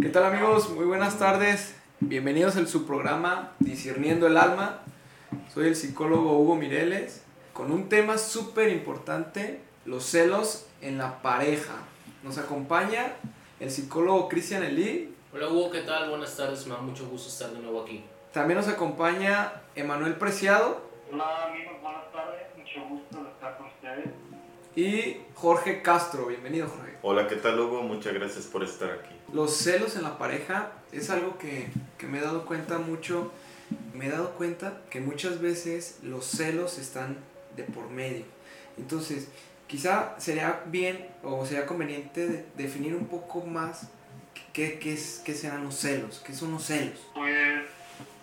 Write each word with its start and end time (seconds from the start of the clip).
¿Qué 0.00 0.08
tal 0.08 0.24
amigos? 0.24 0.70
Muy 0.70 0.84
buenas 0.86 1.20
tardes. 1.20 1.76
Bienvenidos 2.00 2.56
a 2.56 2.66
su 2.66 2.84
programa 2.84 3.52
Discerniendo 3.60 4.26
el 4.26 4.36
Alma. 4.36 4.80
Soy 5.52 5.68
el 5.68 5.76
psicólogo 5.76 6.36
Hugo 6.36 6.56
Mireles 6.56 7.22
con 7.52 7.70
un 7.70 7.88
tema 7.88 8.18
súper 8.18 8.70
importante, 8.70 9.60
los 9.84 10.04
celos 10.04 10.66
en 10.82 10.98
la 10.98 11.22
pareja. 11.22 11.74
Nos 12.24 12.38
acompaña 12.38 13.12
el 13.60 13.70
psicólogo 13.70 14.28
Cristian 14.28 14.64
Elí. 14.64 15.14
Hola 15.32 15.48
Hugo, 15.48 15.70
¿qué 15.70 15.82
tal? 15.82 16.10
Buenas 16.10 16.36
tardes, 16.36 16.66
me 16.66 16.74
da 16.74 16.80
mucho 16.80 17.06
gusto 17.08 17.28
estar 17.28 17.50
de 17.50 17.60
nuevo 17.60 17.82
aquí. 17.82 18.04
También 18.32 18.58
nos 18.58 18.68
acompaña 18.68 19.52
Emanuel 19.76 20.16
Preciado. 20.16 20.82
Hola 21.10 21.46
amigos, 21.46 21.80
buenas 21.80 22.10
tardes, 22.12 22.42
mucho 22.58 22.88
gusto 22.88 23.22
de 23.22 23.30
estar 23.30 23.56
con 23.56 23.66
ustedes. 23.68 24.10
Y 24.74 25.18
Jorge 25.34 25.82
Castro, 25.82 26.26
bienvenido 26.26 26.66
Jorge. 26.66 26.98
Hola, 27.02 27.28
¿qué 27.28 27.36
tal 27.36 27.60
Hugo? 27.60 27.82
Muchas 27.82 28.12
gracias 28.12 28.46
por 28.46 28.64
estar 28.64 28.90
aquí. 28.90 29.14
Los 29.34 29.56
celos 29.56 29.96
en 29.96 30.02
la 30.04 30.16
pareja 30.16 30.70
es 30.92 31.10
algo 31.10 31.36
que, 31.38 31.68
que 31.98 32.06
me 32.06 32.18
he 32.18 32.20
dado 32.22 32.46
cuenta 32.46 32.78
mucho. 32.78 33.32
Me 33.92 34.06
he 34.06 34.10
dado 34.10 34.30
cuenta 34.36 34.80
que 34.90 35.00
muchas 35.00 35.40
veces 35.40 35.98
los 36.02 36.24
celos 36.24 36.78
están 36.78 37.16
de 37.56 37.64
por 37.64 37.90
medio. 37.90 38.24
Entonces, 38.78 39.28
quizá 39.66 40.14
sería 40.18 40.62
bien 40.66 41.08
o 41.22 41.44
sería 41.44 41.66
conveniente 41.66 42.26
de- 42.28 42.44
definir 42.56 42.94
un 42.94 43.06
poco 43.06 43.44
más 43.44 43.88
qué, 44.52 44.78
qué, 44.78 44.92
es, 44.94 45.20
qué 45.24 45.34
serán 45.34 45.64
los 45.64 45.74
celos, 45.76 46.22
qué 46.24 46.32
son 46.32 46.52
los 46.52 46.62
celos. 46.64 47.00
Pues 47.14 47.64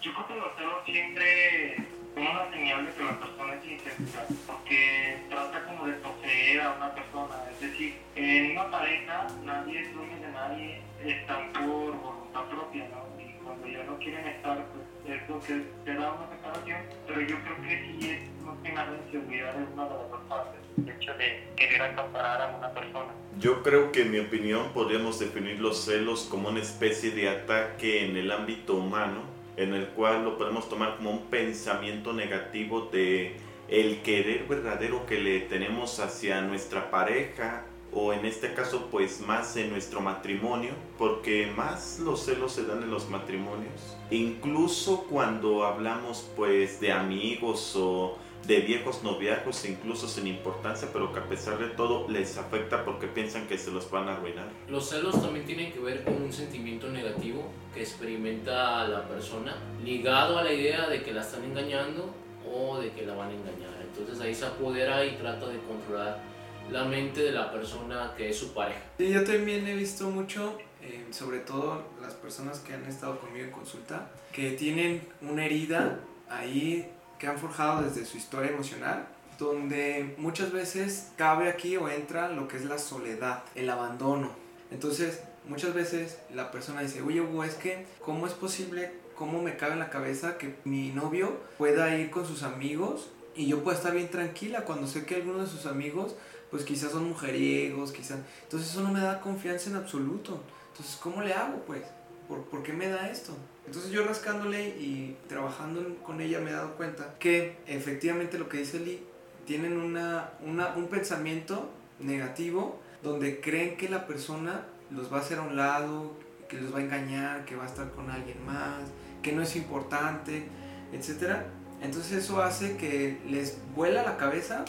yo 0.02 0.14
creo 0.14 0.28
que 0.28 0.36
los 0.36 0.56
celos 0.56 0.86
siempre 0.86 1.76
son 2.14 2.24
una 2.28 2.50
señal 2.52 2.86
de 2.86 2.94
que 2.94 3.04
la 3.04 3.20
persona 3.20 3.54
es 3.56 3.66
insegura, 3.66 4.26
porque 4.48 5.24
trata 5.30 5.66
como 5.66 5.88
de 5.88 5.94
poseer 5.94 6.62
a 6.62 6.74
una 6.74 6.94
persona. 6.96 7.36
Es 7.52 7.60
decir, 7.62 7.98
en 8.16 8.52
una 8.52 8.70
pareja 8.72 9.28
nadie 9.44 9.82
es 9.82 9.94
dueño 9.94 10.16
de 10.22 10.32
nadie, 10.32 10.82
están 11.10 11.52
por 11.54 11.98
voluntad 11.98 12.46
propia, 12.50 12.88
¿no? 12.90 13.22
Y 13.22 13.34
cuando 13.44 13.68
ya 13.68 13.84
no 13.84 13.98
quieren 13.98 14.28
estar, 14.28 14.66
pues 14.68 15.16
es 15.16 15.30
lo 15.30 15.40
que 15.40 15.62
te 15.86 15.94
da 15.94 16.14
una 16.14 16.30
separación. 16.30 16.80
Pero 17.08 17.22
yo 17.22 17.36
creo 17.44 17.62
que 17.62 18.00
sí 18.00 18.10
es 18.10 18.44
más 18.46 18.58
que 18.64 18.72
nada 18.72 18.98
inseguridad 19.06 19.54
de 19.54 19.64
una 19.74 19.84
de 19.86 19.90
las 19.90 20.12
dos 20.12 20.22
partes, 20.30 20.62
el 20.78 20.90
hecho 20.90 21.14
de 21.16 21.44
querer 21.56 21.82
acaparar 21.82 22.42
a 22.42 22.58
una 22.58 22.72
persona. 22.72 23.14
Yo 23.40 23.64
creo 23.64 23.92
que 23.92 24.04
en 24.04 24.12
mi 24.12 24.20
opinión 24.20 24.72
podríamos 24.74 25.20
definir 25.20 25.60
los 25.60 25.86
celos 25.86 26.28
como 26.30 26.50
una 26.50 26.60
especie 26.60 27.12
de 27.12 27.30
ataque 27.30 28.06
en 28.06 28.18
el 28.18 28.32
ámbito 28.32 28.76
humano, 28.76 29.24
en 29.58 29.74
el 29.74 29.88
cual 29.90 30.24
lo 30.24 30.38
podemos 30.38 30.70
tomar 30.70 30.98
como 30.98 31.12
un 31.12 31.26
pensamiento 31.30 32.14
negativo 32.14 32.90
de 32.92 33.36
el 33.68 34.02
querer 34.02 34.44
verdadero 34.48 35.06
que 35.06 35.20
le 35.20 35.40
tenemos 35.42 36.00
hacia 36.00 36.42
nuestra 36.42 36.92
pareja 36.92 37.64
o 37.94 38.14
en 38.14 38.26
este 38.26 38.54
caso 38.54 38.88
pues 38.90 39.22
más 39.22 39.56
en 39.58 39.70
nuestro 39.70 40.02
matrimonio, 40.02 40.72
porque 40.98 41.52
más 41.56 42.00
los 42.00 42.26
celos 42.26 42.54
se 42.54 42.66
dan 42.66 42.84
en 42.84 42.92
los 42.92 43.10
matrimonios. 43.10 43.98
Incluso 44.10 45.06
cuando 45.10 45.66
hablamos 45.66 46.30
pues 46.36 46.80
de 46.80 46.92
amigos 46.92 47.76
o 47.76 48.18
de 48.48 48.60
viejos 48.62 49.04
noviazgos, 49.04 49.66
incluso 49.66 50.08
sin 50.08 50.28
importancia, 50.28 50.88
pero 50.92 51.14
que 51.14 51.20
a 51.20 51.26
pesar 51.28 51.60
de 51.60 51.68
todo 51.68 52.08
les 52.08 52.38
afecta 52.38 52.84
porque 52.84 53.08
piensan 53.08 53.48
que 53.48 53.58
se 53.58 53.72
los 53.72 53.90
van 53.92 54.08
a 54.08 54.14
arruinar. 54.14 54.48
Los 54.68 54.90
celos 54.90 55.22
también 55.22 55.46
tienen 55.46 55.72
que 55.72 55.80
ver 55.80 56.04
con 56.04 56.22
un 56.22 56.34
sentimiento 56.34 56.90
negativo 56.90 57.44
que 57.74 57.82
experimenta 57.82 58.88
la 58.88 59.08
persona, 59.08 59.56
ligado 59.84 60.40
a 60.40 60.44
la 60.44 60.54
idea 60.54 60.90
de 60.90 61.04
que 61.04 61.14
la 61.14 61.22
están 61.22 61.44
engañando 61.44 62.10
o 62.52 62.80
de 62.80 62.92
que 62.92 63.06
la 63.06 63.14
van 63.14 63.30
a 63.30 63.34
engañar. 63.34 63.72
Entonces 63.84 64.20
ahí 64.22 64.34
se 64.34 64.46
apodera 64.46 65.06
y 65.06 65.12
trata 65.18 65.48
de 65.48 65.60
controlar 65.60 66.31
la 66.72 66.86
mente 66.86 67.22
de 67.22 67.32
la 67.32 67.52
persona 67.52 68.14
que 68.16 68.30
es 68.30 68.38
su 68.38 68.54
pareja. 68.54 68.80
Sí, 68.98 69.10
yo 69.10 69.24
también 69.24 69.68
he 69.68 69.76
visto 69.76 70.10
mucho, 70.10 70.58
eh, 70.82 71.06
sobre 71.12 71.40
todo 71.40 71.84
las 72.02 72.14
personas 72.14 72.60
que 72.60 72.74
han 72.74 72.86
estado 72.86 73.20
conmigo 73.20 73.46
en 73.46 73.52
consulta, 73.52 74.10
que 74.32 74.52
tienen 74.52 75.02
una 75.22 75.46
herida 75.46 76.00
ahí 76.30 76.90
que 77.20 77.28
han 77.28 77.38
forjado 77.38 77.84
desde 77.84 78.06
su 78.06 78.18
historia 78.18 78.52
emocional, 78.52 79.06
donde 79.38 80.16
muchas 80.18 80.52
veces 80.52 81.12
cabe 81.18 81.50
aquí 81.50 81.76
o 81.76 81.90
entra 81.90 82.30
lo 82.30 82.48
que 82.48 82.58
es 82.58 82.66
la 82.66 82.78
soledad, 82.78 83.44
el 83.56 83.70
abandono. 83.70 84.32
Entonces, 84.72 85.22
muchas 85.48 85.74
veces 85.74 86.20
la 86.34 86.52
persona 86.52 86.82
dice, 86.82 87.02
oye, 87.02 87.22
Hugo, 87.22 87.44
es 87.44 87.56
que, 87.56 87.86
¿cómo 88.00 88.28
es 88.28 88.34
posible, 88.34 88.92
cómo 89.16 89.42
me 89.42 89.58
cabe 89.58 89.74
en 89.74 89.80
la 89.80 89.90
cabeza 89.90 90.38
que 90.38 90.56
mi 90.64 90.90
novio 90.90 91.38
pueda 91.58 91.96
ir 91.98 92.10
con 92.12 92.26
sus 92.26 92.44
amigos 92.44 93.10
y 93.36 93.48
yo 93.48 93.64
pueda 93.64 93.78
estar 93.78 93.94
bien 93.94 94.10
tranquila 94.10 94.64
cuando 94.66 94.88
sé 94.88 95.06
que 95.06 95.16
algunos 95.16 95.52
de 95.52 95.58
sus 95.58 95.66
amigos 95.66 96.16
pues 96.52 96.64
quizás 96.64 96.92
son 96.92 97.08
mujeriegos, 97.08 97.92
quizás... 97.92 98.20
Entonces 98.44 98.70
eso 98.70 98.82
no 98.82 98.92
me 98.92 99.00
da 99.00 99.22
confianza 99.22 99.70
en 99.70 99.78
absoluto. 99.78 100.44
Entonces, 100.72 100.98
¿cómo 101.02 101.22
le 101.24 101.34
hago, 101.34 101.64
pues? 101.66 101.82
¿Por, 102.28 102.44
por 102.44 102.62
qué 102.62 102.74
me 102.74 102.88
da 102.88 103.10
esto? 103.10 103.34
Entonces 103.66 103.92
yo 103.92 104.06
rascándole 104.06 104.70
y 104.70 105.18
trabajando 105.28 105.96
con 106.04 106.20
ella 106.20 106.40
me 106.40 106.50
he 106.50 106.54
dado 106.54 106.76
cuenta 106.76 107.16
que 107.20 107.58
efectivamente 107.68 108.38
lo 108.38 108.50
que 108.50 108.58
dice 108.58 108.80
Lee, 108.80 109.04
tienen 109.46 109.78
una, 109.78 110.32
una, 110.46 110.76
un 110.76 110.88
pensamiento 110.88 111.70
negativo 112.00 112.80
donde 113.04 113.40
creen 113.40 113.78
que 113.78 113.90
la 113.90 114.08
persona 114.08 114.66
los 114.90 115.12
va 115.12 115.18
a 115.18 115.22
hacer 115.22 115.40
a 115.40 115.44
un 115.44 115.56
lado, 115.56 116.14
que 116.50 116.60
los 116.60 116.74
va 116.74 116.80
a 116.80 116.82
engañar, 116.82 117.46
que 117.46 117.56
va 117.56 117.64
a 117.64 117.68
estar 117.68 117.92
con 117.92 118.10
alguien 118.10 118.46
más, 118.46 118.82
que 119.22 119.32
no 119.32 119.42
es 119.42 119.56
importante, 119.56 120.44
etc. 120.92 121.38
Entonces 121.82 122.24
eso 122.24 122.42
hace 122.42 122.76
que 122.78 123.20
les 123.28 123.58
vuela 123.76 124.04
la 124.04 124.18
cabeza 124.18 124.66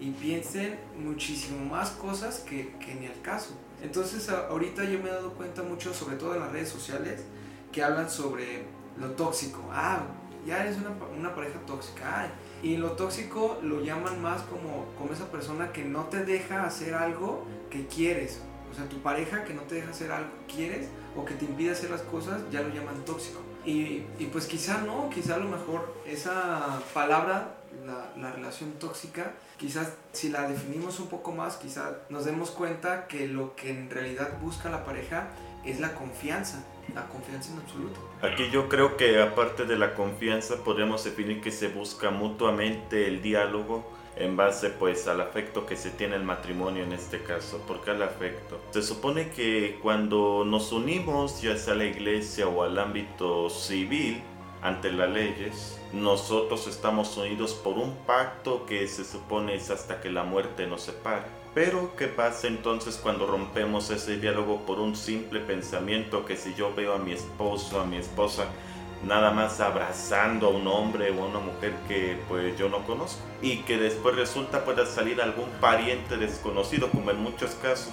y 0.00 0.10
piensen 0.10 0.78
muchísimo 0.98 1.64
más 1.64 1.90
cosas 1.90 2.40
que, 2.40 2.74
que 2.78 2.94
ni 2.94 3.06
al 3.06 3.20
caso. 3.22 3.56
Entonces 3.82 4.28
ahorita 4.28 4.84
yo 4.84 4.98
me 4.98 5.08
he 5.08 5.12
dado 5.12 5.34
cuenta 5.34 5.62
mucho, 5.62 5.92
sobre 5.92 6.16
todo 6.16 6.34
en 6.34 6.40
las 6.40 6.52
redes 6.52 6.68
sociales, 6.68 7.24
que 7.72 7.82
hablan 7.82 8.08
sobre 8.08 8.64
lo 8.98 9.10
tóxico. 9.10 9.60
Ah, 9.72 10.04
ya 10.46 10.62
eres 10.62 10.78
una, 10.78 10.90
una 11.16 11.34
pareja 11.34 11.58
tóxica. 11.66 12.30
Y 12.62 12.76
lo 12.76 12.92
tóxico 12.92 13.58
lo 13.62 13.82
llaman 13.82 14.22
más 14.22 14.42
como, 14.42 14.86
como 14.98 15.12
esa 15.12 15.30
persona 15.30 15.72
que 15.72 15.84
no 15.84 16.04
te 16.04 16.24
deja 16.24 16.64
hacer 16.64 16.94
algo 16.94 17.46
que 17.70 17.86
quieres. 17.86 18.40
O 18.70 18.74
sea, 18.74 18.88
tu 18.88 19.00
pareja 19.02 19.44
que 19.44 19.54
no 19.54 19.62
te 19.62 19.76
deja 19.76 19.90
hacer 19.90 20.10
algo 20.10 20.30
que 20.46 20.54
quieres 20.54 20.88
o 21.16 21.24
que 21.24 21.34
te 21.34 21.44
impide 21.44 21.70
hacer 21.70 21.90
las 21.90 22.02
cosas, 22.02 22.42
ya 22.50 22.62
lo 22.62 22.70
llaman 22.74 23.04
tóxico. 23.04 23.40
Y, 23.64 24.04
y 24.18 24.28
pues 24.32 24.46
quizá 24.46 24.82
no, 24.82 25.08
quizá 25.10 25.36
a 25.36 25.38
lo 25.38 25.48
mejor 25.48 25.94
esa 26.06 26.80
palabra, 26.92 27.56
la, 27.86 28.12
la 28.16 28.32
relación 28.32 28.72
tóxica, 28.72 29.32
quizás 29.58 29.92
si 30.12 30.28
la 30.28 30.48
definimos 30.48 31.00
un 31.00 31.08
poco 31.08 31.32
más, 31.32 31.56
quizás 31.56 31.92
nos 32.08 32.24
demos 32.24 32.50
cuenta 32.50 33.06
que 33.06 33.26
lo 33.26 33.54
que 33.56 33.70
en 33.70 33.90
realidad 33.90 34.38
busca 34.40 34.70
la 34.70 34.84
pareja 34.84 35.28
es 35.64 35.80
la 35.80 35.94
confianza, 35.94 36.64
la 36.94 37.06
confianza 37.08 37.52
en 37.52 37.58
absoluto. 37.58 38.00
Aquí 38.22 38.50
yo 38.50 38.68
creo 38.68 38.96
que 38.96 39.20
aparte 39.22 39.64
de 39.64 39.76
la 39.76 39.94
confianza 39.94 40.56
podríamos 40.62 41.04
definir 41.04 41.40
que 41.40 41.50
se 41.50 41.68
busca 41.68 42.10
mutuamente 42.10 43.06
el 43.08 43.22
diálogo 43.22 43.90
en 44.16 44.36
base 44.36 44.70
pues 44.70 45.08
al 45.08 45.20
afecto 45.20 45.66
que 45.66 45.76
se 45.76 45.90
tiene 45.90 46.16
el 46.16 46.22
matrimonio 46.22 46.84
en 46.84 46.92
este 46.92 47.22
caso. 47.22 47.58
¿Por 47.66 47.82
qué 47.82 47.90
al 47.90 48.02
afecto? 48.02 48.60
Se 48.70 48.82
supone 48.82 49.30
que 49.30 49.78
cuando 49.82 50.44
nos 50.44 50.72
unimos 50.72 51.42
ya 51.42 51.56
sea 51.56 51.74
a 51.74 51.76
la 51.76 51.84
iglesia 51.84 52.46
o 52.46 52.62
al 52.62 52.78
ámbito 52.78 53.50
civil 53.50 54.22
ante 54.64 54.90
las 54.90 55.10
leyes, 55.10 55.78
nosotros 55.92 56.66
estamos 56.66 57.14
unidos 57.18 57.52
por 57.52 57.74
un 57.74 57.94
pacto 58.06 58.64
que 58.64 58.88
se 58.88 59.04
supone 59.04 59.54
es 59.54 59.70
hasta 59.70 60.00
que 60.00 60.08
la 60.08 60.24
muerte 60.24 60.66
nos 60.66 60.80
separe. 60.82 61.26
Pero, 61.54 61.94
¿qué 61.96 62.08
pasa 62.08 62.48
entonces 62.48 62.96
cuando 62.96 63.26
rompemos 63.26 63.90
ese 63.90 64.16
diálogo 64.16 64.62
por 64.64 64.80
un 64.80 64.96
simple 64.96 65.40
pensamiento 65.40 66.24
que 66.24 66.38
si 66.38 66.54
yo 66.54 66.74
veo 66.74 66.94
a 66.94 66.98
mi 66.98 67.12
esposo, 67.12 67.78
a 67.78 67.84
mi 67.84 67.98
esposa, 67.98 68.46
nada 69.06 69.32
más 69.32 69.60
abrazando 69.60 70.46
a 70.46 70.50
un 70.50 70.66
hombre 70.66 71.10
o 71.10 71.22
a 71.22 71.26
una 71.26 71.40
mujer 71.40 71.74
que 71.86 72.16
pues 72.26 72.58
yo 72.58 72.70
no 72.70 72.86
conozco 72.86 73.20
y 73.42 73.58
que 73.58 73.76
después 73.76 74.16
resulta 74.16 74.64
pueda 74.64 74.86
salir 74.86 75.20
algún 75.20 75.50
pariente 75.60 76.16
desconocido 76.16 76.88
como 76.88 77.10
en 77.10 77.22
muchos 77.22 77.50
casos 77.56 77.92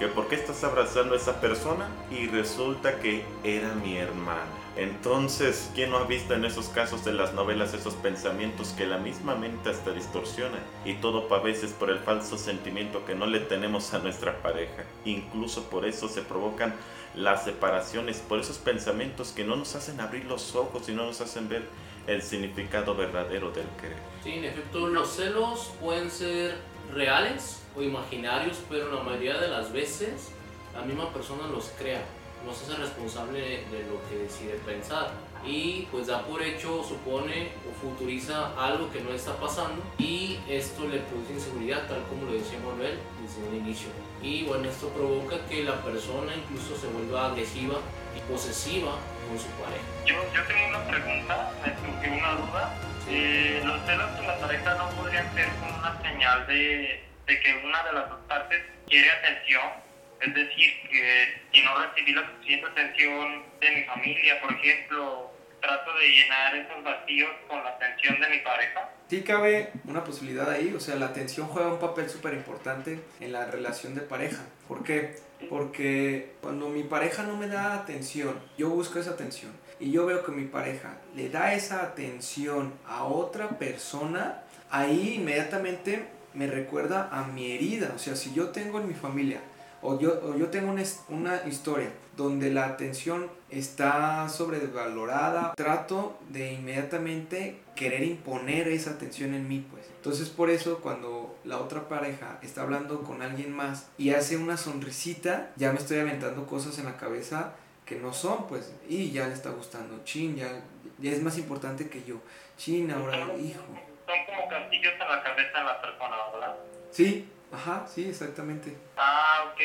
que 0.00 0.08
por 0.08 0.26
qué 0.26 0.34
estás 0.34 0.64
abrazando 0.64 1.14
a 1.14 1.18
esa 1.18 1.40
persona 1.40 1.88
y 2.10 2.26
resulta 2.26 2.98
que 2.98 3.24
era 3.44 3.74
mi 3.74 3.96
hermana 3.96 4.59
entonces 4.80 5.70
quién 5.74 5.90
no 5.90 5.98
ha 5.98 6.04
visto 6.04 6.32
en 6.32 6.46
esos 6.46 6.68
casos 6.68 7.04
de 7.04 7.12
las 7.12 7.34
novelas 7.34 7.74
esos 7.74 7.92
pensamientos 7.94 8.68
que 8.68 8.86
la 8.86 8.96
misma 8.96 9.34
mente 9.34 9.68
hasta 9.68 9.92
distorsiona 9.92 10.58
y 10.86 10.94
todo 10.94 11.32
a 11.34 11.38
veces 11.40 11.72
por 11.72 11.90
el 11.90 11.98
falso 11.98 12.38
sentimiento 12.38 13.04
que 13.04 13.14
no 13.14 13.26
le 13.26 13.40
tenemos 13.40 13.92
a 13.92 13.98
nuestra 13.98 14.40
pareja. 14.42 14.84
Incluso 15.04 15.64
por 15.64 15.84
eso 15.84 16.08
se 16.08 16.22
provocan 16.22 16.74
las 17.14 17.44
separaciones, 17.44 18.18
por 18.26 18.38
esos 18.38 18.56
pensamientos 18.56 19.32
que 19.32 19.44
no 19.44 19.54
nos 19.54 19.74
hacen 19.74 20.00
abrir 20.00 20.24
los 20.24 20.54
ojos 20.54 20.88
y 20.88 20.92
no 20.92 21.04
nos 21.04 21.20
hacen 21.20 21.50
ver 21.50 21.64
el 22.06 22.22
significado 22.22 22.94
verdadero 22.94 23.50
del 23.50 23.66
querer. 23.80 23.98
Sí, 24.24 24.32
en 24.32 24.44
efecto, 24.46 24.88
los 24.88 25.10
celos 25.14 25.72
pueden 25.78 26.10
ser 26.10 26.56
reales 26.94 27.62
o 27.76 27.82
imaginarios, 27.82 28.58
pero 28.70 28.90
la 28.90 29.02
mayoría 29.02 29.38
de 29.38 29.48
las 29.48 29.72
veces 29.72 30.30
la 30.74 30.82
misma 30.82 31.12
persona 31.12 31.46
los 31.48 31.70
crea, 31.78 32.02
no 32.44 32.52
se 32.52 32.64
hace 32.64 32.82
responsable 32.82 33.40
de 33.40 33.86
lo 33.88 34.00
que 34.08 34.24
decide 34.24 34.54
pensar. 34.64 35.10
y 35.42 35.88
pues 35.90 36.06
da 36.06 36.22
por 36.26 36.42
hecho, 36.42 36.84
supone 36.84 37.48
o 37.66 37.72
futuriza 37.80 38.52
algo 38.62 38.92
que 38.92 39.00
no 39.00 39.10
está 39.10 39.32
pasando 39.36 39.82
y 39.98 40.38
esto 40.46 40.86
le 40.86 40.98
produce 40.98 41.32
inseguridad, 41.32 41.88
tal 41.88 42.02
como 42.08 42.26
lo 42.26 42.32
decía 42.32 42.58
Manuel 42.58 42.98
desde 43.22 43.48
un 43.48 43.56
inicio. 43.56 43.88
Y 44.22 44.44
bueno, 44.44 44.68
esto 44.68 44.90
provoca 44.90 45.36
que 45.48 45.64
la 45.64 45.82
persona 45.82 46.34
incluso 46.36 46.76
se 46.76 46.88
vuelva 46.88 47.28
agresiva 47.28 47.78
y 48.14 48.20
posesiva 48.30 48.96
con 49.26 49.38
su 49.38 49.48
pareja. 49.56 49.84
Yo, 50.04 50.16
yo 50.34 50.46
tengo 50.46 50.68
una 50.68 50.84
pregunta, 50.84 51.52
me 51.64 51.72
surgió 51.72 52.12
una 52.12 52.32
duda. 52.34 52.76
Eh, 53.08 53.62
los 53.64 53.80
celos 53.86 54.10
con 54.10 54.26
la 54.26 54.38
pareja 54.40 54.74
no 54.74 54.90
podrían 54.90 55.34
ser 55.34 55.48
como 55.58 55.78
una 55.78 56.02
señal 56.02 56.46
de, 56.46 57.02
de 57.26 57.40
que 57.40 57.62
una 57.64 57.82
de 57.84 57.92
las 57.94 58.10
dos 58.10 58.18
partes 58.28 58.62
quiere 58.86 59.10
atención 59.10 59.89
es 60.20 60.34
decir, 60.34 60.70
que 60.90 61.42
si 61.52 61.62
no 61.62 61.70
recibí 61.82 62.12
la 62.12 62.26
suficiente 62.30 62.66
atención 62.66 63.42
de 63.60 63.70
mi 63.70 63.84
familia, 63.84 64.40
por 64.40 64.52
ejemplo, 64.52 65.30
trato 65.60 65.94
de 65.94 66.08
llenar 66.08 66.56
esos 66.56 66.82
vacíos 66.82 67.30
con 67.48 67.62
la 67.62 67.70
atención 67.70 68.20
de 68.20 68.28
mi 68.28 68.38
pareja. 68.38 68.90
Sí 69.08 69.22
cabe 69.22 69.70
una 69.84 70.04
posibilidad 70.04 70.48
ahí, 70.50 70.72
o 70.74 70.80
sea, 70.80 70.96
la 70.96 71.06
atención 71.06 71.46
juega 71.48 71.72
un 71.72 71.80
papel 71.80 72.08
súper 72.08 72.34
importante 72.34 73.00
en 73.20 73.32
la 73.32 73.46
relación 73.46 73.94
de 73.94 74.02
pareja. 74.02 74.42
¿Por 74.68 74.84
qué? 74.84 75.16
Porque 75.48 76.34
cuando 76.40 76.68
mi 76.68 76.82
pareja 76.82 77.22
no 77.22 77.36
me 77.36 77.48
da 77.48 77.74
atención, 77.74 78.40
yo 78.56 78.68
busco 78.70 78.98
esa 78.98 79.12
atención 79.12 79.52
y 79.78 79.90
yo 79.90 80.06
veo 80.06 80.24
que 80.24 80.32
mi 80.32 80.44
pareja 80.44 80.98
le 81.14 81.30
da 81.30 81.54
esa 81.54 81.82
atención 81.82 82.74
a 82.86 83.04
otra 83.04 83.48
persona, 83.58 84.42
ahí 84.70 85.14
inmediatamente 85.14 86.04
me 86.34 86.46
recuerda 86.46 87.08
a 87.10 87.24
mi 87.24 87.52
herida. 87.52 87.92
O 87.96 87.98
sea, 87.98 88.14
si 88.14 88.32
yo 88.34 88.50
tengo 88.50 88.78
en 88.78 88.88
mi 88.88 88.94
familia 88.94 89.40
o 89.82 89.98
yo, 89.98 90.36
yo 90.36 90.48
tengo 90.48 90.70
una, 90.70 90.82
una, 91.08 91.42
historia 91.46 91.90
donde 92.16 92.50
la 92.50 92.66
atención 92.66 93.30
está 93.48 94.28
sobrevalorada, 94.28 95.54
trato 95.54 96.18
de 96.28 96.52
inmediatamente 96.52 97.60
querer 97.74 98.02
imponer 98.02 98.68
esa 98.68 98.90
atención 98.90 99.34
en 99.34 99.48
mí, 99.48 99.64
pues. 99.70 99.90
Entonces 99.96 100.28
por 100.28 100.50
eso 100.50 100.80
cuando 100.80 101.38
la 101.44 101.58
otra 101.58 101.88
pareja 101.88 102.38
está 102.42 102.62
hablando 102.62 103.02
con 103.02 103.22
alguien 103.22 103.52
más 103.52 103.90
y 103.96 104.10
hace 104.10 104.36
una 104.36 104.56
sonrisita, 104.56 105.50
ya 105.56 105.72
me 105.72 105.78
estoy 105.78 105.98
aventando 105.98 106.46
cosas 106.46 106.78
en 106.78 106.86
la 106.86 106.96
cabeza 106.96 107.54
que 107.86 107.96
no 107.96 108.12
son, 108.12 108.46
pues, 108.46 108.72
y 108.88 109.10
ya 109.10 109.26
le 109.26 109.34
está 109.34 109.50
gustando, 109.50 110.04
chin, 110.04 110.36
ya, 110.36 110.62
ya 110.98 111.10
es 111.10 111.22
más 111.22 111.36
importante 111.38 111.88
que 111.88 112.04
yo, 112.04 112.16
chin, 112.56 112.90
ahora, 112.90 113.16
hijo. 113.36 113.62
Son 114.06 114.16
como 114.26 114.48
castillos 114.48 114.92
en 114.92 115.08
la 115.08 115.22
cabeza 115.22 115.58
de 115.58 115.64
la 115.64 115.80
persona, 115.80 116.16
¿verdad? 116.32 116.56
Sí, 116.92 117.28
Ajá, 117.52 117.86
sí, 117.86 118.08
exactamente. 118.08 118.76
Ah, 118.96 119.50
ok. 119.52 119.60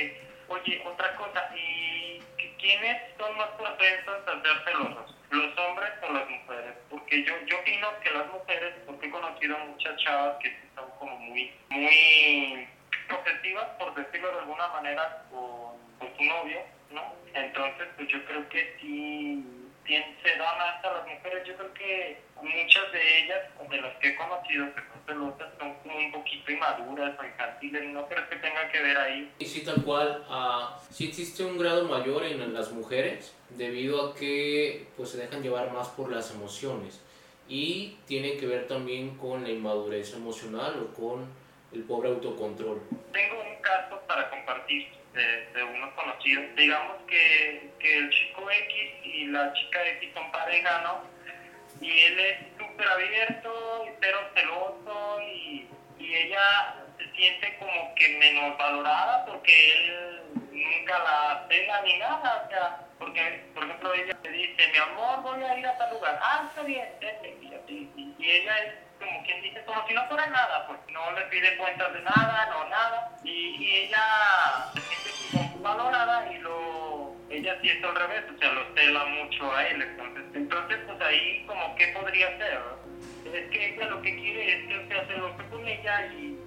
Oye, 0.47 0.83
otra 0.85 1.15
cosa, 1.15 1.49
¿y 1.55 2.19
quiénes 2.59 3.01
son 3.17 3.37
más 3.37 3.49
propensos 3.57 4.27
a 4.27 4.41
ser 4.41 4.63
celosos? 4.63 5.15
¿Los 5.31 5.57
hombres 5.57 5.91
o 6.01 6.13
las 6.13 6.29
mujeres? 6.29 6.75
Porque 6.89 7.23
yo, 7.23 7.33
yo 7.45 7.59
opino 7.59 7.87
que 8.01 8.11
las 8.11 8.27
mujeres, 8.31 8.73
porque 8.85 9.07
he 9.07 9.11
conocido 9.11 9.57
muchas 9.59 9.97
chavas 9.97 10.37
que 10.41 10.55
son 10.75 10.89
como 10.99 11.17
muy, 11.17 11.53
muy 11.69 12.67
posesivas, 13.09 13.65
por 13.79 13.93
decirlo 13.95 14.31
de 14.31 14.39
alguna 14.39 14.67
manera, 14.69 15.23
con, 15.29 15.77
con 15.99 16.17
su 16.17 16.23
novio, 16.23 16.59
¿no? 16.91 17.13
Entonces, 17.33 17.87
pues 17.97 18.07
yo 18.07 18.23
creo 18.25 18.47
que 18.49 18.77
sí 18.79 19.43
se 19.87 20.37
da 20.37 20.55
más 20.57 20.83
a 20.83 20.91
las 20.91 21.07
mujeres. 21.07 21.47
Yo 21.47 21.55
creo 21.55 21.73
que 21.73 22.21
muchas 22.41 22.91
de 22.91 23.19
ellas, 23.19 23.41
de 23.69 23.81
las 23.81 23.95
que 23.97 24.09
he 24.09 24.15
conocido 24.15 24.73
que 24.73 24.81
celosas, 25.06 25.48
son 25.60 25.74
como 25.75 25.98
un 25.98 26.12
poquito 26.12 26.52
inmaduras 26.52 27.19
o 27.19 27.24
infantiles. 27.24 27.84
No 27.94 28.07
creo 28.07 28.30
que 28.30 28.36
tenga 28.38 28.69
que 28.72 28.81
ver 28.81 28.98
ahí. 28.98 29.31
Y 29.40 29.46
sí, 29.46 29.63
tal 29.63 29.84
cual. 29.84 30.25
Uh, 30.30 30.80
sí 30.92 31.07
existe 31.07 31.44
un 31.44 31.57
grado 31.57 31.88
mayor 31.88 32.25
en 32.25 32.54
las 32.54 32.72
mujeres 32.72 33.36
debido 33.50 34.10
a 34.10 34.16
que 34.16 34.88
pues, 34.98 35.10
se 35.10 35.18
dejan 35.18 35.42
llevar 35.42 35.72
más 35.72 35.90
por 35.90 36.12
las 36.12 36.31
emociones. 36.31 37.02
Y 37.48 37.98
tiene 38.07 38.38
que 38.38 38.48
ver 38.48 38.68
también 38.68 39.18
con 39.18 39.44
la 39.44 39.50
inmadurez 39.50 40.13
emocional 40.13 40.74
o 40.81 40.94
con 40.94 41.28
el 41.74 41.84
pobre 41.84 42.10
autocontrol. 42.10 42.81
Tengo 43.12 43.42
un 43.42 43.62
caso 43.62 44.02
para 44.07 44.30
compartir 44.30 44.88
de, 45.13 45.63
unos 45.63 45.94
conocidos. 45.94 46.44
Digamos 46.56 46.98
que, 47.07 47.69
que, 47.80 47.98
el 47.98 48.10
chico 48.10 48.50
X 48.50 48.92
y 49.04 49.25
la 49.28 49.54
chica 49.54 49.88
X 49.98 50.10
son 50.13 50.31
pareja, 50.31 50.81
¿no? 50.81 51.14
Y 51.85 52.01
él 52.01 52.19
es 52.19 52.37
súper 52.57 52.87
abierto, 52.87 53.85
cero 54.01 54.17
celoso 54.33 55.21
y, 55.21 55.69
y 55.99 56.15
ella 56.15 56.83
se 56.97 57.11
siente 57.15 57.57
como 57.59 57.93
que 57.93 58.09
menos 58.17 58.57
valorada 58.57 59.23
porque 59.27 59.73
él 59.73 60.21
nunca 60.51 60.97
la 60.97 61.45
cena 61.47 61.81
ni 61.83 61.97
nada, 61.99 62.43
o 62.43 62.49
sea, 62.49 62.79
porque, 62.97 63.45
por 63.53 63.63
ejemplo, 63.65 63.93
ella 63.93 64.17
le 64.23 64.29
dice, 64.31 64.67
mi 64.71 64.77
amor, 64.79 65.21
voy 65.21 65.43
a 65.43 65.59
ir 65.59 65.67
a 65.67 65.77
tal 65.77 65.93
lugar, 65.93 66.17
ah, 66.23 66.45
está 66.49 66.63
bien, 66.63 66.87
y 68.17 68.31
ella 68.31 68.57
es 68.63 68.73
como 68.97 69.23
quien 69.23 69.41
dice, 69.43 69.63
como 69.65 69.87
si 69.87 69.93
no 69.93 70.07
fuera 70.07 70.25
nada, 70.25 70.65
pues 70.65 70.79
no 70.89 71.11
le 71.11 71.21
pide 71.25 71.55
cuentas 71.57 71.93
de 71.93 72.01
nada, 72.01 72.47
no 72.49 72.67
nada, 72.67 73.11
y, 73.23 73.57
y 73.59 73.75
ella 73.83 74.71
se 74.73 74.81
siente 74.81 75.11
como 75.31 75.59
valorada 75.59 76.33
y 76.33 76.37
lo, 76.39 77.05
ella 77.37 77.57
sí 77.61 77.69
es 77.69 77.83
al 77.83 77.95
revés, 77.95 78.23
o 78.33 78.37
sea, 78.39 78.53
lo 78.53 78.61
cela 78.75 79.05
mucho 79.05 79.51
a 79.51 79.67
él, 79.67 79.81
entonces, 79.81 80.23
entonces 80.33 80.77
pues 80.85 81.01
ahí 81.01 81.43
como 81.47 81.75
qué 81.75 81.87
podría 81.87 82.37
ser, 82.37 82.59
es 83.33 83.49
que 83.51 83.75
ella 83.75 83.89
lo 83.89 84.01
que 84.01 84.15
quiere 84.15 84.59
es 84.59 84.67
que 84.67 84.73
él 84.73 84.87
sea 84.87 85.05
celoso 85.07 85.37
con 85.49 85.67
ella 85.67 86.07
y 86.13 86.37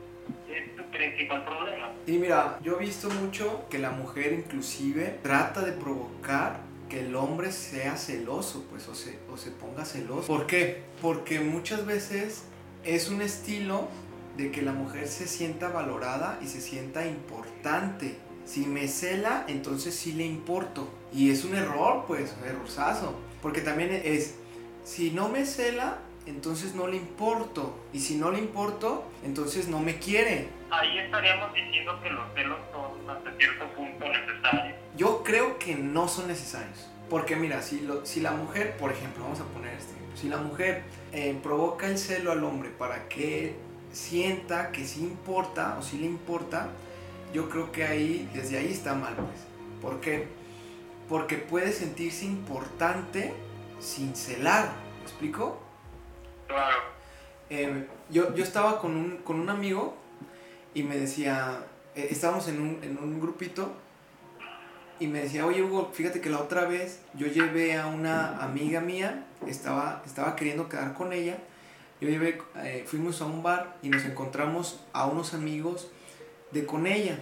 es 0.50 0.76
su 0.76 0.82
principal 0.85 1.44
problema. 1.44 1.93
Y 2.06 2.12
mira, 2.12 2.58
yo 2.62 2.76
he 2.76 2.85
visto 2.85 3.11
mucho 3.11 3.69
que 3.69 3.79
la 3.79 3.90
mujer 3.90 4.32
inclusive 4.32 5.19
trata 5.23 5.61
de 5.61 5.73
provocar 5.73 6.61
que 6.88 7.00
el 7.00 7.14
hombre 7.17 7.52
sea 7.52 7.96
celoso, 7.96 8.64
pues, 8.70 8.88
o 8.88 8.94
se, 8.94 9.19
o 9.31 9.37
se 9.37 9.50
ponga 9.50 9.85
celoso. 9.85 10.26
¿Por 10.26 10.46
qué? 10.46 10.85
Porque 11.02 11.40
muchas 11.40 11.85
veces 11.85 12.44
es 12.85 13.11
un 13.11 13.20
estilo 13.20 13.88
de 14.37 14.50
que 14.50 14.62
la 14.62 14.73
mujer 14.73 15.08
se 15.08 15.26
sienta 15.26 15.69
valorada 15.69 16.38
y 16.40 16.46
se 16.46 16.61
sienta 16.61 17.06
importante. 17.06 18.17
Si 18.49 18.65
me 18.65 18.89
cela, 18.89 19.45
entonces 19.47 19.95
sí 19.95 20.12
le 20.12 20.25
importo. 20.25 20.89
Y 21.12 21.31
es 21.31 21.45
un 21.45 21.55
error, 21.55 22.05
pues, 22.06 22.35
un 22.41 22.49
errorzazo. 22.49 23.15
Porque 23.43 23.61
también 23.61 24.00
es, 24.05 24.37
si 24.85 25.11
no 25.11 25.29
me 25.29 25.45
cela, 25.45 25.99
entonces 26.25 26.75
no 26.75 26.87
le 26.87 26.97
importo. 26.97 27.79
Y 27.93 28.00
si 28.00 28.17
no 28.17 28.31
le 28.31 28.39
importo, 28.39 29.05
entonces 29.23 29.69
no 29.69 29.81
me 29.81 29.99
quiere. 29.99 30.49
Ahí 30.71 30.99
estaríamos 30.99 31.53
diciendo 31.53 32.00
que 32.03 32.09
los 32.09 32.25
celos 32.35 32.59
son 32.73 33.11
hasta 33.11 33.37
cierto 33.37 33.67
punto 33.77 34.06
necesarios. 34.06 34.78
Yo 34.97 35.23
creo 35.23 35.59
que 35.59 35.75
no 35.75 36.09
son 36.09 36.28
necesarios. 36.28 36.88
Porque 37.11 37.37
mira, 37.37 37.61
si, 37.61 37.81
lo, 37.81 38.07
si 38.07 38.21
la 38.21 38.33
mujer, 38.33 38.76
por 38.78 38.90
ejemplo, 38.93 39.25
vamos 39.25 39.40
a 39.40 39.45
poner 39.45 39.75
este 39.75 39.99
si 40.21 40.28
la 40.28 40.38
mujer 40.38 40.83
eh, 41.12 41.38
provoca 41.43 41.87
el 41.87 41.97
celo 41.97 42.33
al 42.33 42.43
hombre 42.43 42.71
para 42.71 43.09
que 43.09 43.55
sienta 43.93 44.73
que 44.73 44.85
sí 44.85 45.00
importa 45.00 45.76
o 45.78 45.83
sí 45.83 45.99
le 45.99 46.07
importa, 46.07 46.71
yo 47.32 47.49
creo 47.49 47.73
que 47.73 47.85
ahí, 47.85 48.28
desde 48.35 48.58
ahí 48.58 48.73
está 48.73 48.94
mal, 48.94 49.14
pues. 49.14 49.49
¿Por 49.80 50.00
qué? 50.00 50.26
Porque 51.08 51.37
puede 51.37 51.73
sentirse 51.73 52.25
importante 52.25 53.32
sin 53.80 54.14
celar, 54.16 54.73
¿me 54.99 55.04
explico? 55.04 55.61
Claro. 56.47 56.76
Eh, 57.50 57.87
yo, 58.11 58.35
yo 58.35 58.44
estaba 58.44 58.80
con 58.80 58.97
un, 58.97 59.16
con 59.18 59.40
un 59.40 59.50
amigo 59.50 59.97
y 60.75 60.82
me 60.82 60.97
decía, 60.97 61.64
eh, 61.94 62.08
estábamos 62.11 62.49
en 62.49 62.61
un, 62.61 62.82
en 62.82 62.99
un 62.99 63.20
grupito 63.20 63.73
y 65.00 65.06
me 65.06 65.23
decía, 65.23 65.47
oye 65.47 65.62
Hugo, 65.62 65.90
fíjate 65.92 66.20
que 66.20 66.28
la 66.28 66.40
otra 66.40 66.64
vez 66.66 67.00
yo 67.14 67.26
llevé 67.26 67.76
a 67.76 67.87
una 67.87 68.42
amiga 68.42 68.80
mía, 68.80 69.26
estaba, 69.47 70.02
estaba 70.04 70.35
queriendo 70.37 70.68
quedar 70.68 70.94
con 70.94 71.12
ella, 71.12 71.38
yo 72.00 72.08
llevé, 72.08 72.40
eh, 72.56 72.85
fuimos 72.87 73.20
a 73.23 73.26
un 73.26 73.42
bar 73.42 73.76
y 73.82 73.88
nos 73.88 74.04
encontramos 74.04 74.85
a 74.92 75.06
unos 75.06 75.35
amigos 75.35 75.88
de 76.50 76.67
con 76.67 76.87
ella. 76.87 77.19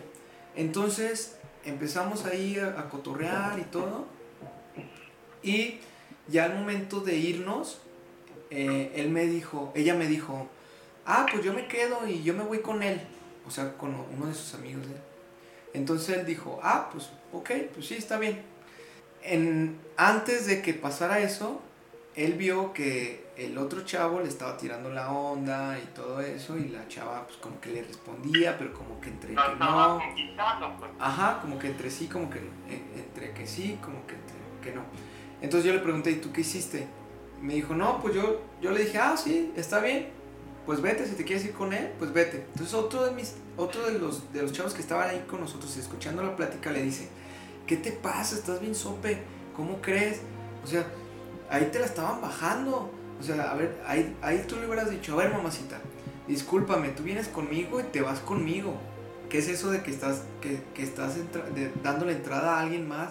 Entonces 0.54 1.37
empezamos 1.64 2.25
ahí 2.25 2.59
a, 2.59 2.80
a 2.80 2.88
cotorrear 2.88 3.59
y 3.59 3.64
todo. 3.64 4.06
Y 5.42 5.78
ya 6.28 6.45
al 6.45 6.54
momento 6.54 7.00
de 7.00 7.16
irnos, 7.16 7.80
eh, 8.50 8.92
él 8.95 9.11
me 9.11 9.26
dijo, 9.26 9.73
ella 9.75 9.95
me 9.95 10.06
dijo, 10.06 10.49
ah, 11.04 11.26
pues 11.30 11.45
yo 11.45 11.52
me 11.52 11.66
quedo 11.68 12.06
y 12.06 12.23
yo 12.23 12.35
me 12.35 12.45
voy 12.45 12.61
con 12.61 12.83
él. 12.83 13.00
O 13.47 13.50
sea, 13.50 13.76
con 13.76 13.95
uno 13.95 14.26
de 14.26 14.35
sus 14.35 14.54
amigos. 14.54 14.85
Entonces 15.73 16.16
él 16.18 16.26
dijo, 16.26 16.59
ah, 16.62 16.88
pues 16.92 17.11
ok, 17.33 17.50
pues 17.75 17.87
sí, 17.87 17.95
está 17.95 18.18
bien. 18.18 18.42
En, 19.23 19.78
antes 19.97 20.47
de 20.47 20.62
que 20.62 20.75
pasara 20.75 21.21
eso, 21.21 21.61
él 22.16 22.32
vio 22.32 22.73
que 22.73 23.26
el 23.37 23.58
otro 23.58 23.85
chavo 23.85 24.20
le 24.20 24.28
estaba 24.28 24.56
tirando 24.56 24.88
la 24.88 25.12
onda 25.12 25.78
y 25.78 25.87
todo 25.94 26.23
eso 26.23 26.56
y 26.56 26.68
la 26.68 26.88
chava 26.88 27.26
pues 27.26 27.37
como 27.37 27.61
que 27.61 27.70
le 27.70 27.82
respondía, 27.82 28.56
pero 28.56 28.73
como 28.73 28.99
que 29.00 29.11
entre 29.11 29.28
que 29.28 29.35
no. 29.35 30.00
Pues. 30.78 30.90
Ajá, 30.99 31.40
como 31.42 31.58
que 31.58 31.66
entre 31.68 31.90
sí, 31.90 32.06
como 32.06 32.30
que 32.30 32.40
entre 32.96 33.32
que 33.32 33.46
sí, 33.46 33.78
como 33.82 34.06
que 34.06 34.14
entre 34.14 34.37
que 34.62 34.75
no. 34.75 34.82
Entonces 35.42 35.66
yo 35.66 35.75
le 35.75 35.80
pregunté, 35.80 36.11
¿y 36.12 36.16
tú 36.16 36.32
qué 36.32 36.40
hiciste? 36.40 36.88
Me 37.42 37.54
dijo, 37.54 37.75
no, 37.75 38.00
pues 38.00 38.14
yo, 38.14 38.40
yo 38.62 38.70
le 38.70 38.85
dije, 38.85 38.96
ah, 38.96 39.14
sí, 39.14 39.52
está 39.54 39.80
bien, 39.80 40.08
pues 40.64 40.80
vete, 40.80 41.06
si 41.06 41.16
te 41.16 41.25
quieres 41.25 41.44
ir 41.44 41.52
con 41.52 41.75
él, 41.75 41.92
pues 41.99 42.14
vete. 42.14 42.46
Entonces 42.49 42.73
otro 42.73 43.04
de 43.04 43.11
mis, 43.11 43.35
otro 43.58 43.85
de 43.85 43.99
los, 43.99 44.32
de 44.32 44.40
los 44.40 44.52
chavos 44.52 44.73
que 44.73 44.80
estaban 44.80 45.11
ahí 45.11 45.23
con 45.28 45.40
nosotros 45.40 45.76
escuchando 45.76 46.23
la 46.23 46.35
plática 46.35 46.70
le 46.70 46.82
dice, 46.82 47.11
¿qué 47.66 47.76
te 47.76 47.92
pasa? 47.92 48.37
¿Estás 48.37 48.62
bien 48.62 48.75
sope? 48.75 49.18
¿Cómo 49.54 49.82
crees? 49.82 50.23
O 50.64 50.66
sea, 50.66 50.87
ahí 51.50 51.69
te 51.73 51.79
la 51.79 51.87
estaban 51.87 52.21
bajando. 52.21 52.91
O 53.19 53.23
sea, 53.23 53.50
a 53.50 53.55
ver, 53.55 53.81
ahí, 53.87 54.15
ahí 54.23 54.45
tú 54.47 54.57
le 54.57 54.67
hubieras 54.67 54.91
dicho, 54.91 55.15
a 55.15 55.17
ver, 55.25 55.33
mamacita, 55.33 55.79
discúlpame, 56.29 56.91
tú 56.91 57.03
vienes 57.03 57.29
conmigo 57.29 57.81
y 57.81 57.85
te 57.85 58.00
vas 58.03 58.21
conmigo. 58.21 58.75
¿Qué 59.31 59.38
es 59.38 59.49
eso 59.49 59.71
de 59.71 59.83
que 59.83 59.91
estás, 59.91 60.23
que, 60.41 60.62
que 60.75 60.83
estás 60.83 61.17
de- 61.17 61.73
dándole 61.83 62.12
entrada 62.12 62.57
a 62.57 62.61
alguien 62.61 62.87
más? 62.87 63.11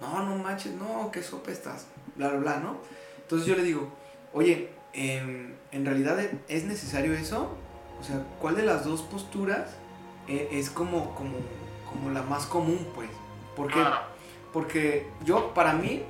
No, 0.00 0.22
no 0.22 0.36
manches, 0.36 0.72
no, 0.74 1.10
qué 1.10 1.22
sopa 1.22 1.50
estás, 1.50 1.86
bla, 2.16 2.28
bla, 2.28 2.38
bla, 2.38 2.56
¿no? 2.60 2.76
Entonces 3.22 3.48
yo 3.48 3.56
le 3.56 3.62
digo, 3.62 3.88
oye, 4.34 4.68
em, 4.92 5.54
¿en 5.72 5.84
realidad 5.86 6.20
e- 6.20 6.38
es 6.48 6.64
necesario 6.64 7.14
eso? 7.14 7.56
O 7.98 8.04
sea, 8.04 8.22
¿cuál 8.40 8.56
de 8.56 8.62
las 8.62 8.84
dos 8.84 9.00
posturas 9.02 9.70
eh, 10.28 10.48
es 10.52 10.68
como, 10.70 11.14
como, 11.14 11.38
como 11.90 12.10
la 12.10 12.22
más 12.22 12.44
común, 12.46 12.86
pues? 12.94 13.08
Porque, 13.56 13.72
Claro. 13.80 13.96
porque 14.52 15.08
yo, 15.24 15.54
para 15.54 15.72
mí, 15.72 16.02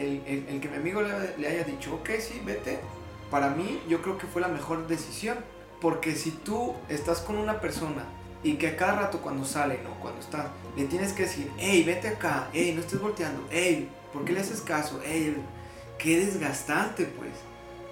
el, 0.00 0.60
que 0.60 0.68
mi 0.68 0.76
amigo 0.76 1.02
le, 1.02 1.46
haya 1.46 1.64
dicho, 1.64 1.94
ok, 1.94 2.10
sí, 2.18 2.40
vete, 2.44 2.80
para 3.30 3.50
mí 3.50 3.80
yo 3.88 4.02
creo 4.02 4.18
que 4.18 4.26
fue 4.26 4.42
la 4.42 4.48
mejor 4.48 4.86
decisión. 4.86 5.38
Porque 5.80 6.14
si 6.14 6.30
tú 6.30 6.74
estás 6.90 7.20
con 7.20 7.36
una 7.36 7.60
persona 7.60 8.04
y 8.42 8.54
que 8.54 8.68
a 8.68 8.76
cada 8.76 9.00
rato 9.00 9.20
cuando 9.20 9.46
salen 9.46 9.80
o 9.86 10.00
cuando 10.00 10.20
estás, 10.20 10.46
le 10.76 10.84
tienes 10.84 11.12
que 11.12 11.22
decir, 11.22 11.50
hey, 11.56 11.82
vete 11.86 12.08
acá, 12.08 12.48
hey, 12.52 12.72
no 12.74 12.82
estés 12.82 13.00
volteando, 13.00 13.42
hey, 13.50 13.88
¿por 14.12 14.24
qué 14.24 14.32
le 14.32 14.40
haces 14.40 14.60
caso? 14.60 15.00
Hey, 15.04 15.36
qué 15.98 16.18
desgastante, 16.18 17.06
pues, 17.06 17.32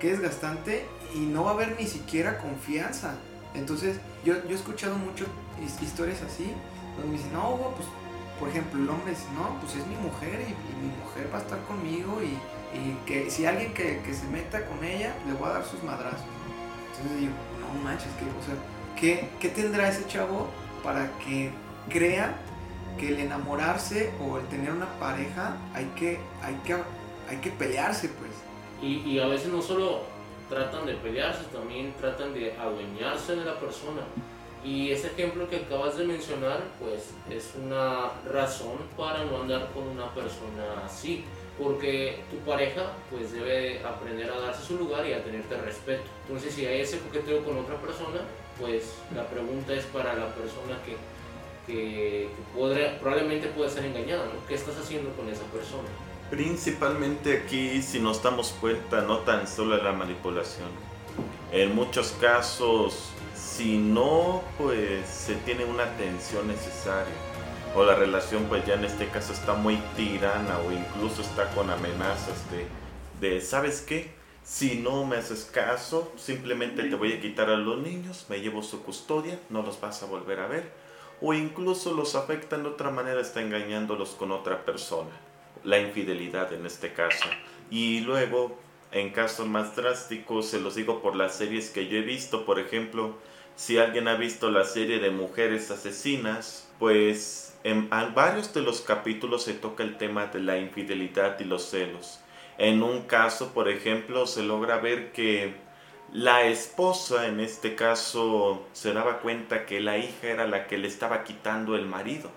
qué 0.01 0.11
desgastante 0.11 0.85
y 1.15 1.21
no 1.21 1.45
va 1.45 1.53
a 1.53 1.55
haber 1.55 1.77
ni 1.81 1.87
siquiera 1.87 2.39
confianza. 2.39 3.15
Entonces, 3.55 3.97
yo, 4.25 4.35
yo 4.45 4.51
he 4.51 4.55
escuchado 4.55 4.97
muchas 4.97 5.29
historias 5.81 6.21
así, 6.23 6.53
donde 6.97 7.13
me 7.13 7.17
dicen, 7.17 7.33
no, 7.33 7.57
pues, 7.75 7.89
por 8.39 8.49
ejemplo, 8.49 8.81
el 8.81 8.89
hombre 8.89 9.11
dice, 9.11 9.27
no, 9.35 9.59
pues 9.61 9.77
es 9.77 9.87
mi 9.87 9.97
mujer 9.97 10.41
y, 10.47 10.55
mi 10.81 10.89
mujer 11.05 11.29
va 11.33 11.39
a 11.39 11.43
estar 11.43 11.61
conmigo 11.65 12.21
y, 12.23 12.39
y 12.77 12.97
que 13.07 13.31
si 13.31 13.47
alguien 13.47 13.75
que, 13.75 14.01
que 14.03 14.15
se 14.15 14.27
meta 14.29 14.65
con 14.67 14.85
ella, 14.85 15.15
le 15.27 15.33
voy 15.35 15.49
a 15.49 15.55
dar 15.55 15.65
sus 15.65 15.83
madrazos. 15.83 16.27
Entonces 16.93 17.21
digo, 17.21 17.33
no 17.61 17.83
manches, 17.83 18.13
que, 18.15 18.25
o 18.25 18.45
sea, 18.45 18.55
¿qué, 18.99 19.29
¿qué 19.41 19.49
tendrá 19.49 19.89
ese 19.89 20.07
chavo 20.07 20.49
para 20.83 21.11
que 21.19 21.51
crea 21.89 22.37
que 22.99 23.09
el 23.09 23.21
enamorarse 23.21 24.13
o 24.21 24.39
el 24.39 24.47
tener 24.47 24.73
una 24.73 24.99
pareja 24.99 25.57
hay 25.75 25.87
que, 25.97 26.19
hay 26.43 26.55
que, 26.65 26.75
hay 27.29 27.37
que 27.39 27.51
pelearse, 27.51 28.09
pues? 28.09 28.31
Y, 28.83 28.99
y 29.09 29.19
a 29.21 29.27
veces 29.27 29.49
no 29.49 29.63
solo 29.63 30.03
tratan 30.49 30.87
de 30.87 30.95
pelearse, 30.95 31.45
también 31.53 31.95
tratan 32.01 32.33
de 32.35 32.57
adueñarse 32.57 33.37
de 33.37 33.45
la 33.45 33.59
persona. 33.59 34.03
Y 34.65 34.91
ese 34.91 35.09
ejemplo 35.09 35.49
que 35.49 35.57
acabas 35.57 35.97
de 35.97 36.05
mencionar, 36.05 36.63
pues 36.81 37.11
es 37.31 37.55
una 37.63 38.11
razón 38.31 38.79
para 38.97 39.25
no 39.25 39.43
andar 39.43 39.71
con 39.73 39.87
una 39.89 40.13
persona 40.15 40.85
así. 40.85 41.25
Porque 41.59 42.21
tu 42.31 42.37
pareja, 42.49 42.93
pues 43.11 43.33
debe 43.33 43.83
aprender 43.85 44.31
a 44.31 44.39
darse 44.39 44.65
su 44.65 44.77
lugar 44.77 45.05
y 45.07 45.13
a 45.13 45.25
tenerte 45.25 45.57
respeto. 45.57 46.05
Entonces, 46.27 46.55
si 46.55 46.65
hay 46.67 46.83
ese 46.83 47.01
coqueteo 47.01 47.45
con 47.45 47.59
otra 47.59 47.77
persona, 47.81 48.21
pues 48.61 48.95
la 49.15 49.27
pregunta 49.27 49.73
es 49.73 49.85
para 49.87 50.15
la 50.15 50.29
persona 50.35 50.79
que, 50.85 50.97
que, 51.67 52.29
que 52.55 52.99
probablemente 53.01 53.49
puede 53.49 53.71
ser 53.71 53.87
engañada, 53.87 54.27
¿no? 54.27 54.47
¿Qué 54.47 54.55
estás 54.55 54.77
haciendo 54.77 55.11
con 55.17 55.29
esa 55.29 55.45
persona? 55.45 55.89
Principalmente 56.31 57.39
aquí, 57.39 57.81
si 57.83 58.01
nos 58.01 58.23
damos 58.23 58.55
cuenta, 58.61 59.01
no 59.03 59.19
tan 59.19 59.49
solo 59.49 59.83
la 59.83 59.93
manipulación. 59.93 60.69
En 61.51 61.75
muchos 61.75 62.15
casos, 62.21 63.11
si 63.59 63.77
no, 63.77 64.45
pues 64.57 65.05
se 65.09 65.35
tiene 65.35 65.65
una 65.65 65.83
atención 65.83 66.47
necesaria. 66.47 67.13
O 67.75 67.83
la 67.83 67.97
relación, 67.97 68.45
pues 68.45 68.65
ya 68.65 68.75
en 68.75 68.85
este 68.85 69.09
caso 69.09 69.33
está 69.33 69.55
muy 69.55 69.79
tirana 69.97 70.61
o 70.61 70.71
incluso 70.71 71.23
está 71.23 71.51
con 71.51 71.69
amenazas 71.69 72.49
de, 72.53 72.69
de 73.19 73.41
¿sabes 73.41 73.81
qué? 73.81 74.13
Si 74.45 74.77
no 74.77 75.05
me 75.05 75.17
haces 75.17 75.51
caso, 75.53 76.13
simplemente 76.17 76.85
te 76.85 76.95
voy 76.95 77.15
a 77.15 77.21
quitar 77.21 77.51
a 77.51 77.57
los 77.57 77.79
niños, 77.79 78.27
me 78.29 78.41
llevo 78.41 78.63
su 78.63 78.85
custodia, 78.85 79.41
no 79.51 79.63
los 79.63 79.81
vas 79.81 80.05
a 80.05 80.07
volver 80.07 80.39
a 80.39 80.47
ver. 80.47 80.71
O 81.21 81.35
incluso 81.35 81.93
los 81.93 82.15
afectan 82.15 82.63
de 82.63 82.69
otra 82.69 82.93
manera, 82.93 83.21
está 83.21 83.43
engañándolos 83.43 84.11
con 84.11 84.31
otra 84.31 84.65
persona 84.65 85.11
la 85.65 85.81
infidelidad 85.81 86.53
en 86.53 86.65
este 86.65 86.93
caso. 86.93 87.27
Y 87.73 88.03
luego, 88.03 88.57
en 88.93 89.11
casos 89.11 89.49
más 89.49 89.75
drásticos, 89.75 90.47
se 90.47 90.61
los 90.61 90.77
digo 90.77 91.03
por 91.03 91.17
las 91.17 91.35
series 91.35 91.71
que 91.71 91.89
yo 91.89 91.99
he 91.99 92.03
visto, 92.03 92.47
por 92.47 92.61
ejemplo, 92.61 93.17
si 93.59 93.77
alguien 93.77 94.07
ha 94.07 94.15
visto 94.15 94.53
la 94.53 94.63
serie 94.63 95.01
de 95.01 95.11
Mujeres 95.11 95.69
Asesinas, 95.73 96.69
pues 96.79 97.59
en 97.65 97.91
varios 97.91 98.55
de 98.55 98.63
los 98.63 98.83
capítulos 98.83 99.43
se 99.43 99.53
toca 99.53 99.83
el 99.83 99.99
tema 99.99 100.27
de 100.27 100.39
la 100.39 100.59
infidelidad 100.59 101.41
y 101.41 101.45
los 101.45 101.69
celos. 101.69 102.21
En 102.57 102.85
un 102.85 103.03
caso, 103.03 103.53
por 103.53 103.69
ejemplo, 103.69 104.29
se 104.29 104.45
logra 104.45 104.79
ver 104.79 105.11
que 105.11 105.55
la 106.13 106.45
esposa, 106.45 107.27
en 107.27 107.41
este 107.41 107.75
caso, 107.75 108.65
se 108.75 108.93
daba 108.93 109.19
cuenta 109.19 109.67
que 109.67 109.81
la 109.81 109.99
hija 109.99 110.29
era 110.29 110.47
la 110.47 110.69
que 110.69 110.79
le 110.79 110.87
estaba 110.87 111.25
quitando 111.25 111.75
el 111.75 111.85
marido. 111.85 112.31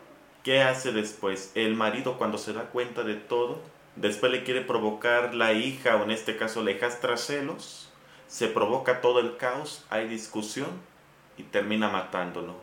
¿Qué 0.44 0.64
hace 0.64 0.92
después? 0.92 1.52
El 1.54 1.76
marido 1.76 2.18
cuando 2.18 2.40
se 2.40 2.52
da 2.52 2.64
cuenta 2.72 3.04
de 3.04 3.14
todo, 3.14 3.62
después 3.96 4.32
le 4.32 4.44
quiere 4.44 4.62
provocar 4.62 5.36
la 5.36 5.54
hija, 5.54 5.98
o 5.98 6.04
en 6.04 6.10
este 6.10 6.36
caso 6.36 6.64
la 6.64 6.72
hijastra 6.72 7.16
celos, 7.16 7.92
se 8.26 8.48
provoca 8.48 9.02
todo 9.02 9.20
el 9.20 9.38
caos, 9.38 9.86
hay 9.92 10.08
discusión 10.08 10.90
y 11.38 11.44
termina 11.44 11.90
matándolo. 11.90 12.56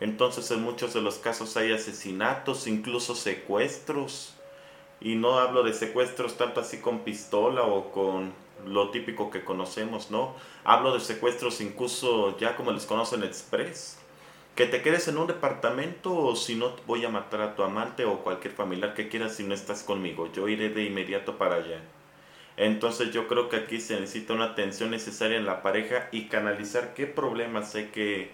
Entonces 0.00 0.50
en 0.50 0.62
muchos 0.62 0.94
de 0.94 1.00
los 1.00 1.16
casos 1.16 1.56
hay 1.56 1.72
asesinatos, 1.72 2.66
incluso 2.66 3.14
secuestros. 3.14 4.34
Y 5.00 5.16
no 5.16 5.38
hablo 5.38 5.62
de 5.62 5.72
secuestros 5.72 6.36
tanto 6.36 6.60
así 6.60 6.78
con 6.78 7.00
pistola 7.00 7.62
o 7.62 7.90
con 7.90 8.32
lo 8.66 8.90
típico 8.90 9.30
que 9.30 9.44
conocemos, 9.44 10.10
¿no? 10.10 10.34
Hablo 10.64 10.94
de 10.94 11.00
secuestros 11.00 11.60
incluso 11.60 12.38
ya 12.38 12.56
como 12.56 12.70
les 12.70 12.86
conocen 12.86 13.24
express 13.24 13.98
que 14.54 14.66
te 14.66 14.82
quedes 14.82 15.08
en 15.08 15.16
un 15.16 15.26
departamento 15.26 16.14
o 16.14 16.36
si 16.36 16.56
no 16.56 16.76
voy 16.86 17.04
a 17.04 17.08
matar 17.08 17.40
a 17.40 17.56
tu 17.56 17.62
amante 17.62 18.04
o 18.04 18.22
cualquier 18.22 18.52
familiar 18.52 18.94
que 18.94 19.08
quieras 19.08 19.36
si 19.36 19.44
no 19.44 19.54
estás 19.54 19.82
conmigo. 19.82 20.30
Yo 20.32 20.46
iré 20.48 20.68
de 20.68 20.84
inmediato 20.84 21.38
para 21.38 21.56
allá. 21.56 21.80
Entonces 22.56 23.12
yo 23.12 23.28
creo 23.28 23.48
que 23.48 23.56
aquí 23.56 23.80
se 23.80 23.98
necesita 23.98 24.34
una 24.34 24.46
atención 24.46 24.90
necesaria 24.90 25.38
en 25.38 25.46
la 25.46 25.62
pareja 25.62 26.08
y 26.12 26.26
canalizar 26.26 26.94
qué 26.94 27.06
problemas 27.06 27.74
hay 27.74 27.86
que 27.86 28.30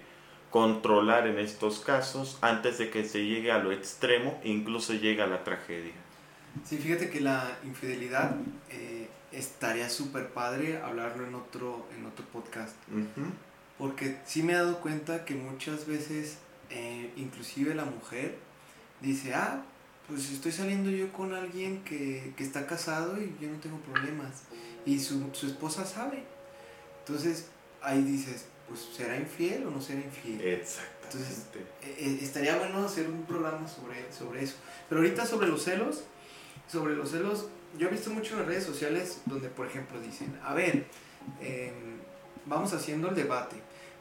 controlar 0.50 1.26
en 1.26 1.38
estos 1.38 1.80
casos 1.80 2.38
antes 2.40 2.78
de 2.78 2.90
que 2.90 3.04
se 3.04 3.24
llegue 3.26 3.52
a 3.52 3.58
lo 3.58 3.70
extremo 3.70 4.40
e 4.42 4.48
incluso 4.48 4.94
llegue 4.94 5.22
a 5.22 5.26
la 5.26 5.44
tragedia. 5.44 5.92
Sí, 6.64 6.78
fíjate 6.78 7.10
que 7.10 7.20
la 7.20 7.58
infidelidad 7.64 8.34
eh, 8.70 9.08
estaría 9.32 9.88
súper 9.88 10.30
padre 10.30 10.78
hablarlo 10.78 11.26
en 11.26 11.34
otro, 11.34 11.86
en 11.96 12.06
otro 12.06 12.24
podcast. 12.26 12.74
Ujú. 12.90 13.26
Porque 13.76 14.18
sí 14.24 14.42
me 14.42 14.54
he 14.54 14.56
dado 14.56 14.80
cuenta 14.80 15.24
que 15.24 15.34
muchas 15.34 15.86
veces, 15.86 16.38
eh, 16.70 17.12
inclusive 17.16 17.74
la 17.74 17.84
mujer, 17.84 18.36
dice, 19.00 19.34
ah, 19.34 19.62
pues 20.08 20.30
estoy 20.30 20.52
saliendo 20.52 20.90
yo 20.90 21.12
con 21.12 21.34
alguien 21.34 21.84
que, 21.84 22.32
que 22.36 22.42
está 22.42 22.66
casado 22.66 23.20
y 23.20 23.36
yo 23.40 23.50
no 23.50 23.58
tengo 23.58 23.78
problemas. 23.80 24.44
Y 24.86 24.98
su, 24.98 25.28
su 25.32 25.46
esposa 25.46 25.84
sabe. 25.84 26.24
Entonces 27.00 27.46
ahí 27.82 28.02
dices, 28.02 28.46
pues 28.66 28.88
será 28.96 29.16
infiel 29.16 29.66
o 29.66 29.70
no 29.70 29.80
será 29.80 30.00
infiel. 30.00 30.40
Exactamente. 30.40 31.58
Eh, 31.82 31.96
eh, 31.98 32.18
estaría 32.22 32.56
bueno 32.56 32.84
hacer 32.84 33.08
un 33.08 33.24
programa 33.24 33.66
sobre, 33.68 34.10
sobre 34.12 34.42
eso. 34.44 34.56
Pero 34.88 35.00
ahorita 35.00 35.26
sobre 35.26 35.48
los 35.48 35.62
celos, 35.62 36.04
sobre 36.70 36.94
los 36.96 37.10
celos, 37.10 37.48
yo 37.78 37.88
he 37.88 37.90
visto 37.90 38.10
mucho 38.10 38.38
en 38.40 38.46
redes 38.46 38.64
sociales 38.64 39.20
donde, 39.26 39.48
por 39.48 39.66
ejemplo, 39.66 40.00
dicen, 40.00 40.38
a 40.42 40.54
ver, 40.54 40.86
em, 41.40 41.98
vamos 42.46 42.72
haciendo 42.72 43.08
el 43.08 43.14
debate. 43.14 43.56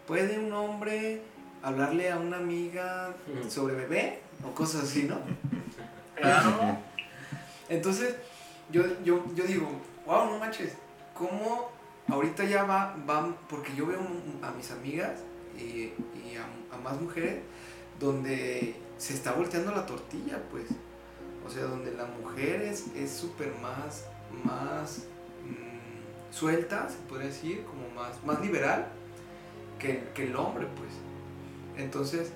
¿Puede 0.05 0.39
un 0.39 0.51
hombre 0.53 1.21
hablarle 1.61 2.11
a 2.11 2.17
una 2.17 2.37
amiga 2.37 3.13
sobre 3.49 3.75
bebé? 3.75 4.21
O 4.45 4.53
cosas 4.53 4.83
así, 4.83 5.03
¿no? 5.03 5.19
Claro. 6.17 6.77
Entonces, 7.69 8.15
yo, 8.71 8.83
yo, 9.03 9.23
yo 9.35 9.43
digo, 9.45 9.69
wow, 10.05 10.25
no 10.25 10.39
manches, 10.39 10.73
¿cómo 11.13 11.69
ahorita 12.07 12.45
ya 12.45 12.63
va, 12.63 12.95
va 13.09 13.35
porque 13.49 13.75
yo 13.75 13.85
veo 13.85 13.99
a 14.41 14.51
mis 14.51 14.71
amigas 14.71 15.19
y, 15.57 15.93
y 16.23 16.37
a, 16.37 16.75
a 16.75 16.79
más 16.79 16.99
mujeres 17.01 17.41
donde 17.99 18.75
se 18.97 19.13
está 19.13 19.33
volteando 19.33 19.71
la 19.71 19.85
tortilla, 19.85 20.41
pues. 20.51 20.65
O 21.45 21.49
sea, 21.49 21.63
donde 21.63 21.93
la 21.93 22.05
mujer 22.05 22.61
es 22.61 23.11
súper 23.11 23.53
más, 23.61 24.05
más 24.43 25.03
mm, 25.45 26.33
suelta, 26.33 26.89
se 26.89 26.97
podría 27.07 27.27
decir, 27.27 27.63
como 27.63 27.89
más, 27.95 28.21
más 28.23 28.41
liberal 28.41 28.89
que, 29.79 30.09
que 30.13 30.25
el 30.25 30.35
hombre, 30.35 30.67
pues. 30.75 30.91
Entonces, 31.77 32.31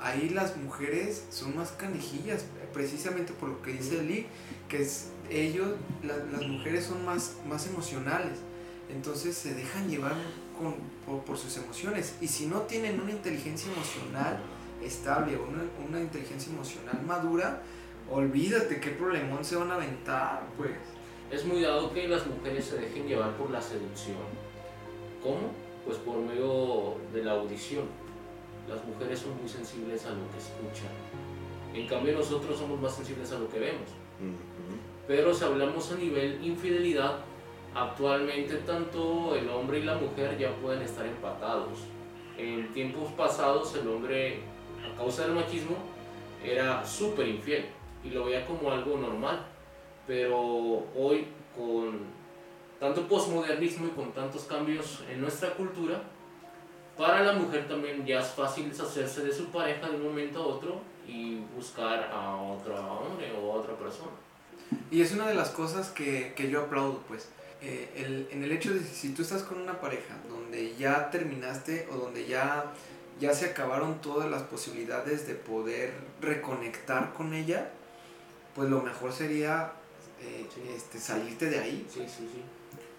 ahí 0.00 0.28
las 0.28 0.56
mujeres 0.56 1.24
son 1.30 1.56
más 1.56 1.72
canijillas, 1.72 2.44
precisamente 2.72 3.32
por 3.32 3.48
lo 3.48 3.62
que 3.62 3.72
dice 3.72 4.02
Lee, 4.02 4.26
que 4.68 4.86
ellos, 5.30 5.68
la- 6.02 6.16
las 6.32 6.46
mujeres 6.46 6.84
son 6.86 7.04
más, 7.04 7.36
más 7.48 7.66
emocionales, 7.66 8.38
entonces 8.90 9.36
se 9.36 9.54
dejan 9.54 9.88
llevar 9.88 10.14
por 11.26 11.36
sus 11.38 11.56
emociones, 11.56 12.16
y 12.20 12.28
si 12.28 12.46
no 12.46 12.60
tienen 12.62 13.00
una 13.00 13.10
inteligencia 13.10 13.72
emocional 13.72 14.38
estable, 14.82 15.36
una, 15.36 15.62
una 15.88 16.00
inteligencia 16.00 16.52
emocional 16.52 17.00
madura, 17.04 17.62
olvídate 18.10 18.78
qué 18.80 18.90
problemón 18.90 19.44
se 19.44 19.56
van 19.56 19.70
a 19.70 19.74
aventar, 19.74 20.46
pues. 20.56 20.70
es 21.30 21.44
muy 21.44 21.62
dado 21.62 21.92
que 21.92 22.06
las 22.08 22.26
mujeres 22.26 22.66
se 22.66 22.76
dejen 22.76 23.06
llevar 23.08 23.36
por 23.36 23.50
la 23.50 23.60
seducción. 23.62 24.16
¿Cómo? 25.22 25.50
Pues 25.84 25.98
por 25.98 26.18
medio 26.18 26.96
de 27.12 27.24
la 27.24 27.32
audición. 27.32 27.84
Las 28.68 28.84
mujeres 28.84 29.18
son 29.18 29.36
muy 29.40 29.48
sensibles 29.48 30.04
a 30.04 30.10
lo 30.10 30.30
que 30.30 30.38
escuchan. 30.38 30.92
En 31.74 31.86
cambio 31.86 32.14
nosotros 32.14 32.58
somos 32.58 32.80
más 32.80 32.94
sensibles 32.94 33.32
a 33.32 33.38
lo 33.38 33.48
que 33.48 33.58
vemos. 33.58 33.88
Pero 35.06 35.34
si 35.34 35.44
hablamos 35.44 35.90
a 35.90 35.96
nivel 35.96 36.44
infidelidad, 36.44 37.18
actualmente 37.74 38.56
tanto 38.56 39.34
el 39.34 39.48
hombre 39.48 39.80
y 39.80 39.84
la 39.84 39.96
mujer 39.96 40.38
ya 40.38 40.54
pueden 40.56 40.82
estar 40.82 41.06
empatados. 41.06 41.80
En 42.36 42.72
tiempos 42.72 43.10
pasados 43.12 43.74
el 43.76 43.88
hombre, 43.88 44.40
a 44.84 44.96
causa 44.96 45.22
del 45.22 45.32
machismo, 45.32 45.76
era 46.44 46.84
súper 46.84 47.28
infiel 47.28 47.66
y 48.04 48.10
lo 48.10 48.24
veía 48.24 48.44
como 48.44 48.70
algo 48.70 48.96
normal. 48.98 49.46
Pero 50.06 50.84
hoy 50.96 51.26
con 51.56 52.00
tanto 52.78 53.06
posmodernismo 53.06 53.86
y 53.86 53.90
con 53.90 54.12
tantos 54.12 54.44
cambios 54.44 55.02
en 55.10 55.20
nuestra 55.20 55.54
cultura, 55.54 56.02
para 56.96 57.22
la 57.22 57.32
mujer 57.32 57.66
también 57.66 58.04
ya 58.04 58.20
es 58.20 58.28
fácil 58.28 58.68
deshacerse 58.68 59.24
de 59.24 59.32
su 59.32 59.46
pareja 59.46 59.88
de 59.88 59.96
un 59.96 60.04
momento 60.04 60.42
a 60.42 60.46
otro 60.46 60.91
y 61.06 61.40
buscar 61.54 62.10
a 62.12 62.36
otro 62.36 62.74
hombre 62.76 63.32
o 63.32 63.52
a 63.52 63.56
otra 63.56 63.74
persona. 63.74 64.12
Y 64.90 65.02
es 65.02 65.12
una 65.12 65.28
de 65.28 65.34
las 65.34 65.50
cosas 65.50 65.90
que, 65.90 66.32
que 66.36 66.50
yo 66.50 66.62
aplaudo, 66.62 67.02
pues. 67.08 67.28
Eh, 67.60 67.88
el, 67.94 68.28
en 68.32 68.42
el 68.42 68.50
hecho 68.50 68.74
de 68.74 68.80
si 68.80 69.10
tú 69.10 69.22
estás 69.22 69.44
con 69.44 69.60
una 69.60 69.80
pareja 69.80 70.16
donde 70.28 70.74
ya 70.76 71.10
terminaste 71.10 71.86
o 71.92 71.96
donde 71.96 72.26
ya, 72.26 72.72
ya 73.20 73.32
se 73.34 73.46
acabaron 73.46 74.00
todas 74.00 74.28
las 74.28 74.42
posibilidades 74.42 75.28
de 75.28 75.34
poder 75.34 75.94
reconectar 76.20 77.12
con 77.12 77.34
ella, 77.34 77.70
pues 78.56 78.68
lo 78.68 78.82
mejor 78.82 79.12
sería 79.12 79.72
eh, 80.20 80.46
este, 80.74 80.98
salirte 80.98 81.50
de 81.50 81.60
ahí. 81.60 81.86
Sí, 81.88 82.00
sí, 82.00 82.28
sí. 82.32 82.42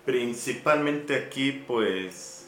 Principalmente 0.05 1.15
aquí, 1.15 1.63
pues, 1.67 2.42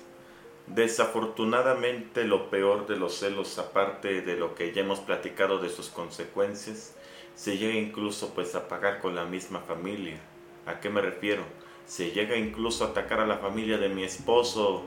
desafortunadamente 0.68 2.24
lo 2.24 2.50
peor 2.50 2.88
de 2.88 2.98
los 2.98 3.16
celos, 3.16 3.58
aparte 3.60 4.22
de 4.22 4.36
lo 4.36 4.56
que 4.56 4.74
ya 4.74 4.82
hemos 4.82 5.00
platicado 5.00 5.60
de 5.60 5.70
sus 5.70 5.90
consecuencias, 5.90 6.96
se 7.36 7.58
llega 7.58 7.78
incluso 7.78 8.34
pues 8.34 8.56
a 8.56 8.68
pagar 8.68 9.00
con 9.00 9.16
la 9.16 9.26
misma 9.26 9.60
familia. 9.60 10.18
¿A 10.66 10.80
qué 10.80 10.90
me 10.90 11.02
refiero? 11.02 11.44
Se 11.86 12.12
llega 12.12 12.36
incluso 12.36 12.84
a 12.84 12.88
atacar 12.90 13.20
a 13.20 13.28
la 13.28 13.38
familia 13.38 13.78
de 13.78 13.90
mi 13.90 14.04
esposo 14.04 14.84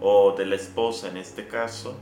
o 0.00 0.34
de 0.36 0.46
la 0.46 0.56
esposa 0.56 1.08
en 1.08 1.18
este 1.18 1.46
caso, 1.46 1.96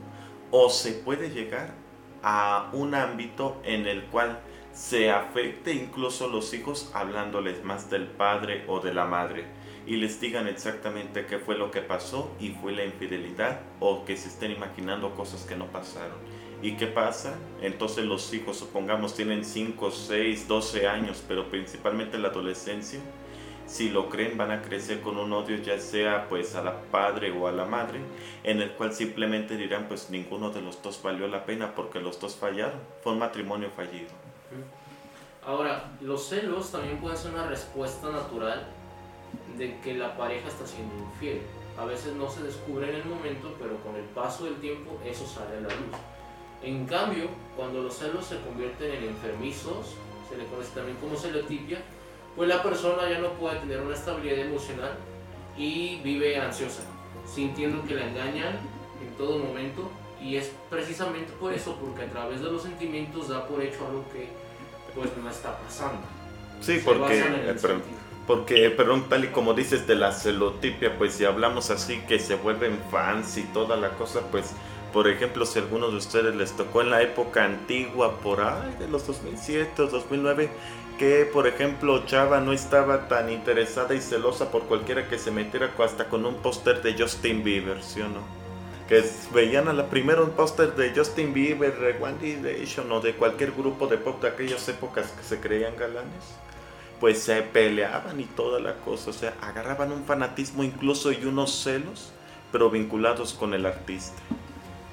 o 0.50 0.70
se 0.70 0.92
puede 0.92 1.30
llegar 1.30 1.74
a 2.22 2.70
un 2.72 2.94
ámbito 2.94 3.60
en 3.64 3.86
el 3.86 4.04
cual 4.04 4.40
se 4.72 5.10
afecte 5.10 5.72
incluso 5.72 6.28
los 6.28 6.54
hijos 6.54 6.90
hablándoles 6.94 7.64
más 7.64 7.90
del 7.90 8.06
padre 8.06 8.64
o 8.68 8.80
de 8.80 8.94
la 8.94 9.04
madre 9.04 9.57
y 9.88 9.96
les 9.96 10.20
digan 10.20 10.46
exactamente 10.46 11.24
qué 11.24 11.38
fue 11.38 11.56
lo 11.56 11.70
que 11.70 11.80
pasó 11.80 12.30
y 12.38 12.50
fue 12.50 12.72
la 12.72 12.84
infidelidad 12.84 13.62
o 13.80 14.04
que 14.04 14.18
se 14.18 14.28
estén 14.28 14.52
imaginando 14.52 15.14
cosas 15.14 15.44
que 15.44 15.56
no 15.56 15.64
pasaron. 15.68 16.18
¿Y 16.60 16.76
qué 16.76 16.88
pasa? 16.88 17.38
Entonces 17.62 18.04
los 18.04 18.34
hijos, 18.34 18.58
supongamos, 18.58 19.14
tienen 19.14 19.46
5, 19.46 19.90
6, 19.90 20.46
12 20.46 20.86
años, 20.86 21.24
pero 21.26 21.48
principalmente 21.48 22.16
en 22.16 22.22
la 22.22 22.28
adolescencia, 22.28 23.00
si 23.66 23.88
lo 23.88 24.10
creen 24.10 24.36
van 24.36 24.50
a 24.50 24.60
crecer 24.60 25.00
con 25.00 25.16
un 25.16 25.32
odio 25.32 25.56
ya 25.56 25.78
sea 25.80 26.28
pues 26.28 26.54
a 26.54 26.62
la 26.62 26.82
padre 26.90 27.30
o 27.30 27.48
a 27.48 27.52
la 27.52 27.64
madre, 27.64 28.00
en 28.44 28.60
el 28.60 28.72
cual 28.72 28.92
simplemente 28.92 29.56
dirán 29.56 29.88
pues 29.88 30.10
ninguno 30.10 30.50
de 30.50 30.60
los 30.60 30.82
dos 30.82 31.00
valió 31.02 31.28
la 31.28 31.46
pena 31.46 31.74
porque 31.74 31.98
los 31.98 32.20
dos 32.20 32.36
fallaron, 32.36 32.78
fue 33.02 33.12
un 33.12 33.20
matrimonio 33.20 33.70
fallido. 33.74 34.10
Ahora, 35.46 35.92
los 36.02 36.28
celos 36.28 36.72
también 36.72 36.98
pueden 36.98 37.16
ser 37.16 37.32
una 37.32 37.46
respuesta 37.46 38.10
natural 38.10 38.66
de 39.56 39.78
que 39.80 39.94
la 39.94 40.16
pareja 40.16 40.48
está 40.48 40.66
siendo 40.66 40.94
infiel. 40.96 41.40
A 41.78 41.84
veces 41.84 42.14
no 42.14 42.28
se 42.28 42.42
descubre 42.42 42.88
en 42.88 42.96
el 42.96 43.04
momento, 43.04 43.54
pero 43.58 43.76
con 43.82 43.94
el 43.96 44.04
paso 44.04 44.44
del 44.44 44.56
tiempo 44.56 44.98
eso 45.04 45.26
sale 45.26 45.58
a 45.58 45.60
la 45.60 45.68
luz. 45.68 45.96
En 46.62 46.86
cambio, 46.86 47.28
cuando 47.56 47.82
los 47.82 47.94
celos 47.94 48.26
se 48.26 48.40
convierten 48.40 48.92
en 48.92 49.04
enfermizos, 49.04 49.94
se 50.28 50.36
le 50.36 50.44
conoce 50.46 50.70
también 50.74 50.96
como 50.98 51.16
celotipia, 51.16 51.78
pues 52.34 52.48
la 52.48 52.62
persona 52.62 53.08
ya 53.08 53.18
no 53.18 53.30
puede 53.34 53.60
tener 53.60 53.80
una 53.80 53.94
estabilidad 53.94 54.38
emocional 54.38 54.92
y 55.56 56.00
vive 56.02 56.38
ansiosa, 56.38 56.82
sintiendo 57.26 57.84
que 57.84 57.94
la 57.94 58.06
engañan 58.06 58.58
en 59.02 59.16
todo 59.16 59.38
momento 59.38 59.90
y 60.22 60.36
es 60.36 60.52
precisamente 60.68 61.32
por 61.38 61.52
eso, 61.52 61.76
porque 61.76 62.02
a 62.02 62.10
través 62.10 62.40
de 62.40 62.50
los 62.50 62.62
sentimientos 62.62 63.28
da 63.28 63.46
por 63.46 63.62
hecho 63.62 63.86
algo 63.86 64.04
que 64.12 64.28
pues 64.94 65.10
no 65.16 65.30
está 65.30 65.58
pasando. 65.58 66.02
Sí, 66.60 66.80
porque, 66.84 67.20
eh, 67.20 67.56
porque, 68.28 68.68
perdón, 68.68 69.08
tal 69.08 69.24
y 69.24 69.28
como 69.28 69.54
dices 69.54 69.86
de 69.86 69.94
la 69.94 70.12
celotipia, 70.12 70.98
pues 70.98 71.14
si 71.14 71.24
hablamos 71.24 71.70
así 71.70 71.98
que 72.06 72.18
se 72.18 72.34
vuelven 72.34 72.78
fans 72.90 73.38
y 73.38 73.42
toda 73.44 73.74
la 73.78 73.92
cosa, 73.92 74.20
pues 74.30 74.52
por 74.92 75.08
ejemplo, 75.08 75.46
si 75.46 75.58
a 75.58 75.62
alguno 75.62 75.90
de 75.90 75.96
ustedes 75.96 76.34
les 76.36 76.52
tocó 76.52 76.82
en 76.82 76.90
la 76.90 77.00
época 77.00 77.44
antigua, 77.44 78.18
por 78.18 78.42
ahí 78.42 78.74
de 78.78 78.86
los 78.86 79.06
2007 79.06 79.80
o 79.80 79.86
2009, 79.86 80.50
que 80.98 81.26
por 81.32 81.46
ejemplo 81.46 82.04
Chava 82.04 82.40
no 82.40 82.52
estaba 82.52 83.08
tan 83.08 83.30
interesada 83.30 83.94
y 83.94 84.00
celosa 84.00 84.50
por 84.50 84.64
cualquiera 84.64 85.08
que 85.08 85.18
se 85.18 85.30
metiera 85.30 85.72
hasta 85.78 86.10
con 86.10 86.26
un 86.26 86.34
póster 86.36 86.82
de 86.82 87.02
Justin 87.02 87.42
Bieber, 87.42 87.82
¿sí 87.82 88.02
o 88.02 88.10
no? 88.10 88.20
Que 88.88 89.04
veían 89.32 89.68
a 89.68 89.72
la 89.72 89.88
primera 89.88 90.20
un 90.20 90.32
póster 90.32 90.74
de 90.74 90.92
Justin 90.94 91.32
Bieber, 91.32 91.74
de 91.78 91.96
One 91.98 92.18
Direction 92.20 92.92
o 92.92 93.00
de 93.00 93.14
cualquier 93.14 93.52
grupo 93.52 93.86
de 93.86 93.96
pop 93.96 94.20
de 94.20 94.28
aquellas 94.28 94.68
épocas 94.68 95.12
que 95.12 95.22
se 95.22 95.40
creían 95.40 95.76
galanes. 95.76 96.47
Pues 97.00 97.22
se 97.22 97.42
peleaban 97.42 98.20
y 98.20 98.24
toda 98.24 98.58
la 98.58 98.74
cosa, 98.80 99.10
o 99.10 99.12
sea, 99.12 99.34
agarraban 99.40 99.92
un 99.92 100.04
fanatismo 100.04 100.64
incluso 100.64 101.12
y 101.12 101.24
unos 101.24 101.62
celos, 101.62 102.12
pero 102.50 102.70
vinculados 102.70 103.34
con 103.34 103.54
el 103.54 103.66
artista. 103.66 104.20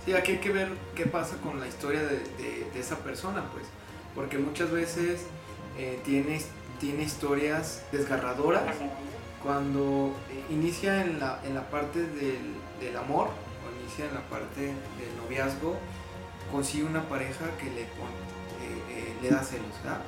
Sí, 0.05 0.13
aquí 0.13 0.33
hay 0.33 0.37
que 0.37 0.51
ver 0.51 0.69
qué 0.95 1.07
pasa 1.07 1.37
con 1.37 1.59
la 1.59 1.67
historia 1.67 2.01
de, 2.03 2.69
esa 2.79 2.97
persona, 2.99 3.43
pues. 3.51 3.65
Porque 4.13 4.37
muchas 4.37 4.71
veces 4.71 5.25
eh, 5.79 5.99
tiene, 6.05 6.39
tiene 6.79 7.03
historias 7.03 7.83
desgarradoras. 7.91 8.63
Cuando 9.41 10.13
eh, 10.29 10.53
inicia 10.53 11.01
en 11.03 11.19
la, 11.19 11.39
en 11.43 11.55
la 11.55 11.69
parte 11.69 12.01
del, 12.01 12.95
amor, 12.97 13.29
o 13.29 13.81
inicia 13.81 14.05
en 14.05 14.13
la 14.13 14.21
parte 14.21 14.61
del 14.61 15.17
noviazgo, 15.23 15.75
consigue 16.51 16.83
una 16.83 17.01
pareja 17.09 17.45
que 17.59 17.65
le, 17.65 17.81
eh, 17.81 19.15
le 19.23 19.29
da 19.29 19.43
celos, 19.43 19.65
¿verdad? 19.83 20.01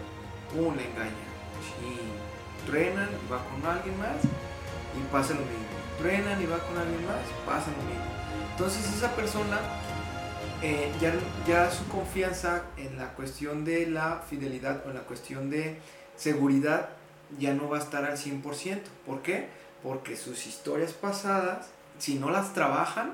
Pum, 0.54 0.76
le 0.76 0.86
engaña. 0.86 1.37
Y 1.84 2.67
truenan 2.67 3.10
y 3.10 3.32
va 3.32 3.43
con 3.43 3.65
alguien 3.65 3.98
más 4.00 4.17
y 4.24 5.12
pasa 5.12 5.34
lo 5.34 5.41
mismo. 5.41 5.65
Truenan 6.00 6.41
y 6.41 6.46
va 6.46 6.60
con 6.60 6.78
alguien 6.78 7.06
más, 7.06 7.22
pasa 7.46 7.72
lo 7.72 7.84
mismo. 7.84 8.06
Entonces 8.52 8.93
esa 8.93 9.15
persona 9.15 9.60
eh, 10.62 10.91
ya, 11.00 11.13
ya 11.48 11.72
su 11.72 11.88
confianza 11.88 12.63
en 12.78 12.98
la 12.98 13.13
cuestión 13.13 13.63
de 13.63 13.88
la 13.88 14.24
fidelidad 14.28 14.84
o 14.86 14.89
en 14.89 14.96
la 14.96 15.02
cuestión 15.02 15.50
de 15.50 15.80
seguridad 16.15 16.89
ya 17.38 17.54
no 17.54 17.70
va 17.70 17.78
a 17.78 17.82
estar 17.82 18.06
al 18.06 18.17
100%. 18.17 18.82
¿Por 19.06 19.22
qué? 19.22 19.50
Porque 19.84 20.15
sus 20.15 20.48
historias 20.48 20.93
pasadas, 20.93 21.67
si 22.00 22.15
no 22.15 22.32
las 22.32 22.54
trabajan, 22.54 23.13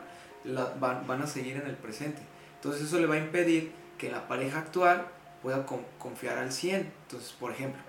van, 0.80 1.06
van, 1.08 1.22
a 1.22 1.28
seguir 1.28 1.58
en 1.58 1.68
el 1.68 1.76
presente. 1.76 2.22
Entonces 2.56 2.84
eso 2.84 3.00
le 3.00 3.08
va 3.08 3.16
a 3.16 3.20
impedir 3.20 3.72
que 3.98 4.10
la 4.10 4.28
pareja 4.28 4.60
actual 4.60 5.08
pueda 5.42 5.66
confiar 6.00 6.38
al 6.38 6.52
100. 6.52 6.92
Entonces, 7.04 7.34
por 7.34 7.52
ejemplo, 7.52 7.82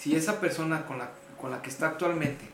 si 0.00 0.16
esa 0.16 0.40
persona 0.40 0.86
con 0.86 0.98
la, 0.98 1.10
con 1.38 1.50
la 1.50 1.60
que 1.60 1.68
está 1.68 1.88
actualmente 1.88 2.44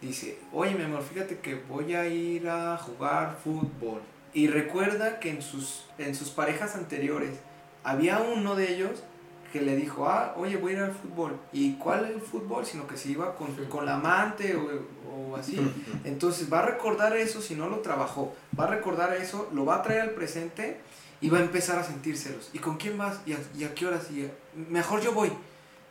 dice, 0.00 0.38
oye 0.52 0.74
mi 0.74 0.84
amor, 0.84 1.02
fíjate 1.02 1.38
que 1.38 1.54
voy 1.54 1.94
a 1.94 2.06
ir 2.06 2.48
a 2.48 2.76
jugar 2.78 3.38
fútbol 3.44 4.00
y 4.32 4.48
recuerda 4.48 5.20
que 5.20 5.30
en 5.30 5.42
sus, 5.42 5.84
en 5.98 6.14
sus 6.14 6.30
parejas 6.30 6.74
anteriores 6.74 7.38
había 7.84 8.18
uno 8.18 8.54
de 8.54 8.74
ellos 8.74 9.02
que 9.52 9.60
le 9.60 9.76
dijo, 9.76 10.08
ah, 10.08 10.34
oye, 10.36 10.56
voy 10.56 10.72
a 10.72 10.74
ir 10.74 10.82
al 10.82 10.92
fútbol. 10.92 11.38
¿Y 11.52 11.74
cuál 11.74 12.04
el 12.06 12.20
fútbol? 12.20 12.66
Sino 12.66 12.86
que 12.86 12.96
se 12.96 13.10
iba 13.10 13.34
con, 13.36 13.54
con 13.66 13.86
la 13.86 13.94
amante 13.94 14.56
o, 14.56 15.30
o, 15.30 15.36
así. 15.36 15.58
Entonces 16.04 16.52
va 16.52 16.58
a 16.58 16.66
recordar 16.66 17.16
eso 17.16 17.40
si 17.40 17.54
no 17.54 17.68
lo 17.68 17.78
trabajó. 17.78 18.34
Va 18.58 18.64
a 18.64 18.66
recordar 18.66 19.14
eso, 19.14 19.48
lo 19.54 19.64
va 19.64 19.76
a 19.76 19.82
traer 19.82 20.02
al 20.02 20.10
presente 20.10 20.80
y 21.20 21.30
va 21.30 21.38
a 21.38 21.42
empezar 21.42 21.78
a 21.78 21.84
sentírselos. 21.84 22.50
¿Y 22.52 22.58
con 22.58 22.76
quién 22.76 22.98
vas? 22.98 23.20
¿Y 23.24 23.32
a, 23.32 23.38
y 23.56 23.64
a 23.64 23.74
qué 23.74 23.86
horas? 23.86 24.10
Y 24.10 24.28
mejor 24.68 25.00
yo 25.00 25.12
voy. 25.12 25.32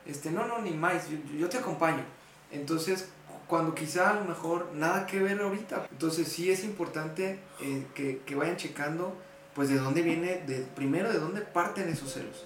Este, 0.06 0.32
no, 0.32 0.46
no, 0.48 0.60
ni 0.60 0.72
más, 0.72 1.10
yo, 1.10 1.18
yo 1.38 1.50
te 1.50 1.58
acompaño. 1.58 2.04
Entonces 2.52 3.10
cuando 3.48 3.76
quizá 3.76 4.12
a 4.12 4.14
lo 4.16 4.26
mejor 4.26 4.72
nada 4.74 5.06
que 5.06 5.20
ver 5.20 5.40
ahorita. 5.42 5.88
Entonces 5.92 6.28
sí 6.28 6.52
es 6.52 6.64
importante 6.64 7.40
eh, 7.62 7.86
que, 7.94 8.20
que, 8.26 8.36
vayan 8.36 8.58
checando 8.58 9.16
pues 9.54 9.70
de 9.70 9.78
dónde 9.78 10.02
viene, 10.02 10.44
de, 10.46 10.60
primero 10.76 11.12
de 11.12 11.20
dónde 11.20 11.42
parten 11.42 11.88
esos 11.88 12.12
celos, 12.12 12.46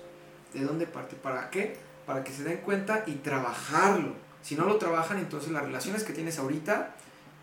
de 0.53 0.63
dónde 0.63 0.85
parte, 0.85 1.15
para 1.15 1.49
qué, 1.49 1.77
para 2.05 2.23
que 2.23 2.31
se 2.31 2.43
den 2.43 2.57
cuenta 2.57 3.03
y 3.07 3.13
trabajarlo. 3.15 4.13
Si 4.41 4.55
no 4.55 4.65
lo 4.65 4.77
trabajan, 4.77 5.17
entonces 5.17 5.51
las 5.51 5.63
relaciones 5.63 6.03
que 6.03 6.13
tienes 6.13 6.37
ahorita 6.37 6.95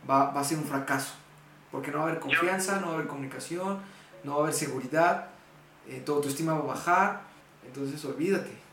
va, 0.08 0.30
va 0.30 0.40
a 0.40 0.44
ser 0.44 0.58
un 0.58 0.64
fracaso, 0.64 1.14
porque 1.72 1.90
no 1.90 1.98
va 1.98 2.04
a 2.04 2.06
haber 2.08 2.20
confianza, 2.20 2.80
no 2.80 2.86
va 2.86 2.92
a 2.92 2.94
haber 2.96 3.08
comunicación, 3.08 3.80
no 4.22 4.32
va 4.32 4.38
a 4.38 4.42
haber 4.42 4.54
seguridad, 4.54 5.28
eh, 5.88 6.02
tu 6.04 6.14
autoestima 6.14 6.54
va 6.54 6.60
a 6.60 6.62
bajar, 6.62 7.22
entonces 7.66 8.04
olvídate. 8.04 8.65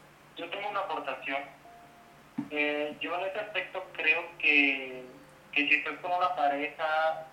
Una 0.74 0.82
aportación 0.82 1.38
Eh, 2.50 2.98
yo 3.00 3.14
en 3.16 3.26
ese 3.28 3.40
aspecto 3.42 3.86
creo 3.94 4.24
que, 4.40 5.06
que 5.52 5.68
si 5.68 5.76
estoy 5.76 5.98
con 5.98 6.12
una 6.12 6.36
pareja 6.36 7.28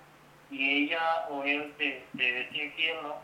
y 0.51 0.85
ella 0.85 1.27
o 1.31 1.43
él 1.43 1.75
te, 1.79 2.05
te 2.19 2.41
es 2.43 3.03
¿no? 3.03 3.17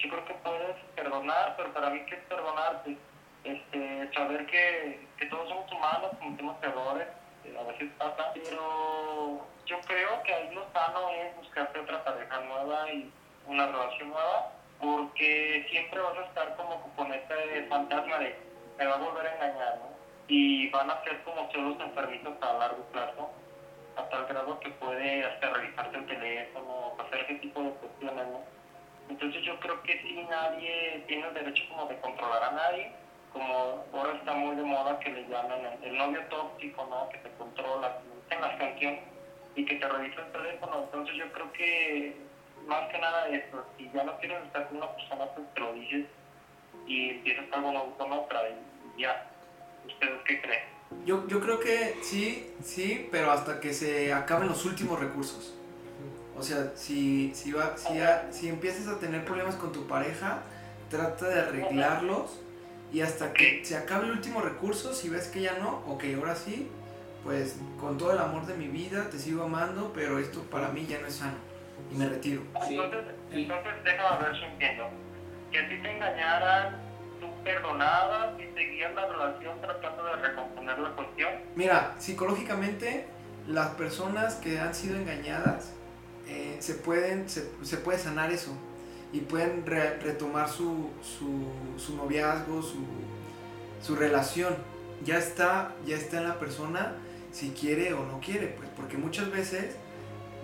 Yo 0.00 0.10
creo 0.10 0.24
que 0.24 0.34
puedes 0.34 0.76
perdonar, 0.96 1.54
pero 1.56 1.72
para 1.72 1.90
mí, 1.90 2.00
¿qué 2.06 2.16
es 2.16 2.22
perdonar? 2.22 2.82
Pues, 2.82 2.96
este, 3.44 4.12
saber 4.14 4.46
que, 4.46 5.06
que 5.16 5.26
todos 5.26 5.48
somos 5.48 5.70
humanos, 5.70 6.10
cometemos 6.18 6.56
errores, 6.64 7.06
eh, 7.44 7.56
a 7.56 7.62
veces 7.70 7.88
pasa, 7.98 8.32
pero 8.34 9.46
yo 9.64 9.80
creo 9.86 10.22
que 10.24 10.34
ahí 10.34 10.52
lo 10.52 10.66
sano 10.72 11.10
es 11.10 11.36
buscarte 11.36 11.78
otra 11.78 12.02
pareja 12.02 12.40
nueva 12.40 12.92
y 12.92 13.12
una 13.46 13.66
relación 13.66 14.08
nueva, 14.08 14.52
porque 14.80 15.68
siempre 15.70 16.00
vas 16.00 16.18
a 16.18 16.24
estar 16.24 16.56
como 16.56 16.82
con 16.96 17.12
este 17.12 17.62
fantasma 17.68 18.18
de 18.18 18.45
me 18.78 18.86
va 18.86 18.94
a 18.94 18.98
volver 18.98 19.26
a 19.26 19.34
engañar, 19.34 19.78
¿no? 19.78 19.96
Y 20.28 20.68
van 20.70 20.90
a 20.90 21.02
ser 21.04 21.22
como 21.22 21.50
celos 21.50 21.80
enfermitos 21.80 22.34
a 22.40 22.52
largo 22.54 22.82
plazo, 22.92 23.30
a 23.96 24.08
tal 24.08 24.26
grado 24.26 24.60
que 24.60 24.70
puede 24.70 25.24
hasta 25.24 25.50
revisarte 25.50 25.96
el 25.96 26.06
teléfono, 26.06 26.94
hacer 26.98 27.20
ese 27.20 27.34
tipo 27.36 27.62
de 27.62 27.70
cuestiones, 27.70 28.26
¿no? 28.28 28.40
Entonces 29.08 29.42
yo 29.44 29.58
creo 29.60 29.82
que 29.82 30.00
sí 30.02 30.26
nadie 30.28 31.04
tiene 31.06 31.28
el 31.28 31.34
derecho 31.34 31.64
como 31.68 31.86
de 31.86 31.96
controlar 32.00 32.42
a 32.42 32.50
nadie, 32.50 32.90
como 33.32 33.84
ahora 33.92 34.14
está 34.18 34.32
muy 34.34 34.56
de 34.56 34.62
moda 34.62 34.98
que 34.98 35.10
le 35.10 35.28
llaman 35.28 35.60
el, 35.82 35.96
novio 35.96 36.22
tóxico, 36.28 36.86
¿no? 36.90 37.08
Que 37.10 37.18
te 37.18 37.30
controla, 37.36 37.98
que 38.28 38.34
en 38.34 38.40
las 38.40 38.56
canciones 38.56 39.00
y 39.54 39.64
que 39.64 39.76
te 39.76 39.88
revisa 39.88 40.22
el 40.22 40.32
teléfono. 40.32 40.82
Entonces 40.84 41.16
yo 41.16 41.32
creo 41.32 41.52
que 41.52 42.16
más 42.66 42.90
que 42.90 42.98
nada 42.98 43.28
eso, 43.28 43.64
si 43.78 43.88
ya 43.92 44.02
no 44.04 44.18
quieres 44.18 44.42
estar 44.44 44.66
con 44.68 44.78
una 44.78 44.90
persona, 44.92 45.24
pues 45.34 45.46
te 45.54 45.60
lo 45.60 45.72
dices 45.72 46.06
y 46.86 47.10
empiezas 47.10 47.44
algo 47.52 47.72
nuevo 47.72 47.96
con 47.96 48.12
otra 48.12 48.48
y 48.48 48.65
ya. 48.98 49.30
¿Ustedes 49.86 50.20
qué 50.26 50.40
creen? 50.42 50.60
Yo, 51.04 51.26
yo 51.28 51.40
creo 51.40 51.60
que 51.60 51.96
sí, 52.02 52.50
sí, 52.64 53.08
pero 53.10 53.30
hasta 53.30 53.60
que 53.60 53.72
se 53.72 54.12
acaben 54.12 54.48
los 54.48 54.64
últimos 54.64 54.98
recursos. 54.98 55.54
O 56.36 56.42
sea, 56.42 56.72
si, 56.74 57.32
si, 57.34 57.52
va, 57.52 57.76
si, 57.76 57.94
ya- 57.94 58.28
si 58.30 58.48
empiezas 58.48 58.88
a 58.88 58.98
tener 58.98 59.24
problemas 59.24 59.54
con 59.56 59.72
tu 59.72 59.86
pareja, 59.86 60.42
trata 60.90 61.28
de 61.28 61.40
arreglarlos 61.40 62.40
y 62.92 63.00
hasta 63.00 63.32
que 63.32 63.64
se 63.64 63.76
acabe 63.76 64.06
el 64.06 64.12
último 64.12 64.40
recurso, 64.40 64.92
si 64.94 65.08
ves 65.08 65.28
que 65.28 65.40
ya 65.40 65.58
no, 65.58 65.82
ok, 65.86 66.04
ahora 66.16 66.34
sí, 66.36 66.68
pues 67.24 67.56
con 67.80 67.98
todo 67.98 68.12
el 68.12 68.18
amor 68.18 68.46
de 68.46 68.54
mi 68.54 68.68
vida 68.68 69.08
te 69.10 69.18
sigo 69.18 69.44
amando, 69.44 69.92
pero 69.94 70.18
esto 70.18 70.42
para 70.42 70.68
mí 70.68 70.86
ya 70.86 71.00
no 71.00 71.06
es 71.06 71.16
sano 71.16 71.34
y 71.90 71.96
me 71.96 72.08
retiro. 72.08 72.42
Sí, 72.66 72.74
Entonces, 72.74 73.14
sí. 73.32 73.42
entonces 73.42 73.72
déjame 73.84 74.24
ver 74.24 74.36
si 74.36 74.44
entiendo. 74.44 74.84
Que 75.50 75.58
a 75.58 75.68
ti 75.68 75.82
te 75.82 75.90
engañaran, 75.96 76.76
tú 77.46 77.52
perdonabas 77.52 78.38
y 78.40 78.54
seguías 78.54 78.94
la 78.94 79.06
relación 79.06 79.60
tratando 79.60 80.04
de 80.04 80.16
recomponer 80.16 80.78
la 80.78 80.90
cuestión. 80.90 81.30
Mira, 81.54 81.94
psicológicamente 81.98 83.06
las 83.46 83.68
personas 83.70 84.34
que 84.36 84.58
han 84.58 84.74
sido 84.74 84.96
engañadas 84.96 85.70
eh, 86.28 86.56
se 86.60 86.74
pueden 86.74 87.28
se, 87.28 87.48
se 87.62 87.76
puede 87.76 87.98
sanar 87.98 88.32
eso 88.32 88.52
y 89.12 89.20
pueden 89.20 89.64
re- 89.64 89.98
retomar 89.98 90.48
su, 90.48 90.90
su, 91.02 91.46
su 91.78 91.96
noviazgo, 91.96 92.62
su, 92.62 92.84
su 93.82 93.94
relación. 93.96 94.56
Ya 95.04 95.18
está, 95.18 95.72
ya 95.86 95.96
está 95.96 96.18
en 96.18 96.28
la 96.28 96.38
persona 96.38 96.94
si 97.30 97.50
quiere 97.50 97.92
o 97.92 98.04
no 98.04 98.18
quiere, 98.20 98.48
pues 98.48 98.68
porque 98.76 98.96
muchas 98.96 99.30
veces 99.30 99.76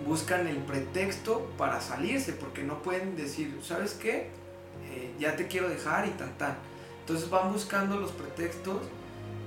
buscan 0.05 0.47
el 0.47 0.57
pretexto 0.57 1.49
para 1.57 1.81
salirse, 1.81 2.33
porque 2.33 2.63
no 2.63 2.81
pueden 2.83 3.15
decir, 3.17 3.59
¿sabes 3.63 3.93
qué? 3.95 4.29
Eh, 4.91 5.13
ya 5.19 5.35
te 5.35 5.47
quiero 5.47 5.69
dejar 5.69 6.07
y 6.07 6.11
tan 6.11 6.37
tan. 6.37 6.55
Entonces 7.03 7.29
van 7.29 7.51
buscando 7.51 7.97
los 7.97 8.13
pretextos 8.13 8.77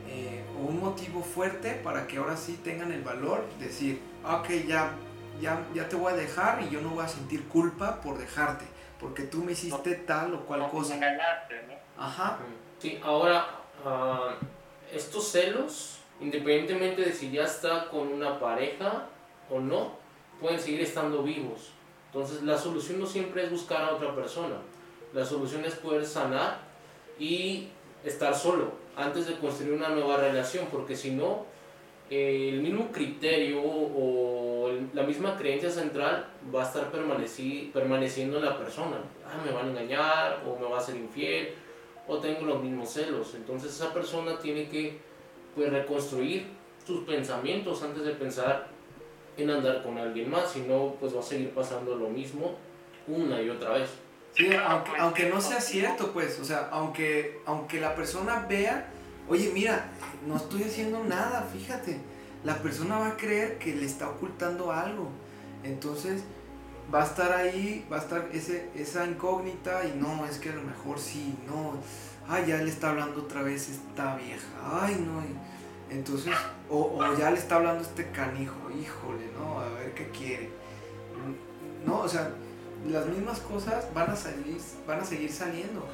eh, 0.08 0.44
o 0.58 0.66
un 0.66 0.78
motivo 0.78 1.22
fuerte 1.22 1.72
para 1.82 2.06
que 2.06 2.18
ahora 2.18 2.36
sí 2.36 2.60
tengan 2.62 2.92
el 2.92 3.00
valor 3.00 3.46
de 3.58 3.66
decir, 3.68 4.02
"Ah, 4.22 4.36
ok, 4.36 4.50
ya, 4.68 4.92
ya, 5.40 5.66
ya 5.72 5.88
te 5.88 5.96
voy 5.96 6.12
a 6.12 6.16
dejar 6.16 6.62
y 6.62 6.68
yo 6.68 6.82
no 6.82 6.90
voy 6.90 7.04
a 7.04 7.08
sentir 7.08 7.48
culpa 7.48 8.02
por 8.02 8.18
dejarte, 8.18 8.66
porque 9.00 9.22
tú 9.22 9.38
me 9.38 9.52
hiciste 9.52 9.94
tal 9.94 10.34
o 10.34 10.40
cual 10.40 10.68
cosa. 10.70 10.94
Ajá, 11.96 12.38
Sí, 12.78 13.00
ahora, 13.02 13.46
ah, 13.86 14.34
estos 14.92 15.28
celos, 15.28 16.00
independientemente 16.20 17.00
de 17.00 17.12
si 17.12 17.30
ya 17.30 17.44
está 17.44 17.88
con 17.88 18.08
una 18.08 18.38
pareja 18.38 19.06
o 19.50 19.60
no, 19.60 19.96
pueden 20.42 20.60
seguir 20.60 20.82
estando 20.82 21.22
vivos. 21.22 21.70
Entonces, 22.12 22.42
la 22.42 22.58
solución 22.58 23.00
no 23.00 23.06
siempre 23.06 23.44
es 23.44 23.50
buscar 23.50 23.82
a 23.82 23.94
otra 23.94 24.14
persona. 24.14 24.56
La 25.14 25.24
solución 25.24 25.64
es 25.64 25.74
poder 25.76 26.04
sanar 26.04 26.65
y 27.18 27.68
estar 28.04 28.34
solo 28.34 28.72
antes 28.96 29.26
de 29.26 29.34
construir 29.38 29.72
una 29.72 29.88
nueva 29.90 30.16
relación, 30.16 30.66
porque 30.70 30.96
si 30.96 31.10
no, 31.10 31.44
eh, 32.08 32.50
el 32.52 32.60
mismo 32.62 32.90
criterio 32.92 33.60
o 33.62 34.70
la 34.94 35.02
misma 35.02 35.36
creencia 35.36 35.70
central 35.70 36.26
va 36.54 36.62
a 36.62 36.66
estar 36.66 36.92
permaneci- 36.92 37.72
permaneciendo 37.72 38.38
en 38.38 38.44
la 38.44 38.56
persona. 38.56 38.98
Ah, 39.26 39.42
me 39.44 39.52
van 39.52 39.66
a 39.66 39.70
engañar 39.70 40.42
o 40.46 40.58
me 40.58 40.68
va 40.68 40.78
a 40.78 40.80
ser 40.80 40.96
infiel 40.96 41.48
o 42.06 42.18
tengo 42.18 42.46
los 42.46 42.62
mismos 42.62 42.90
celos. 42.90 43.34
Entonces 43.34 43.72
esa 43.72 43.92
persona 43.92 44.38
tiene 44.38 44.68
que 44.68 44.98
pues, 45.54 45.70
reconstruir 45.70 46.46
sus 46.86 47.04
pensamientos 47.04 47.82
antes 47.82 48.04
de 48.04 48.12
pensar 48.12 48.68
en 49.36 49.50
andar 49.50 49.82
con 49.82 49.98
alguien 49.98 50.30
más, 50.30 50.52
si 50.52 50.60
no 50.60 50.94
pues 51.00 51.14
va 51.14 51.20
a 51.20 51.22
seguir 51.22 51.50
pasando 51.50 51.96
lo 51.96 52.08
mismo 52.08 52.54
una 53.08 53.42
y 53.42 53.50
otra 53.50 53.78
vez. 53.78 53.90
Sí, 54.36 54.48
aunque, 54.54 54.90
aunque 54.98 55.28
no 55.30 55.40
sea 55.40 55.60
cierto, 55.60 56.12
pues, 56.12 56.38
o 56.40 56.44
sea, 56.44 56.68
aunque, 56.70 57.40
aunque 57.46 57.80
la 57.80 57.94
persona 57.94 58.44
vea, 58.48 58.86
oye, 59.28 59.50
mira, 59.54 59.88
no 60.26 60.36
estoy 60.36 60.64
haciendo 60.64 61.02
nada, 61.04 61.48
fíjate, 61.52 61.98
la 62.44 62.56
persona 62.58 62.98
va 62.98 63.08
a 63.08 63.16
creer 63.16 63.58
que 63.58 63.74
le 63.74 63.86
está 63.86 64.08
ocultando 64.10 64.70
algo. 64.72 65.08
Entonces, 65.64 66.22
va 66.94 67.02
a 67.02 67.06
estar 67.06 67.32
ahí, 67.32 67.86
va 67.90 67.96
a 67.96 68.00
estar 68.00 68.28
ese, 68.32 68.68
esa 68.76 69.06
incógnita 69.06 69.84
y 69.86 69.98
no, 69.98 70.26
es 70.26 70.38
que 70.38 70.50
a 70.50 70.54
lo 70.54 70.62
mejor 70.62 70.98
sí, 70.98 71.34
no, 71.46 71.74
ay, 72.28 72.44
ya 72.48 72.58
le 72.58 72.70
está 72.70 72.90
hablando 72.90 73.22
otra 73.22 73.42
vez 73.42 73.68
esta 73.70 74.16
vieja, 74.16 74.46
ay, 74.62 75.02
no, 75.06 75.20
y- 75.22 75.94
entonces, 75.94 76.34
o, 76.68 76.96
o 76.98 77.16
ya 77.16 77.30
le 77.30 77.38
está 77.38 77.56
hablando 77.56 77.82
este 77.82 78.10
canijo, 78.10 78.56
híjole, 78.70 79.30
no, 79.38 79.60
a 79.60 79.68
ver 79.70 79.94
qué 79.94 80.08
quiere. 80.10 80.50
No, 81.86 82.00
o 82.00 82.08
sea, 82.08 82.30
las 82.90 83.06
mismas 83.06 83.40
cosas 83.40 83.92
van 83.94 84.10
a 84.10 84.16
salir, 84.16 84.58
van 84.86 85.00
a 85.00 85.04
seguir 85.04 85.32
saliendo. 85.32 85.86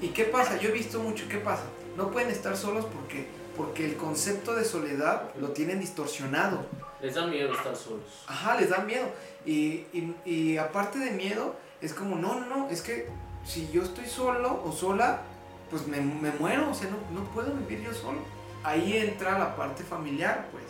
¿Y 0.00 0.08
qué 0.08 0.24
pasa? 0.24 0.56
Yo 0.58 0.68
he 0.70 0.72
visto 0.72 1.00
mucho, 1.00 1.24
¿qué 1.28 1.38
pasa? 1.38 1.62
No 1.96 2.10
pueden 2.10 2.30
estar 2.30 2.56
solos 2.56 2.86
porque, 2.86 3.26
porque 3.56 3.84
el 3.84 3.96
concepto 3.96 4.54
de 4.54 4.64
soledad 4.64 5.30
lo 5.40 5.48
tienen 5.50 5.80
distorsionado. 5.80 6.66
Les 7.00 7.14
da 7.14 7.26
miedo 7.26 7.52
estar 7.52 7.74
solos. 7.76 8.24
Ajá, 8.26 8.56
les 8.60 8.70
da 8.70 8.78
miedo. 8.78 9.06
Y, 9.44 9.86
y- 9.92 10.14
y 10.24 10.56
aparte 10.56 10.98
de 10.98 11.10
miedo, 11.12 11.54
es 11.80 11.92
como, 11.94 12.16
no, 12.16 12.38
no, 12.40 12.46
no, 12.46 12.68
es 12.70 12.80
que 12.82 13.08
si 13.44 13.68
yo 13.70 13.82
estoy 13.82 14.06
solo 14.06 14.62
o 14.64 14.72
sola, 14.72 15.22
pues 15.70 15.86
me, 15.86 16.00
me 16.00 16.30
muero, 16.32 16.70
o 16.70 16.74
sea, 16.74 16.88
no, 16.90 16.96
no 17.20 17.26
puedo 17.30 17.52
vivir 17.54 17.82
yo 17.84 17.92
solo. 17.92 18.18
Ahí 18.64 18.96
entra 18.96 19.38
la 19.38 19.56
parte 19.56 19.82
familiar, 19.82 20.48
pues. 20.52 20.64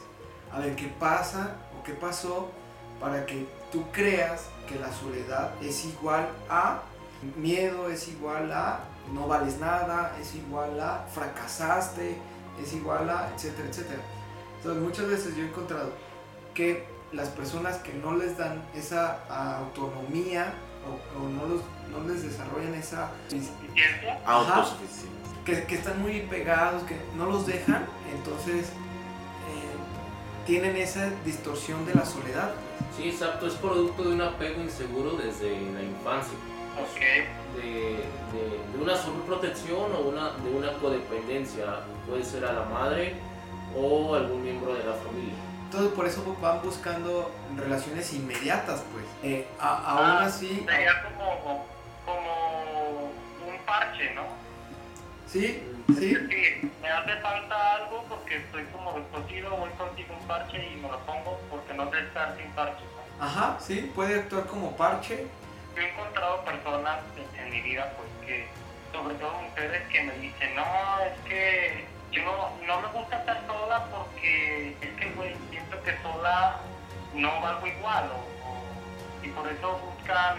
A 0.51 0.59
ver 0.61 0.75
qué 0.77 0.89
pasa 0.99 1.57
o 1.79 1.83
qué 1.83 1.93
pasó 1.93 2.51
para 3.03 3.27
que 3.27 3.49
tú 3.73 3.85
creas 3.91 4.45
que 4.69 4.79
la 4.79 4.93
soledad 4.93 5.51
es 5.61 5.85
igual 5.85 6.29
a 6.49 6.83
miedo, 7.37 7.91
es 7.91 8.07
igual 8.07 8.53
a 8.53 8.79
no 9.13 9.27
vales 9.27 9.59
nada, 9.59 10.17
es 10.21 10.37
igual 10.37 10.81
a 10.81 11.05
fracasaste, 11.13 12.17
es 12.63 12.73
igual 12.73 13.11
a 13.11 13.29
etcétera, 13.35 13.69
etcétera. 13.69 14.01
Entonces 14.59 14.83
muchas 14.83 15.09
veces 15.09 15.37
yo 15.37 15.43
he 15.43 15.49
encontrado 15.49 15.91
que 16.55 16.87
las 17.13 17.29
personas 17.31 17.79
que 17.79 17.93
no 17.93 18.15
les 18.15 18.39
dan 18.39 18.63
esa 18.75 19.19
autonomía 19.59 20.55
o, 20.87 21.21
o 21.21 21.29
no, 21.29 21.47
los, 21.47 21.63
no 21.91 22.09
les 22.09 22.23
desarrollan 22.23 22.75
esa 22.75 23.11
¿Suficiencia? 23.29 24.21
Ajá. 24.25 24.55
Autosuficiente. 24.55 25.29
que, 25.45 25.65
que 25.65 25.75
están 25.75 26.01
muy 26.01 26.21
pegados, 26.21 26.85
que 26.85 26.97
no 27.17 27.27
los 27.27 27.47
dejan, 27.47 27.85
entonces 28.15 28.67
eh, 28.67 30.47
tienen 30.47 30.77
esa 30.77 31.11
distorsión 31.25 31.85
de 31.85 31.95
la 31.95 32.07
soledad. 32.07 32.53
Sí, 32.97 33.09
exacto, 33.09 33.47
es 33.47 33.55
producto 33.55 34.03
de 34.05 34.15
un 34.15 34.23
apego 34.23 34.61
inseguro 34.63 35.13
desde 35.13 35.51
la 35.73 35.83
infancia. 35.83 36.37
Ok. 36.81 37.01
de, 37.57 37.63
de- 37.63 38.61
de 38.73 38.83
una 38.83 38.97
sobreprotección 38.97 39.93
o 39.95 39.99
una, 40.09 40.31
de 40.31 40.51
una 40.51 40.73
codependencia, 40.79 41.81
puede 42.09 42.25
ser 42.25 42.47
a 42.47 42.53
la 42.55 42.63
madre 42.65 43.15
o 43.77 44.15
algún 44.15 44.43
miembro 44.43 44.73
de 44.75 44.83
la 44.85 44.95
familia. 44.95 45.35
Entonces 45.65 45.93
por 45.93 46.07
eso 46.07 46.23
van 46.41 46.63
buscando 46.63 47.31
relaciones 47.57 48.11
inmediatas, 48.15 48.83
pues. 48.91 49.05
Eh, 49.23 49.47
a- 49.61 49.85
aún 49.99 50.01
Ah, 50.23 50.25
así, 50.25 50.65
Sería 50.67 51.03
como, 51.03 51.67
como 52.07 53.03
un 53.47 53.59
parche, 53.67 54.15
¿no? 54.15 54.23
Sí, 55.33 55.63
Es 55.89 55.99
sí, 55.99 56.71
me 56.83 56.89
hace 56.89 57.17
falta 57.21 57.75
algo 57.77 58.05
porque 58.09 58.37
estoy 58.37 58.65
como 58.67 58.93
descosido, 58.93 59.57
voy 59.57 59.71
contigo 59.71 60.15
un 60.21 60.27
parche 60.27 60.59
y 60.59 60.77
me 60.77 60.89
lo 60.89 60.99
pongo 61.01 61.41
porque 61.51 61.75
no 61.75 61.91
sé 61.91 62.01
estar 62.01 62.37
sin 62.37 62.51
parche. 62.53 62.85
¿no? 63.19 63.25
ajá, 63.25 63.57
sí, 63.61 63.91
puede 63.95 64.21
actuar 64.21 64.47
como 64.47 64.77
parche. 64.77 65.27
Yo 65.75 65.83
he 65.83 65.91
encontrado 65.91 66.45
personas 66.45 66.99
en, 67.17 67.45
en 67.45 67.51
mi 67.51 67.61
vida, 67.63 67.93
pues 67.97 68.09
que, 68.27 68.47
sobre 68.93 69.15
todo 69.15 69.33
mujeres, 69.41 69.83
que 69.89 70.03
me 70.03 70.13
dicen, 70.19 70.55
no, 70.55 70.65
es 71.01 71.19
que 71.29 71.87
yo 72.11 72.23
no, 72.25 72.67
no 72.67 72.83
me 72.83 72.89
gusta 72.89 73.17
estar 73.17 73.41
sola 73.47 73.87
que 74.21 74.77
es 74.81 74.91
que, 75.01 75.11
güey, 75.17 75.35
siento 75.51 75.83
que 75.83 75.97
sola 76.03 76.61
no 77.15 77.41
valgo 77.41 77.67
igual, 77.67 78.11
o, 78.13 79.25
y 79.25 79.29
por 79.31 79.51
eso 79.51 79.79
buscan 79.79 80.37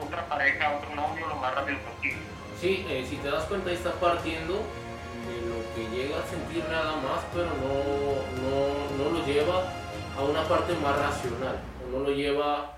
otra 0.00 0.26
pareja, 0.26 0.76
otro 0.76 0.94
novio 0.94 1.28
lo 1.28 1.36
más 1.36 1.54
rápido 1.54 1.78
posible. 1.78 2.35
Sí, 2.60 2.86
eh, 2.88 3.06
si 3.08 3.16
te 3.16 3.28
das 3.28 3.44
cuenta, 3.44 3.70
ahí 3.70 3.76
está 3.76 3.92
partiendo 3.92 4.54
de 4.54 5.36
lo 5.46 5.74
que 5.74 5.96
llega 5.96 6.18
a 6.18 6.26
sentir 6.26 6.64
nada 6.70 6.96
más, 6.96 7.22
pero 7.32 7.46
no, 7.46 8.32
no, 8.42 9.10
no 9.10 9.18
lo 9.18 9.26
lleva 9.26 9.72
a 10.16 10.22
una 10.22 10.42
parte 10.48 10.72
más 10.82 10.98
racional, 10.98 11.60
o 11.84 11.98
no 11.98 12.04
lo 12.04 12.10
lleva 12.10 12.76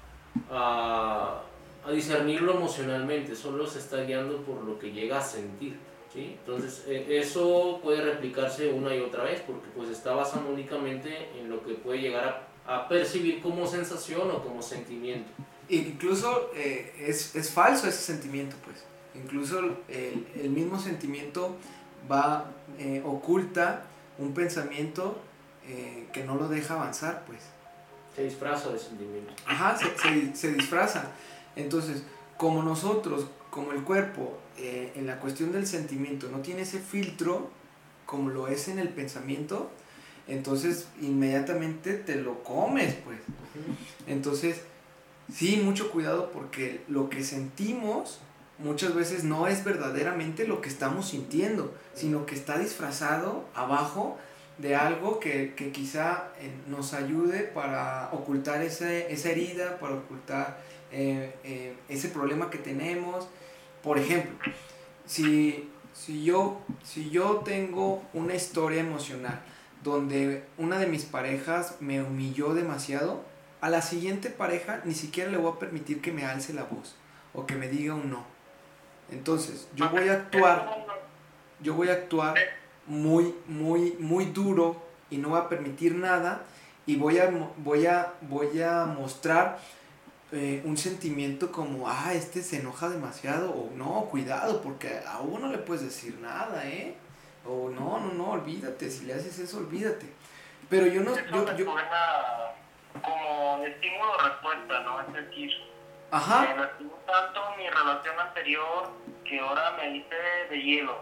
a, 0.50 1.42
a 1.86 1.90
discernirlo 1.92 2.54
emocionalmente, 2.54 3.36
solo 3.36 3.66
se 3.66 3.78
está 3.78 4.02
guiando 4.02 4.42
por 4.42 4.62
lo 4.64 4.78
que 4.78 4.90
llega 4.90 5.18
a 5.18 5.22
sentir. 5.22 5.78
¿sí? 6.12 6.36
Entonces, 6.40 6.84
eh, 6.88 7.06
eso 7.10 7.78
puede 7.82 8.02
replicarse 8.02 8.72
una 8.72 8.94
y 8.94 9.00
otra 9.00 9.24
vez, 9.24 9.42
porque 9.46 9.68
pues 9.76 9.90
está 9.90 10.12
basado 10.14 10.48
únicamente 10.48 11.28
en 11.38 11.48
lo 11.48 11.62
que 11.62 11.74
puede 11.74 12.00
llegar 12.00 12.48
a, 12.66 12.76
a 12.78 12.88
percibir 12.88 13.40
como 13.40 13.66
sensación 13.66 14.28
o 14.30 14.42
como 14.42 14.60
sentimiento. 14.60 15.30
Incluso 15.68 16.50
eh, 16.56 16.94
es, 16.98 17.36
es 17.36 17.50
falso 17.50 17.86
ese 17.86 18.02
sentimiento, 18.02 18.56
pues. 18.64 18.84
Incluso 19.22 19.58
el, 19.88 20.26
el 20.34 20.50
mismo 20.50 20.78
sentimiento 20.78 21.56
va, 22.10 22.50
eh, 22.78 23.02
oculta 23.04 23.84
un 24.18 24.34
pensamiento 24.34 25.18
eh, 25.66 26.08
que 26.12 26.24
no 26.24 26.36
lo 26.36 26.48
deja 26.48 26.74
avanzar, 26.74 27.24
pues. 27.26 27.40
Se 28.14 28.24
disfraza 28.24 28.70
de 28.70 28.78
sentimiento. 28.78 29.32
Ajá, 29.46 29.76
se, 29.76 29.96
se, 29.96 30.34
se 30.34 30.52
disfraza. 30.52 31.10
Entonces, 31.56 32.02
como 32.36 32.62
nosotros, 32.62 33.26
como 33.50 33.72
el 33.72 33.82
cuerpo, 33.82 34.38
eh, 34.56 34.92
en 34.96 35.06
la 35.06 35.20
cuestión 35.20 35.52
del 35.52 35.66
sentimiento 35.66 36.28
no 36.30 36.38
tiene 36.38 36.62
ese 36.62 36.80
filtro 36.80 37.50
como 38.06 38.30
lo 38.30 38.48
es 38.48 38.68
en 38.68 38.78
el 38.78 38.88
pensamiento, 38.88 39.70
entonces 40.26 40.88
inmediatamente 41.00 41.94
te 41.94 42.16
lo 42.16 42.42
comes, 42.42 42.94
pues. 43.04 43.18
Entonces, 44.06 44.62
sí, 45.32 45.60
mucho 45.62 45.90
cuidado 45.90 46.30
porque 46.32 46.80
lo 46.88 47.10
que 47.10 47.22
sentimos 47.22 48.20
muchas 48.58 48.94
veces 48.94 49.24
no 49.24 49.46
es 49.46 49.64
verdaderamente 49.64 50.46
lo 50.46 50.60
que 50.60 50.68
estamos 50.68 51.08
sintiendo, 51.08 51.74
sino 51.94 52.26
que 52.26 52.34
está 52.34 52.58
disfrazado 52.58 53.44
abajo 53.54 54.18
de 54.58 54.74
algo 54.74 55.20
que, 55.20 55.54
que 55.54 55.70
quizá 55.70 56.28
eh, 56.40 56.50
nos 56.66 56.92
ayude 56.92 57.44
para 57.44 58.10
ocultar 58.12 58.60
esa 58.62 58.90
herida, 59.30 59.78
para 59.78 59.94
ocultar 59.94 60.58
eh, 60.90 61.34
eh, 61.44 61.76
ese 61.88 62.08
problema 62.08 62.50
que 62.50 62.58
tenemos. 62.58 63.28
Por 63.82 63.98
ejemplo, 63.98 64.36
si, 65.06 65.70
si, 65.92 66.24
yo, 66.24 66.60
si 66.82 67.10
yo 67.10 67.42
tengo 67.44 68.02
una 68.12 68.34
historia 68.34 68.80
emocional 68.80 69.40
donde 69.84 70.44
una 70.58 70.80
de 70.80 70.88
mis 70.88 71.04
parejas 71.04 71.76
me 71.78 72.02
humilló 72.02 72.52
demasiado, 72.52 73.24
a 73.60 73.70
la 73.70 73.82
siguiente 73.82 74.30
pareja 74.30 74.82
ni 74.84 74.94
siquiera 74.94 75.30
le 75.30 75.38
voy 75.38 75.52
a 75.52 75.58
permitir 75.58 76.00
que 76.00 76.12
me 76.12 76.24
alce 76.24 76.52
la 76.52 76.64
voz 76.64 76.96
o 77.32 77.46
que 77.46 77.54
me 77.54 77.68
diga 77.68 77.94
un 77.94 78.10
no. 78.10 78.37
Entonces, 79.10 79.68
yo 79.74 79.88
voy 79.90 80.08
a 80.08 80.14
actuar, 80.14 80.86
yo 81.60 81.74
voy 81.74 81.88
a 81.88 81.92
actuar 81.92 82.36
muy, 82.86 83.34
muy, 83.46 83.96
muy 83.98 84.26
duro 84.26 84.82
y 85.10 85.16
no 85.18 85.30
voy 85.30 85.40
a 85.40 85.48
permitir 85.48 85.94
nada 85.94 86.42
y 86.86 86.96
voy 86.96 87.18
a, 87.18 87.30
voy 87.58 87.86
a, 87.86 88.14
voy 88.22 88.62
a 88.62 88.84
mostrar 88.84 89.58
eh, 90.32 90.62
un 90.64 90.76
sentimiento 90.76 91.50
como, 91.52 91.88
ah, 91.88 92.12
este 92.12 92.42
se 92.42 92.58
enoja 92.58 92.88
demasiado, 92.88 93.50
o 93.50 93.70
no, 93.74 94.06
cuidado, 94.10 94.60
porque 94.60 95.00
a 95.06 95.20
uno 95.20 95.46
no 95.46 95.52
le 95.52 95.58
puedes 95.58 95.84
decir 95.84 96.18
nada, 96.20 96.66
¿eh? 96.66 96.94
O 97.46 97.70
no, 97.70 97.98
no, 97.98 98.12
no, 98.12 98.30
olvídate, 98.32 98.90
si 98.90 99.06
le 99.06 99.14
haces 99.14 99.38
eso, 99.38 99.58
olvídate. 99.58 100.06
Pero 100.68 100.86
yo 100.86 101.02
no, 101.02 101.14
Eso 101.14 101.24
yo, 101.30 101.56
yo, 101.56 101.74
como 103.02 103.64
estímulo-respuesta, 103.64 104.80
¿no? 104.80 105.00
Es 105.00 105.12
decir, 105.14 105.50
ajá, 106.10 106.40
me 106.54 106.56
lastimó 106.62 106.92
tanto 107.06 107.40
mi 107.56 107.68
relación 107.68 108.18
anterior 108.18 108.90
que 109.24 109.40
ahora 109.40 109.76
me 109.76 109.96
hice 109.96 110.14
de 110.50 110.62
hielo. 110.62 110.96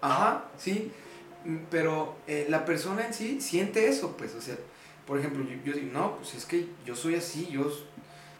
Ajá, 0.00 0.44
sí, 0.58 0.92
mm, 1.44 1.56
pero 1.70 2.16
eh, 2.26 2.46
la 2.48 2.64
persona 2.64 3.06
en 3.06 3.14
sí 3.14 3.40
siente 3.40 3.88
eso, 3.88 4.16
pues, 4.16 4.34
o 4.34 4.40
sea, 4.40 4.56
por 5.06 5.18
ejemplo, 5.18 5.44
yo, 5.44 5.56
yo 5.64 5.72
digo, 5.78 5.90
no, 5.92 6.16
pues 6.16 6.34
es 6.34 6.44
que 6.46 6.66
yo 6.84 6.94
soy 6.96 7.16
así, 7.16 7.48
yo... 7.50 7.62
s-". 7.68 7.84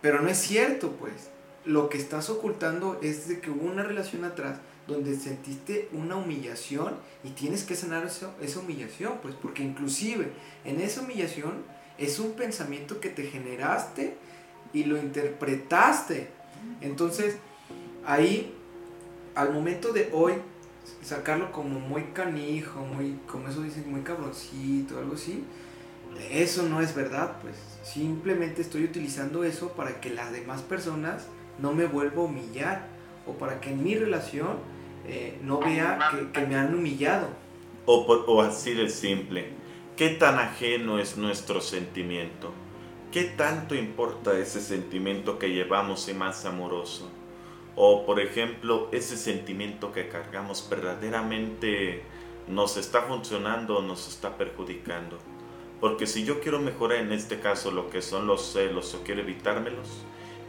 Pero 0.01 0.21
no 0.21 0.29
es 0.29 0.39
cierto, 0.39 0.93
pues. 0.93 1.31
Lo 1.65 1.89
que 1.89 1.97
estás 1.99 2.29
ocultando 2.29 2.99
es 3.03 3.29
de 3.29 3.41
que 3.41 3.51
hubo 3.51 3.65
una 3.71 3.85
relación 3.85 4.25
atrás 4.25 4.59
donde 4.89 5.15
sentiste 5.15 5.89
una 5.93 6.17
humillación 6.17 6.97
y 7.23 7.31
tienes 7.31 7.63
que 7.63 7.77
sanar 7.77 8.05
eso- 8.05 8.35
esa 8.41 8.59
humillación, 8.59 9.19
pues, 9.23 9.37
porque 9.41 9.63
inclusive 9.63 10.33
en 10.65 10.81
esa 10.81 11.03
humillación 11.03 11.65
es 11.99 12.19
un 12.19 12.33
pensamiento 12.33 12.99
que 12.99 13.11
te 13.11 13.23
generaste 13.29 14.17
y 14.73 14.85
lo 14.85 14.97
interpretaste. 14.97 16.29
Entonces, 16.81 17.37
ahí, 18.05 18.55
al 19.35 19.53
momento 19.53 19.93
de 19.93 20.11
hoy, 20.13 20.35
sacarlo 21.03 21.53
como 21.53 21.81
muy 21.81 22.05
canijo, 22.13 22.81
muy, 22.81 23.19
como 23.27 23.49
eso 23.49 23.63
dicen, 23.63 23.91
muy 23.91 24.03
cabroncito, 24.03 24.99
algo 24.99 25.15
así, 25.15 25.45
eso 26.31 26.63
no 26.65 26.81
es 26.81 26.95
verdad, 26.95 27.37
pues. 27.43 27.57
Simplemente 27.83 28.63
estoy 28.63 28.85
utilizando 28.85 29.45
eso 29.45 29.73
para 29.73 30.01
que 30.01 30.11
las 30.11 30.33
demás 30.33 30.63
personas 30.63 31.27
no 31.59 31.73
me 31.73 31.87
vuelva 31.87 32.23
a 32.23 32.25
humillar 32.27 32.87
o 33.27 33.33
para 33.33 33.61
que 33.61 33.71
en 33.71 33.83
mi 33.83 33.95
relación 33.95 34.59
eh, 35.07 35.39
no 35.43 35.59
vea 35.59 35.99
que, 36.33 36.47
me 36.47 36.57
han 36.57 36.75
humillado. 36.75 37.29
O, 37.87 38.03
o 38.05 38.43
así 38.43 38.75
de 38.75 38.89
simple, 38.89 39.49
¿qué 39.97 40.11
tan 40.11 40.39
ajeno 40.39 40.99
es 40.99 41.17
nuestro 41.17 41.61
sentimiento? 41.61 42.53
¿Qué 43.13 43.25
tanto 43.25 43.75
importa 43.75 44.39
ese 44.39 44.63
sentimiento 44.63 45.39
que 45.39 45.51
llevamos 45.51 46.09
y 46.09 46.15
más 46.15 46.47
amoroso? 46.47 47.11
O 47.77 48.07
por 48.07 48.19
ejemplo, 48.21 48.89
ese 48.91 49.19
sentimiento 49.19 49.93
que 49.93 50.09
cargamos 50.09 50.67
verdaderamente 50.71 52.05
nos 52.49 52.79
está 52.79 53.03
funcionando 53.03 53.77
o 53.77 53.83
nos 53.83 54.09
está 54.09 54.39
perjudicando. 54.39 55.19
Porque 55.79 56.07
si 56.07 56.25
yo 56.25 56.41
quiero 56.41 56.59
mejorar 56.59 57.01
en 57.01 57.13
este 57.13 57.39
caso 57.39 57.71
lo 57.71 57.91
que 57.91 58.01
son 58.01 58.27
los 58.27 58.51
celos 58.51 58.95
o 58.95 59.03
quiero 59.03 59.21
evitármelos, 59.21 59.89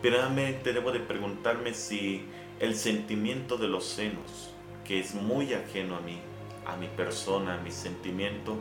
primeramente 0.01 0.71
debo 0.71 0.93
de 0.93 1.01
preguntarme 1.01 1.73
si 1.73 2.23
el 2.61 2.75
sentimiento 2.75 3.57
de 3.57 3.67
los 3.67 3.83
celos, 3.83 4.53
que 4.85 5.01
es 5.01 5.15
muy 5.15 5.53
ajeno 5.53 5.97
a 5.97 5.99
mí, 5.99 6.17
a 6.65 6.77
mi 6.77 6.87
persona, 6.87 7.55
a 7.55 7.61
mi 7.61 7.71
sentimiento, 7.71 8.55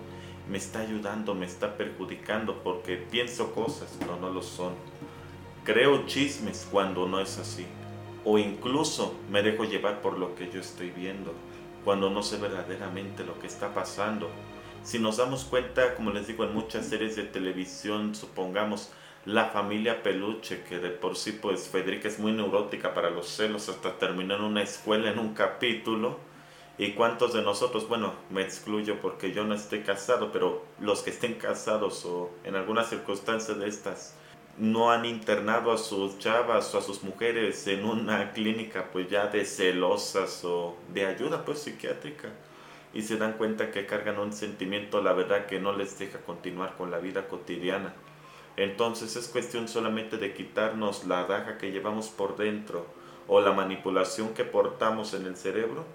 me 0.48 0.58
está 0.58 0.80
ayudando, 0.80 1.34
me 1.34 1.46
está 1.46 1.76
perjudicando 1.76 2.62
porque 2.62 2.96
pienso 2.96 3.52
cosas, 3.54 3.96
pero 3.98 4.16
no 4.16 4.30
lo 4.30 4.42
son. 4.42 4.74
Creo 5.64 6.06
chismes 6.06 6.66
cuando 6.70 7.06
no 7.06 7.20
es 7.20 7.38
así. 7.38 7.66
O 8.24 8.38
incluso 8.38 9.14
me 9.30 9.42
dejo 9.42 9.64
llevar 9.64 10.00
por 10.00 10.18
lo 10.18 10.34
que 10.34 10.50
yo 10.50 10.60
estoy 10.60 10.90
viendo, 10.90 11.32
cuando 11.84 12.10
no 12.10 12.22
sé 12.22 12.36
verdaderamente 12.38 13.24
lo 13.24 13.38
que 13.40 13.46
está 13.46 13.74
pasando. 13.74 14.30
Si 14.84 14.98
nos 14.98 15.16
damos 15.16 15.44
cuenta, 15.44 15.94
como 15.94 16.10
les 16.10 16.26
digo, 16.26 16.44
en 16.44 16.54
muchas 16.54 16.86
series 16.86 17.16
de 17.16 17.24
televisión, 17.24 18.14
supongamos 18.14 18.90
la 19.24 19.46
familia 19.46 20.02
peluche, 20.02 20.64
que 20.64 20.78
de 20.78 20.90
por 20.90 21.16
sí 21.16 21.32
pues 21.32 21.68
Federica 21.68 22.08
es 22.08 22.18
muy 22.18 22.32
neurótica 22.32 22.92
para 22.92 23.10
los 23.10 23.28
celos, 23.28 23.68
hasta 23.68 23.98
terminó 23.98 24.34
en 24.34 24.42
una 24.42 24.62
escuela 24.62 25.10
en 25.10 25.18
un 25.18 25.34
capítulo. 25.34 26.18
¿Y 26.78 26.92
cuántos 26.92 27.34
de 27.34 27.42
nosotros, 27.42 27.86
bueno, 27.86 28.14
me 28.30 28.42
excluyo 28.42 29.00
porque 29.00 29.32
yo 29.32 29.44
no 29.44 29.54
estoy 29.54 29.80
casado, 29.80 30.32
pero 30.32 30.64
los 30.80 31.02
que 31.02 31.10
estén 31.10 31.34
casados 31.34 32.04
o 32.06 32.30
en 32.44 32.56
alguna 32.56 32.84
circunstancia 32.84 33.54
de 33.54 33.68
estas, 33.68 34.14
no 34.58 34.90
han 34.90 35.04
internado 35.04 35.72
a 35.72 35.78
sus 35.78 36.18
chavas 36.18 36.74
o 36.74 36.78
a 36.78 36.82
sus 36.82 37.02
mujeres 37.02 37.66
en 37.66 37.84
una 37.84 38.32
clínica 38.32 38.90
pues 38.92 39.08
ya 39.08 39.26
de 39.28 39.44
celosas 39.44 40.44
o 40.44 40.76
de 40.92 41.06
ayuda 41.06 41.44
pues 41.44 41.60
psiquiátrica 41.60 42.28
y 42.92 43.02
se 43.02 43.16
dan 43.16 43.34
cuenta 43.34 43.70
que 43.70 43.86
cargan 43.86 44.18
un 44.18 44.32
sentimiento 44.32 45.02
la 45.02 45.14
verdad 45.14 45.46
que 45.46 45.58
no 45.58 45.72
les 45.72 45.98
deja 45.98 46.18
continuar 46.20 46.76
con 46.76 46.90
la 46.90 46.98
vida 46.98 47.28
cotidiana. 47.28 47.94
Entonces 48.56 49.16
es 49.16 49.28
cuestión 49.28 49.68
solamente 49.68 50.18
de 50.18 50.34
quitarnos 50.34 51.06
la 51.06 51.24
daga 51.24 51.56
que 51.56 51.72
llevamos 51.72 52.08
por 52.08 52.36
dentro 52.36 52.86
o 53.28 53.40
la 53.40 53.52
manipulación 53.52 54.34
que 54.34 54.44
portamos 54.44 55.14
en 55.14 55.24
el 55.24 55.36
cerebro 55.36 55.86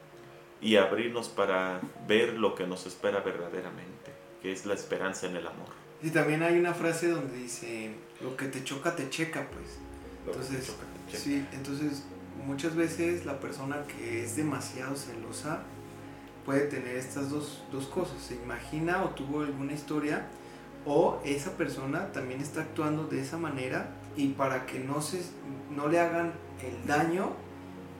y 0.61 0.75
abrirnos 0.75 1.29
para 1.29 1.81
ver 2.07 2.33
lo 2.33 2.55
que 2.55 2.65
nos 2.65 2.85
espera 2.85 3.21
verdaderamente, 3.21 4.11
que 4.41 4.51
es 4.51 4.65
la 4.65 4.73
esperanza 4.73 5.27
en 5.27 5.35
el 5.35 5.47
amor. 5.47 5.69
Y 6.01 6.09
también 6.09 6.43
hay 6.43 6.59
una 6.59 6.73
frase 6.73 7.09
donde 7.09 7.35
dice, 7.37 7.91
lo 8.21 8.35
que 8.35 8.45
te 8.45 8.63
choca, 8.63 8.95
te 8.95 9.09
checa, 9.09 9.47
pues. 9.49 9.79
Entonces, 10.25 10.75
sí, 11.13 11.45
entonces 11.53 12.03
muchas 12.45 12.75
veces 12.75 13.25
la 13.25 13.39
persona 13.39 13.83
que 13.87 14.23
es 14.23 14.35
demasiado 14.35 14.95
celosa 14.95 15.63
puede 16.45 16.67
tener 16.67 16.95
estas 16.95 17.29
dos, 17.29 17.63
dos 17.71 17.87
cosas. 17.87 18.21
Se 18.21 18.35
imagina 18.35 19.03
o 19.03 19.09
tuvo 19.09 19.41
alguna 19.41 19.73
historia 19.73 20.27
o 20.85 21.19
esa 21.25 21.57
persona 21.57 22.11
también 22.13 22.41
está 22.41 22.61
actuando 22.61 23.05
de 23.05 23.21
esa 23.21 23.37
manera 23.37 23.89
y 24.15 24.29
para 24.29 24.65
que 24.65 24.79
no, 24.79 25.01
se, 25.01 25.21
no 25.75 25.87
le 25.89 25.99
hagan 25.99 26.33
el 26.63 26.87
daño, 26.87 27.31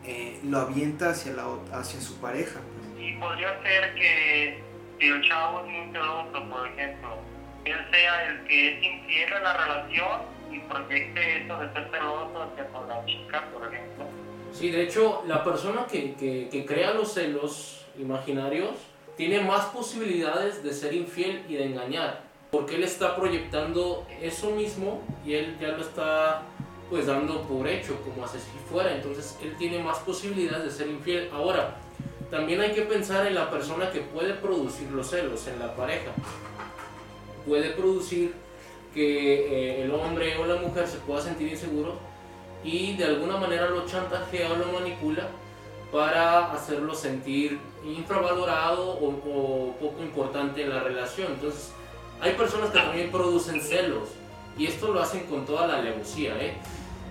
eh, 0.08 0.40
lo 0.44 0.60
avienta 0.60 1.10
hacia, 1.10 1.34
la, 1.34 1.46
hacia 1.74 2.00
su 2.00 2.16
pareja. 2.20 2.60
pues. 2.62 3.06
Y 3.06 3.14
podría 3.18 3.62
ser 3.62 3.94
que 3.96 4.64
si 5.00 5.08
el 5.08 5.22
chavo 5.28 5.60
es 5.62 5.68
muy 5.68 5.92
celoso, 5.92 6.50
por 6.50 6.68
ejemplo, 6.68 7.18
él 7.66 7.78
sea 7.92 8.28
el 8.30 8.44
que 8.46 8.70
es 8.70 8.84
infiel 8.84 9.34
en 9.34 9.44
la 9.44 9.58
relación 9.58 10.22
y 10.52 10.60
proyecte 10.60 11.44
eso 11.44 11.60
de 11.60 11.74
ser 11.74 11.90
celoso 11.92 12.44
hacia 12.44 12.68
con 12.68 12.88
la 12.88 13.06
chica, 13.06 13.46
por 13.54 13.74
ejemplo. 13.74 14.06
Sí, 14.54 14.72
de 14.72 14.84
hecho, 14.84 15.24
la 15.28 15.44
persona 15.44 15.86
que, 15.86 16.16
que, 16.16 16.48
que 16.50 16.66
crea 16.66 16.94
los 16.94 17.14
celos 17.14 17.86
imaginarios 18.00 18.78
tiene 19.18 19.42
más 19.42 19.66
posibilidades 19.66 20.64
de 20.64 20.74
ser 20.74 20.94
infiel 20.94 21.44
y 21.50 21.56
de 21.56 21.66
engañar, 21.66 22.22
porque 22.50 22.76
él 22.76 22.84
está 22.84 23.16
proyectando 23.16 24.08
eso 24.22 24.52
mismo 24.52 25.04
y 25.26 25.34
él 25.34 25.58
ya 25.60 25.70
lo 25.70 25.82
está 25.82 26.44
pues 26.90 27.06
dando 27.06 27.42
por 27.44 27.68
hecho, 27.68 27.98
como 28.02 28.28
si 28.28 28.38
fuera, 28.70 28.96
entonces 28.96 29.38
él 29.42 29.56
tiene 29.58 29.80
más 29.80 30.00
posibilidades 30.00 30.64
de 30.64 30.72
ser 30.72 30.88
infiel. 30.88 31.30
Ahora, 31.34 31.78
también 32.32 32.62
hay 32.62 32.72
que 32.72 32.84
pensar 32.84 33.28
en 33.28 33.36
la 33.36 33.50
persona 33.50 33.92
que 33.92 34.02
puede 34.02 34.34
producir 34.34 34.90
los 34.92 35.10
celos, 35.10 35.48
en 35.48 35.60
la 35.60 35.76
pareja. 35.76 36.12
Puede 37.46 37.72
producir 37.72 38.34
que 38.94 39.80
eh, 39.80 39.84
el 39.84 39.92
hombre 39.92 40.38
o 40.38 40.46
la 40.46 40.56
mujer 40.56 40.88
se 40.88 40.98
pueda 40.98 41.22
sentir 41.22 41.50
inseguro 41.50 41.96
y 42.64 42.96
de 42.96 43.06
alguna 43.06 43.38
manera 43.38 43.70
lo 43.70 43.86
chantajea 43.86 44.52
o 44.52 44.56
lo 44.56 44.66
manipula 44.72 45.28
para 45.92 46.52
hacerlo 46.52 46.94
sentir 46.96 47.60
infravalorado 47.86 48.92
o, 48.92 49.10
o 49.10 49.76
poco 49.80 50.02
importante 50.02 50.64
en 50.64 50.70
la 50.70 50.82
relación. 50.82 51.34
Entonces, 51.34 51.72
hay 52.20 52.34
personas 52.34 52.72
que 52.72 52.80
también 52.80 53.12
producen 53.12 53.62
celos 53.62 54.10
y 54.58 54.66
esto 54.66 54.92
lo 54.92 55.02
hacen 55.02 55.26
con 55.26 55.46
toda 55.46 55.68
la 55.68 55.78
alevosía, 55.78 56.36
¿eh? 56.40 56.54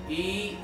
y, 0.09 0.57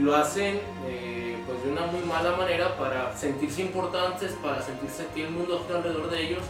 lo 0.00 0.14
hacen 0.14 0.60
eh, 0.86 1.36
pues 1.46 1.62
de 1.64 1.70
una 1.70 1.86
muy 1.86 2.00
mala 2.02 2.36
manera 2.36 2.76
para 2.76 3.16
sentirse 3.16 3.62
importantes, 3.62 4.32
para 4.42 4.60
sentirse 4.60 5.06
que 5.14 5.24
el 5.24 5.30
mundo 5.30 5.60
está 5.60 5.78
alrededor 5.78 6.10
de 6.10 6.26
ellos. 6.26 6.42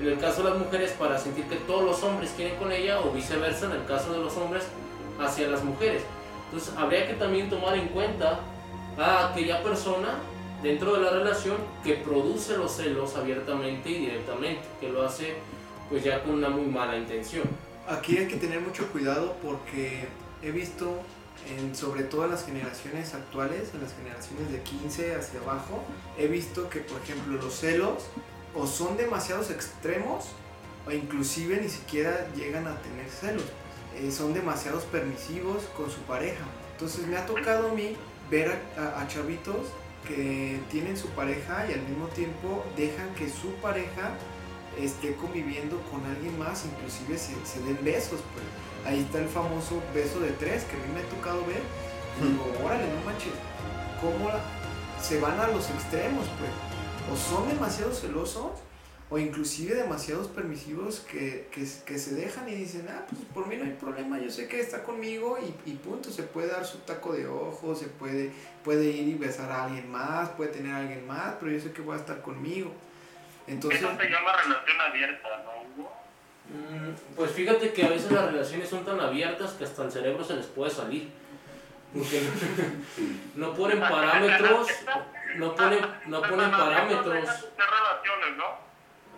En 0.00 0.06
el 0.08 0.18
caso 0.18 0.42
de 0.42 0.50
las 0.50 0.58
mujeres, 0.58 0.92
para 0.92 1.18
sentir 1.18 1.44
que 1.44 1.56
todos 1.56 1.84
los 1.84 2.02
hombres 2.02 2.32
quieren 2.36 2.56
con 2.56 2.72
ella, 2.72 3.00
o 3.00 3.10
viceversa, 3.10 3.66
en 3.66 3.72
el 3.72 3.84
caso 3.84 4.12
de 4.12 4.18
los 4.18 4.36
hombres, 4.36 4.64
hacia 5.18 5.48
las 5.48 5.62
mujeres. 5.62 6.02
Entonces, 6.46 6.74
habría 6.76 7.06
que 7.06 7.14
también 7.14 7.50
tomar 7.50 7.76
en 7.76 7.88
cuenta 7.88 8.40
a 8.98 9.28
aquella 9.28 9.62
persona 9.62 10.18
dentro 10.62 10.94
de 10.94 11.02
la 11.02 11.10
relación 11.10 11.56
que 11.84 11.94
produce 11.94 12.56
los 12.56 12.72
celos 12.72 13.16
abiertamente 13.16 13.90
y 13.90 13.98
directamente, 13.98 14.62
que 14.80 14.88
lo 14.88 15.04
hace 15.04 15.36
pues 15.88 16.04
ya 16.04 16.22
con 16.22 16.34
una 16.34 16.48
muy 16.48 16.66
mala 16.66 16.96
intención. 16.96 17.44
Aquí 17.90 18.18
hay 18.18 18.28
que 18.28 18.36
tener 18.36 18.60
mucho 18.60 18.86
cuidado 18.92 19.36
porque 19.42 20.06
he 20.44 20.52
visto 20.52 21.02
en, 21.48 21.74
sobre 21.74 22.04
todo 22.04 22.24
en 22.24 22.30
las 22.30 22.44
generaciones 22.44 23.14
actuales, 23.14 23.70
en 23.74 23.82
las 23.82 23.92
generaciones 23.94 24.52
de 24.52 24.60
15 24.60 25.16
hacia 25.16 25.40
abajo, 25.40 25.82
he 26.16 26.28
visto 26.28 26.70
que, 26.70 26.78
por 26.78 27.00
ejemplo, 27.00 27.42
los 27.42 27.52
celos 27.52 28.04
o 28.54 28.68
son 28.68 28.96
demasiados 28.96 29.50
extremos 29.50 30.26
o 30.86 30.92
inclusive 30.92 31.60
ni 31.60 31.68
siquiera 31.68 32.28
llegan 32.36 32.68
a 32.68 32.80
tener 32.80 33.08
celos. 33.10 33.46
Eh, 33.96 34.12
son 34.12 34.34
demasiados 34.34 34.84
permisivos 34.84 35.64
con 35.76 35.90
su 35.90 35.98
pareja. 36.02 36.44
Entonces 36.74 37.08
me 37.08 37.16
ha 37.16 37.26
tocado 37.26 37.70
a 37.70 37.74
mí 37.74 37.96
ver 38.30 38.56
a, 38.78 39.00
a, 39.00 39.08
chavitos 39.08 39.66
que 40.06 40.60
tienen 40.70 40.96
su 40.96 41.08
pareja 41.08 41.66
y 41.68 41.72
al 41.72 41.82
mismo 41.82 42.06
tiempo 42.06 42.64
dejan 42.76 43.12
que 43.16 43.28
su 43.28 43.48
pareja 43.54 44.12
esté 44.78 45.14
conviviendo 45.16 45.80
con 45.90 46.04
alguien 46.04 46.38
más, 46.38 46.64
inclusive 46.64 47.18
se, 47.18 47.34
se 47.44 47.60
den 47.62 47.78
besos. 47.82 48.20
Pues 48.32 48.44
ahí 48.84 49.00
está 49.00 49.18
el 49.18 49.28
famoso 49.28 49.82
beso 49.94 50.20
de 50.20 50.30
tres 50.32 50.64
que 50.64 50.76
a 50.76 50.78
mí 50.78 50.92
me 50.94 51.00
ha 51.00 51.08
tocado 51.08 51.44
ver. 51.46 51.62
Y 52.20 52.28
digo, 52.28 52.44
órale, 52.64 52.84
no 52.92 53.04
manches, 53.04 53.32
¿cómo 54.00 54.30
se 55.00 55.20
van 55.20 55.38
a 55.40 55.48
los 55.48 55.70
extremos? 55.70 56.26
Pues? 56.38 56.50
O 57.12 57.16
son 57.16 57.48
demasiado 57.48 57.92
celosos 57.92 58.52
o 59.10 59.18
inclusive 59.18 59.74
demasiados 59.74 60.28
permisivos 60.28 61.00
que, 61.00 61.48
que, 61.50 61.66
que, 61.84 61.98
se 61.98 62.14
dejan 62.14 62.48
y 62.48 62.54
dicen, 62.54 62.86
ah, 62.88 63.04
pues 63.08 63.22
por 63.34 63.48
mí 63.48 63.56
no 63.56 63.64
hay 63.64 63.72
problema, 63.72 64.20
yo 64.20 64.30
sé 64.30 64.46
que 64.46 64.60
está 64.60 64.84
conmigo 64.84 65.36
y, 65.36 65.70
y, 65.70 65.74
punto, 65.74 66.12
se 66.12 66.22
puede 66.22 66.46
dar 66.46 66.64
su 66.64 66.78
taco 66.78 67.12
de 67.12 67.26
ojo, 67.26 67.74
se 67.74 67.86
puede, 67.86 68.30
puede 68.62 68.84
ir 68.84 69.08
y 69.08 69.14
besar 69.14 69.50
a 69.50 69.64
alguien 69.64 69.90
más, 69.90 70.28
puede 70.30 70.52
tener 70.52 70.72
a 70.72 70.78
alguien 70.78 71.04
más, 71.08 71.34
pero 71.40 71.50
yo 71.50 71.60
sé 71.60 71.72
que 71.72 71.82
va 71.82 71.96
a 71.96 71.98
estar 71.98 72.22
conmigo. 72.22 72.70
Entonces, 73.50 73.82
Eso 73.82 73.96
se 73.98 74.08
llama 74.08 74.32
relación 74.32 74.80
abierta, 74.80 75.28
¿no? 75.44 75.90
Mm, 76.50 76.94
pues 77.16 77.32
fíjate 77.32 77.72
que 77.72 77.84
a 77.84 77.88
veces 77.88 78.12
las 78.12 78.26
relaciones 78.26 78.68
son 78.68 78.84
tan 78.84 79.00
abiertas 79.00 79.52
que 79.52 79.64
hasta 79.64 79.84
el 79.84 79.90
cerebro 79.90 80.24
se 80.24 80.36
les 80.36 80.46
puede 80.46 80.70
salir. 80.70 81.10
Porque 81.92 82.20
no 83.34 83.52
ponen 83.54 83.80
parámetros, 83.80 84.68
no 85.34 85.54
ponen, 85.56 85.80
no 86.06 86.22
ponen 86.22 86.50
parámetros. 86.50 87.06
relaciones, 87.08 88.36
¿no? 88.36 88.70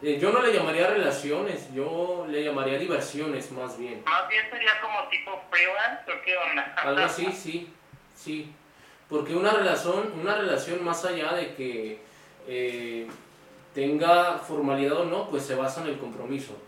Eh, 0.03 0.19
yo 0.19 0.33
no 0.33 0.43
le 0.43 0.53
llamaría 0.53 0.89
relaciones, 0.89 1.73
yo 1.75 2.27
le 2.29 2.43
llamaría 2.43 2.79
diversiones 2.79 3.53
más 3.53 3.79
bien. 3.79 4.03
Más 4.05 4.29
bien 4.29 4.45
sería 4.51 4.81
como 4.81 5.09
tipo 5.09 5.43
freelance 5.51 6.11
o 6.11 6.23
qué 6.25 6.37
onda. 6.39 6.75
Algo 6.77 7.03
así, 7.03 7.31
sí, 7.33 7.73
sí. 8.17 8.53
Porque 9.11 9.35
una 9.35 9.53
relación, 9.53 10.11
una 10.19 10.37
relación 10.37 10.83
más 10.83 11.05
allá 11.05 11.35
de 11.35 11.55
que 11.55 12.01
eh, 12.49 13.07
tenga 13.75 14.39
formalidad 14.39 14.99
o 14.99 15.05
no, 15.05 15.29
pues 15.29 15.45
se 15.45 15.55
basa 15.55 15.83
en 15.83 15.89
el 15.89 15.99
compromiso. 15.99 16.61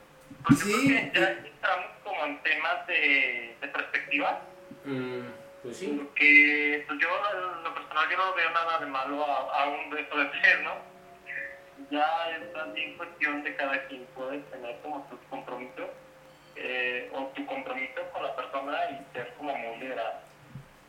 Porque 0.43 0.63
sí. 0.63 1.11
ya 1.15 1.31
estamos 1.31 1.87
como 2.03 2.25
en 2.25 2.43
temas 2.43 2.87
de, 2.87 3.57
de 3.61 3.69
perspectiva. 3.69 4.41
Mm, 4.85 5.21
pues 5.63 5.77
sí. 5.77 5.99
Porque 5.99 6.85
pues 6.87 6.99
yo, 7.01 7.09
en 7.09 7.65
lo 7.65 7.75
personal, 7.75 8.09
yo 8.11 8.17
no 8.17 8.35
veo 8.35 8.51
nada 8.51 8.79
de 8.79 8.87
malo 8.87 9.25
a, 9.25 9.63
a 9.63 9.69
un 9.69 9.91
beso 9.91 10.17
de 10.17 10.25
tres, 10.27 10.63
¿no? 10.63 10.95
Ya 11.91 12.07
es 12.31 12.53
también 12.53 12.97
cuestión 12.97 13.43
de 13.43 13.57
cada 13.57 13.87
quien 13.87 14.05
puede 14.15 14.39
tener 14.39 14.79
como 14.81 15.07
sus 15.11 15.19
compromisos 15.29 15.89
eh, 16.57 17.11
o 17.13 17.27
tu 17.35 17.45
compromiso 17.47 18.01
con 18.13 18.23
la 18.23 18.35
persona 18.37 18.79
y 18.91 19.15
ser 19.15 19.35
como 19.37 19.55
muy 19.57 19.79
liberal. 19.79 20.21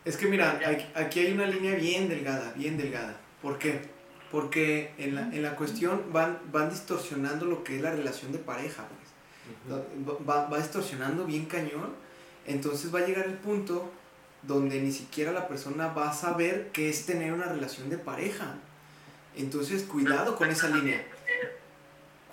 Es 0.06 0.15
que 0.17 0.28
mira, 0.28 0.60
aquí 0.93 1.19
hay 1.19 1.34
una 1.34 1.47
línea 1.47 1.75
bien 1.75 2.08
delgada, 2.08 2.54
bien 2.56 2.78
delgada. 2.78 3.17
¿Por 3.41 3.58
qué? 3.58 3.95
Porque 4.36 4.91
en 4.98 5.15
la, 5.15 5.21
en 5.21 5.43
la 5.43 5.56
cuestión 5.56 6.12
van, 6.12 6.38
van 6.52 6.69
distorsionando 6.69 7.45
lo 7.45 7.63
que 7.63 7.78
es 7.78 7.82
la 7.82 7.91
relación 7.91 8.34
de 8.34 8.38
pareja. 8.38 8.84
Pues. 8.84 10.28
Va, 10.28 10.48
va, 10.48 10.58
distorsionando 10.58 11.24
bien 11.24 11.45
cañón. 11.45 11.93
Entonces 12.45 12.93
va 12.93 13.00
a 13.00 13.08
llegar 13.08 13.28
el 13.28 13.36
punto 13.36 13.89
donde 14.41 14.82
ni 14.82 14.91
siquiera 14.91 15.32
la 15.32 15.48
persona 15.48 15.88
va 15.93 16.10
a 16.10 16.13
saber 16.13 16.71
qué 16.74 16.89
es 16.89 17.06
tener 17.06 17.32
una 17.32 17.45
relación 17.45 17.89
de 17.89 17.98
pareja. 17.98 18.56
Entonces, 19.38 19.84
cuidado 19.84 20.36
con 20.36 20.50
esa 20.50 20.67
línea. 20.67 21.02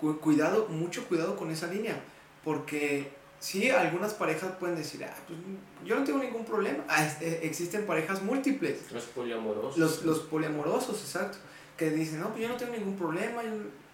Cu 0.01 0.19
cuidado, 0.19 0.67
mucho 0.67 1.07
cuidado 1.07 1.37
con 1.37 1.51
esa 1.51 1.67
línea. 1.67 2.01
Porque 2.43 3.13
sí, 3.39 3.69
algunas 3.69 4.13
parejas 4.13 4.51
pueden 4.59 4.75
decir, 4.75 5.05
ah, 5.05 5.15
pues 5.25 5.39
yo 5.85 5.97
no 5.97 6.03
tengo 6.03 6.19
ningún 6.19 6.43
problema. 6.43 6.83
Ah, 6.89 7.07
existen 7.41 7.85
parejas 7.85 8.21
múltiples. 8.21 8.91
Los 8.91 9.05
poliamorosos. 9.05 9.77
Los, 9.77 10.03
los 10.03 10.19
poliamorosos, 10.19 10.99
exacto. 10.99 11.37
Que 11.77 11.89
dicen, 11.89 12.19
no, 12.19 12.29
pues 12.29 12.41
yo 12.41 12.49
no 12.49 12.55
tengo 12.55 12.73
ningún 12.73 12.95
problema. 12.95 13.41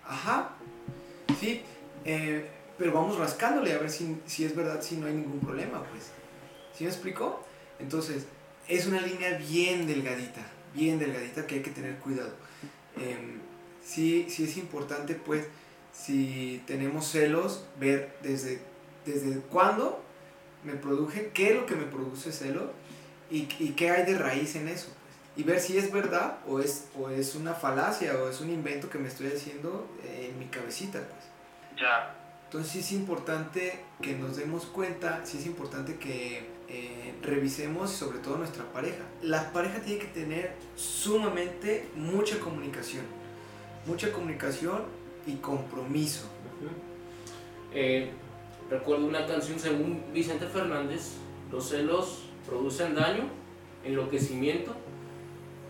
Ajá. 0.05 0.51
Sí. 1.39 1.61
Eh, 2.05 2.49
pero 2.77 2.93
vamos 2.93 3.17
rascándole 3.17 3.73
a 3.73 3.77
ver 3.77 3.89
si, 3.89 4.17
si, 4.25 4.45
es 4.45 4.55
verdad, 4.55 4.81
si 4.81 4.95
no 4.97 5.07
hay 5.07 5.13
ningún 5.13 5.39
problema, 5.41 5.83
pues. 5.83 6.11
¿Sí 6.73 6.85
me 6.85 6.89
explicó? 6.89 7.43
Entonces, 7.79 8.25
es 8.67 8.87
una 8.87 9.01
línea 9.01 9.37
bien 9.37 9.85
delgadita, 9.85 10.41
bien 10.73 10.97
delgadita 10.97 11.45
que 11.45 11.55
hay 11.55 11.61
que 11.61 11.71
tener 11.71 11.97
cuidado. 11.97 12.31
Eh, 12.97 13.17
sí, 13.83 14.27
sí 14.29 14.45
es 14.45 14.55
importante, 14.57 15.15
pues, 15.15 15.47
si 15.91 16.63
tenemos 16.67 17.07
celos, 17.07 17.65
ver 17.79 18.15
desde, 18.23 18.61
desde 19.05 19.39
cuándo 19.41 20.01
me 20.63 20.73
produje, 20.73 21.31
qué 21.33 21.49
es 21.49 21.55
lo 21.55 21.65
que 21.65 21.75
me 21.75 21.85
produce 21.85 22.31
celo 22.31 22.71
y, 23.29 23.47
y 23.59 23.73
qué 23.75 23.91
hay 23.91 24.05
de 24.05 24.17
raíz 24.17 24.55
en 24.55 24.67
eso. 24.67 24.89
Y 25.39 25.43
ver 25.43 25.61
si 25.61 25.77
es 25.77 25.89
verdad 25.89 26.39
o 26.49 26.59
es, 26.59 26.89
o 26.99 27.09
es 27.09 27.33
una 27.33 27.53
falacia 27.53 28.13
o 28.21 28.27
es 28.27 28.41
un 28.41 28.49
invento 28.49 28.89
que 28.89 28.97
me 28.97 29.07
estoy 29.07 29.27
haciendo 29.27 29.87
en 30.03 30.37
mi 30.37 30.47
cabecita, 30.47 30.99
pues. 30.99 31.79
Ya. 31.79 32.13
Entonces 32.43 32.73
sí 32.73 32.79
es 32.79 32.91
importante 32.91 33.79
que 34.01 34.17
nos 34.17 34.35
demos 34.35 34.65
cuenta, 34.65 35.21
sí 35.23 35.37
es 35.37 35.45
importante 35.45 35.95
que 35.95 36.45
eh, 36.67 37.13
revisemos 37.21 37.89
sobre 37.89 38.19
todo 38.19 38.37
nuestra 38.37 38.65
pareja. 38.73 39.05
La 39.21 39.53
pareja 39.53 39.79
tiene 39.79 40.01
que 40.01 40.07
tener 40.07 40.55
sumamente 40.75 41.87
mucha 41.95 42.37
comunicación, 42.39 43.05
mucha 43.85 44.11
comunicación 44.11 44.81
y 45.25 45.35
compromiso. 45.35 46.25
Uh 46.59 46.65
-huh. 46.65 47.75
eh, 47.75 48.11
recuerdo 48.69 49.05
una 49.05 49.25
canción 49.25 49.57
según 49.57 50.03
Vicente 50.11 50.47
Fernández, 50.47 51.13
los 51.49 51.69
celos 51.69 52.25
producen 52.45 52.93
daño, 52.93 53.23
enloquecimiento 53.85 54.75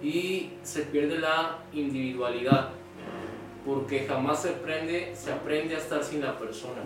y 0.01 0.51
se 0.63 0.83
pierde 0.83 1.19
la 1.19 1.59
individualidad 1.73 2.71
porque 3.65 4.05
jamás 4.07 4.41
se 4.41 4.49
aprende, 4.49 5.13
se 5.15 5.31
aprende 5.31 5.75
a 5.75 5.79
estar 5.79 6.03
sin 6.03 6.21
la 6.21 6.37
persona. 6.39 6.81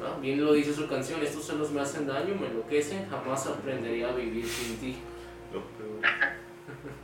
¿no? 0.00 0.20
Bien 0.20 0.42
lo 0.44 0.52
dice 0.52 0.74
su 0.74 0.86
canción, 0.88 1.22
estos 1.22 1.46
celos 1.46 1.70
me 1.70 1.80
hacen 1.80 2.06
daño, 2.06 2.34
me 2.34 2.46
enloquecen, 2.46 3.08
jamás 3.08 3.46
aprendería 3.46 4.08
a 4.08 4.12
vivir 4.12 4.46
sin 4.46 4.76
ti. 4.76 4.96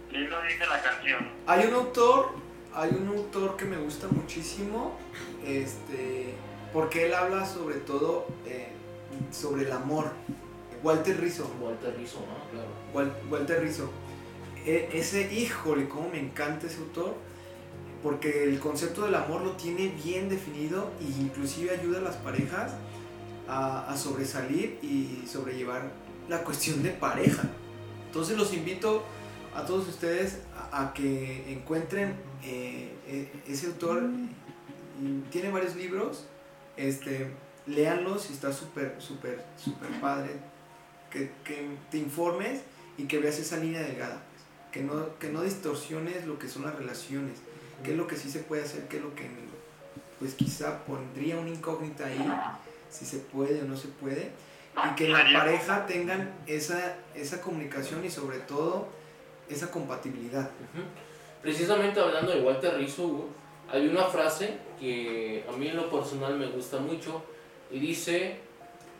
¿Quién 0.09 0.31
lo 0.31 0.43
dice 0.43 0.67
la 0.67 0.83
canción? 0.83 1.29
Hay 1.47 1.67
un 1.67 1.75
autor, 1.75 2.31
hay 2.75 2.91
un 2.91 3.09
autor 3.09 3.57
que 3.57 3.65
me 3.65 3.77
gusta 3.77 4.09
muchísimo, 4.09 4.97
este, 5.45 6.35
porque 6.73 7.07
él 7.07 7.15
habla 7.15 7.45
sobre 7.45 7.77
todo 7.77 8.27
eh, 8.47 8.69
sobre 9.33 9.65
el 9.65 9.73
amor. 9.73 10.13
Walter 10.83 11.19
Rizzo. 11.21 11.51
Walter 11.61 11.97
Rizzo, 11.99 12.21
¿no? 12.21 12.51
Claro. 12.53 13.15
Walter 13.31 13.63
Rizzo. 13.63 13.91
E- 14.67 14.91
ese, 14.93 15.33
híjole, 15.33 15.89
cómo 15.89 16.11
me 16.11 16.19
encanta 16.19 16.67
ese 16.67 16.79
autor, 16.79 17.15
porque 18.03 18.45
el 18.45 18.59
concepto 18.59 19.05
del 19.05 19.15
amor 19.15 19.43
lo 19.43 19.53
tiene 19.53 19.89
bien 20.05 20.29
definido 20.29 20.91
e 21.01 21.05
inclusive 21.05 21.71
ayuda 21.71 21.99
a 21.99 22.03
las 22.03 22.17
parejas 22.17 22.73
a, 23.49 23.97
sobresalir 23.97 24.79
y 24.83 25.25
sobrellevar 25.27 25.93
la 26.29 26.43
cuestión 26.43 26.83
de 26.83 26.91
pareja. 26.91 27.45
Entonces 28.07 28.37
los 28.37 28.53
invito 28.53 29.05
a 29.55 29.65
todos 29.65 29.89
ustedes 29.89 30.41
a, 30.73 30.93
que 30.93 31.53
encuentren 31.53 32.17
eh, 32.43 32.93
e- 33.07 33.31
ese 33.49 33.69
autor. 33.69 34.11
y 35.01 35.21
tiene 35.31 35.51
varios 35.51 35.77
libros, 35.77 36.27
este, 36.77 37.31
léanlos 37.67 38.31
está 38.31 38.53
súper, 38.53 38.97
súper, 38.99 39.45
súper 39.57 40.01
padre. 40.01 40.31
Que, 41.11 41.31
que 41.45 41.69
te 41.91 41.99
informes 41.99 42.63
y 42.99 43.05
que 43.05 43.19
veas 43.19 43.39
esa 43.39 43.59
línea 43.59 43.81
delgada. 43.81 44.23
Que, 44.77 44.83
no, 44.83 45.19
que 45.19 45.31
no 45.31 45.41
distorsiones 45.41 46.27
lo 46.27 46.39
que 46.39 46.49
son 46.51 46.65
las 46.65 46.75
relaciones. 46.75 47.39
Qué 47.83 47.93
es 47.93 47.97
lo 47.97 48.07
que 48.07 48.15
sí 48.15 48.29
se 48.29 48.41
puede 48.41 48.63
hacer, 48.63 48.89
qué 48.89 48.99
es 48.99 49.03
lo 49.03 49.15
que 49.15 49.27
pues 50.19 50.35
quizá 50.35 50.85
pondría 50.85 51.39
una 51.39 51.49
incógnita 51.49 52.05
ahí, 52.05 52.31
si 52.91 53.07
se 53.07 53.21
puede 53.21 53.63
o 53.63 53.65
no 53.65 53.75
se 53.75 53.89
puede. 53.89 54.33
Y 54.77 54.95
que 54.95 55.07
en 55.07 55.13
la 55.15 55.25
pareja 55.33 55.87
tengan 55.87 56.31
esa, 56.47 56.99
esa 57.15 57.41
comunicación 57.41 58.05
y 58.05 58.11
sobre 58.11 58.41
todo 58.41 58.89
esa 59.49 59.71
compatibilidad. 59.71 60.51
Precisamente 61.41 61.99
hablando 61.99 62.33
de 62.33 62.43
Walter 62.43 62.77
Rizzo, 62.77 63.07
Hugo, 63.07 63.29
hay 63.73 63.89
una 63.89 64.05
frase 64.05 64.59
que 64.79 65.43
a 65.49 65.57
mí 65.57 65.69
en 65.69 65.77
lo 65.77 65.91
personal 65.91 66.39
me 66.39 66.49
gusta 66.49 66.81
mucho 66.81 67.23
y 67.71 67.79
dice, 67.79 68.41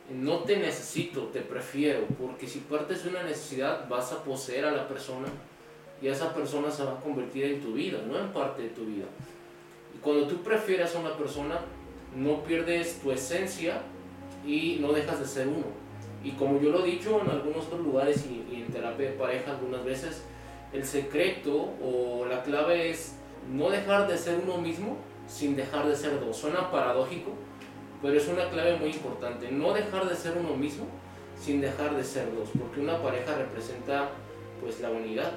no 0.09 0.39
te 0.39 0.57
necesito, 0.57 1.27
te 1.27 1.41
prefiero, 1.41 2.07
porque 2.19 2.47
si 2.47 2.61
partes 2.61 3.03
de 3.03 3.11
una 3.11 3.21
necesidad 3.21 3.87
vas 3.87 4.11
a 4.11 4.23
poseer 4.23 4.65
a 4.65 4.71
la 4.71 4.87
persona 4.87 5.27
y 6.01 6.07
esa 6.07 6.33
persona 6.33 6.69
se 6.69 6.83
va 6.83 6.93
a 6.93 6.99
convertir 6.99 7.45
en 7.45 7.61
tu 7.61 7.73
vida, 7.73 7.99
no 8.07 8.17
en 8.17 8.31
parte 8.31 8.63
de 8.63 8.69
tu 8.69 8.85
vida. 8.85 9.05
Y 9.95 9.97
cuando 9.99 10.27
tú 10.27 10.37
prefieres 10.43 10.95
a 10.95 10.99
una 10.99 11.17
persona, 11.17 11.59
no 12.15 12.43
pierdes 12.43 12.99
tu 13.01 13.11
esencia 13.11 13.81
y 14.45 14.77
no 14.79 14.93
dejas 14.93 15.19
de 15.19 15.25
ser 15.25 15.47
uno. 15.47 15.65
Y 16.23 16.31
como 16.31 16.59
yo 16.59 16.71
lo 16.71 16.83
he 16.83 16.91
dicho 16.91 17.21
en 17.21 17.29
algunos 17.29 17.67
otros 17.67 17.81
lugares 17.81 18.25
y, 18.25 18.55
en 18.55 18.67
terapia 18.67 19.11
de 19.11 19.15
pareja 19.15 19.51
algunas 19.51 19.83
veces, 19.83 20.23
el 20.73 20.83
secreto 20.83 21.69
o 21.81 22.25
la 22.25 22.43
clave 22.43 22.89
es 22.89 23.15
no 23.51 23.69
dejar 23.69 24.07
de 24.07 24.17
ser 24.17 24.39
uno 24.43 24.57
mismo 24.57 24.97
sin 25.27 25.55
dejar 25.55 25.87
de 25.87 25.95
ser 25.95 26.19
dos. 26.19 26.37
Suena 26.37 26.69
paradójico, 26.71 27.31
pero 28.01 28.17
es 28.17 28.27
una 28.27 28.49
clave 28.49 28.77
muy 28.77 28.89
importante. 28.89 29.51
No 29.51 29.73
dejar 29.73 30.07
de 30.07 30.15
ser 30.15 30.37
uno 30.37 30.55
mismo 30.55 30.85
sin 31.39 31.61
dejar 31.61 31.95
de 31.95 32.03
ser 32.03 32.33
dos, 32.35 32.49
porque 32.57 32.81
una 32.81 33.01
pareja 33.01 33.35
representa 33.35 34.09
pues 34.59 34.79
la 34.81 34.89
unidad. 34.89 35.33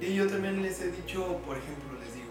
Y 0.00 0.14
yo 0.14 0.26
también 0.26 0.62
les 0.62 0.80
he 0.80 0.90
dicho, 0.90 1.36
por 1.46 1.58
ejemplo, 1.58 1.98
les 2.02 2.14
digo, 2.14 2.28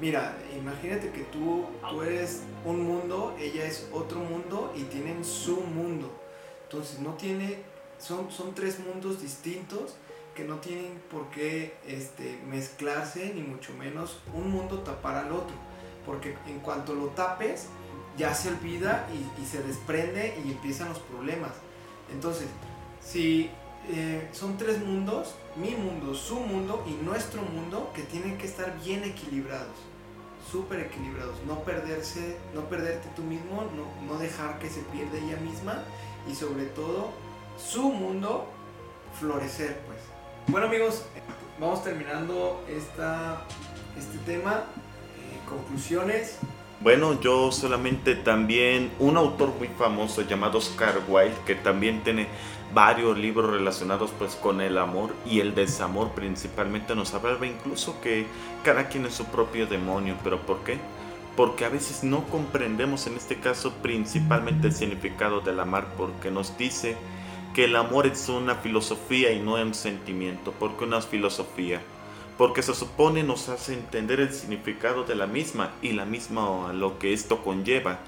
mira, 0.00 0.36
imagínate 0.58 1.10
que 1.10 1.22
tú, 1.24 1.66
tú 1.88 2.02
eres 2.02 2.42
un 2.64 2.82
mundo, 2.82 3.36
ella 3.38 3.64
es 3.64 3.88
otro 3.92 4.18
mundo 4.18 4.72
y 4.76 4.82
tienen 4.84 5.24
su 5.24 5.60
mundo. 5.60 6.10
Entonces 6.64 6.98
no 6.98 7.14
tiene, 7.14 7.60
son, 7.98 8.30
son 8.32 8.54
tres 8.54 8.80
mundos 8.80 9.22
distintos 9.22 9.94
que 10.34 10.44
no 10.44 10.56
tienen 10.56 11.00
por 11.10 11.30
qué 11.30 11.76
este, 11.86 12.38
mezclarse, 12.48 13.32
ni 13.34 13.42
mucho 13.42 13.72
menos 13.74 14.18
un 14.34 14.50
mundo 14.50 14.80
tapar 14.80 15.14
al 15.14 15.32
otro. 15.32 15.54
Porque 16.04 16.36
en 16.48 16.58
cuanto 16.58 16.94
lo 16.94 17.06
tapes, 17.08 17.68
ya 18.18 18.34
se 18.34 18.48
olvida 18.48 19.08
y, 19.14 19.42
y 19.42 19.46
se 19.46 19.62
desprende 19.62 20.36
y 20.44 20.50
empiezan 20.50 20.88
los 20.88 20.98
problemas. 20.98 21.52
Entonces, 22.12 22.48
si 23.00 23.50
eh, 23.88 24.28
son 24.32 24.56
tres 24.56 24.84
mundos, 24.84 25.34
mi 25.56 25.70
mundo, 25.70 26.14
su 26.14 26.40
mundo 26.40 26.84
y 26.86 27.04
nuestro 27.04 27.42
mundo, 27.42 27.90
que 27.94 28.02
tienen 28.02 28.36
que 28.38 28.46
estar 28.46 28.76
bien 28.84 29.04
equilibrados, 29.04 29.76
súper 30.50 30.80
equilibrados, 30.80 31.36
no 31.46 31.60
perderse, 31.60 32.36
no 32.54 32.62
perderte 32.62 33.08
tú 33.14 33.22
mismo, 33.22 33.62
no, 33.76 34.12
no 34.12 34.18
dejar 34.18 34.58
que 34.58 34.68
se 34.68 34.80
pierda 34.82 35.18
ella 35.18 35.38
misma 35.40 35.82
y 36.30 36.34
sobre 36.34 36.64
todo 36.66 37.10
su 37.58 37.90
mundo 37.90 38.46
florecer, 39.18 39.80
pues. 39.86 39.98
Bueno 40.48 40.66
amigos, 40.66 41.04
vamos 41.58 41.82
terminando 41.82 42.64
esta, 42.68 43.42
este 43.98 44.18
tema, 44.18 44.64
Eh, 45.16 45.40
conclusiones. 45.48 46.38
Bueno, 46.80 47.18
yo 47.20 47.50
solamente 47.50 48.14
también 48.14 48.92
un 48.98 49.16
autor 49.16 49.48
muy 49.58 49.68
famoso 49.68 50.22
llamado 50.22 50.58
Oscar 50.58 51.00
Wilde 51.08 51.34
que 51.46 51.54
también 51.54 52.04
tiene 52.04 52.28
varios 52.74 53.16
libros 53.16 53.50
relacionados 53.50 54.10
pues 54.18 54.34
con 54.34 54.60
el 54.60 54.78
amor 54.78 55.14
y 55.24 55.40
el 55.40 55.54
desamor 55.54 56.10
principalmente 56.12 56.94
nos 56.94 57.14
hablaba 57.14 57.46
incluso 57.46 58.00
que 58.00 58.26
cada 58.64 58.88
quien 58.88 59.06
es 59.06 59.14
su 59.14 59.24
propio 59.26 59.66
demonio, 59.66 60.16
pero 60.22 60.40
¿por 60.40 60.58
qué? 60.64 60.78
Porque 61.36 61.64
a 61.64 61.68
veces 61.68 62.02
no 62.04 62.24
comprendemos 62.24 63.06
en 63.06 63.16
este 63.16 63.38
caso 63.38 63.72
principalmente 63.82 64.68
el 64.68 64.72
significado 64.72 65.40
del 65.40 65.60
amar 65.60 65.86
porque 65.96 66.30
nos 66.30 66.56
dice 66.58 66.96
que 67.54 67.64
el 67.64 67.76
amor 67.76 68.06
es 68.06 68.28
una 68.28 68.56
filosofía 68.56 69.32
y 69.32 69.40
no 69.40 69.54
un 69.54 69.74
sentimiento, 69.74 70.52
porque 70.58 70.84
una 70.84 71.00
filosofía 71.00 71.80
porque 72.38 72.62
se 72.62 72.74
supone 72.74 73.22
nos 73.22 73.48
hace 73.48 73.74
entender 73.74 74.20
el 74.20 74.32
significado 74.32 75.04
de 75.04 75.14
la 75.14 75.26
misma 75.26 75.70
y 75.80 75.92
la 75.92 76.04
misma 76.04 76.72
lo 76.72 76.98
que 76.98 77.12
esto 77.12 77.42
conlleva, 77.42 77.98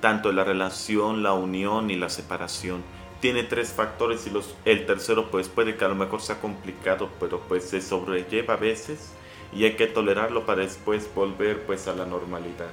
tanto 0.00 0.30
la 0.32 0.44
relación, 0.44 1.22
la 1.22 1.32
unión 1.32 1.90
y 1.90 1.96
la 1.96 2.10
separación. 2.10 2.82
Tiene 3.20 3.42
tres 3.42 3.72
factores 3.72 4.26
y 4.26 4.30
los, 4.30 4.54
el 4.64 4.86
tercero 4.86 5.30
pues 5.30 5.48
puede 5.48 5.76
que 5.76 5.84
a 5.84 5.88
lo 5.88 5.94
mejor 5.94 6.20
sea 6.20 6.40
complicado, 6.40 7.08
pero 7.18 7.40
pues 7.40 7.64
se 7.64 7.80
sobrelleva 7.80 8.54
a 8.54 8.58
veces 8.58 9.12
y 9.52 9.64
hay 9.64 9.74
que 9.74 9.86
tolerarlo 9.86 10.46
para 10.46 10.62
después 10.62 11.08
volver 11.14 11.64
pues 11.66 11.88
a 11.88 11.94
la 11.94 12.06
normalidad. 12.06 12.70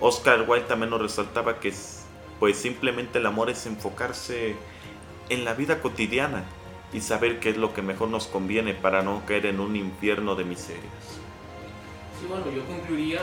Oscar 0.00 0.44
Wilde 0.48 0.66
también 0.66 0.90
nos 0.90 1.02
resaltaba 1.02 1.60
que 1.60 1.68
es, 1.68 2.04
pues 2.40 2.56
simplemente 2.56 3.18
el 3.18 3.26
amor 3.26 3.50
es 3.50 3.66
enfocarse 3.66 4.56
en 5.28 5.44
la 5.44 5.54
vida 5.54 5.80
cotidiana, 5.80 6.44
y 6.92 7.00
saber 7.00 7.38
qué 7.40 7.50
es 7.50 7.56
lo 7.56 7.74
que 7.74 7.82
mejor 7.82 8.08
nos 8.08 8.26
conviene 8.26 8.74
para 8.74 9.02
no 9.02 9.22
caer 9.26 9.46
en 9.46 9.60
un 9.60 9.76
infierno 9.76 10.34
de 10.34 10.44
miserias. 10.44 10.82
Sí, 12.18 12.26
bueno, 12.26 12.46
yo 12.50 12.64
concluiría 12.64 13.20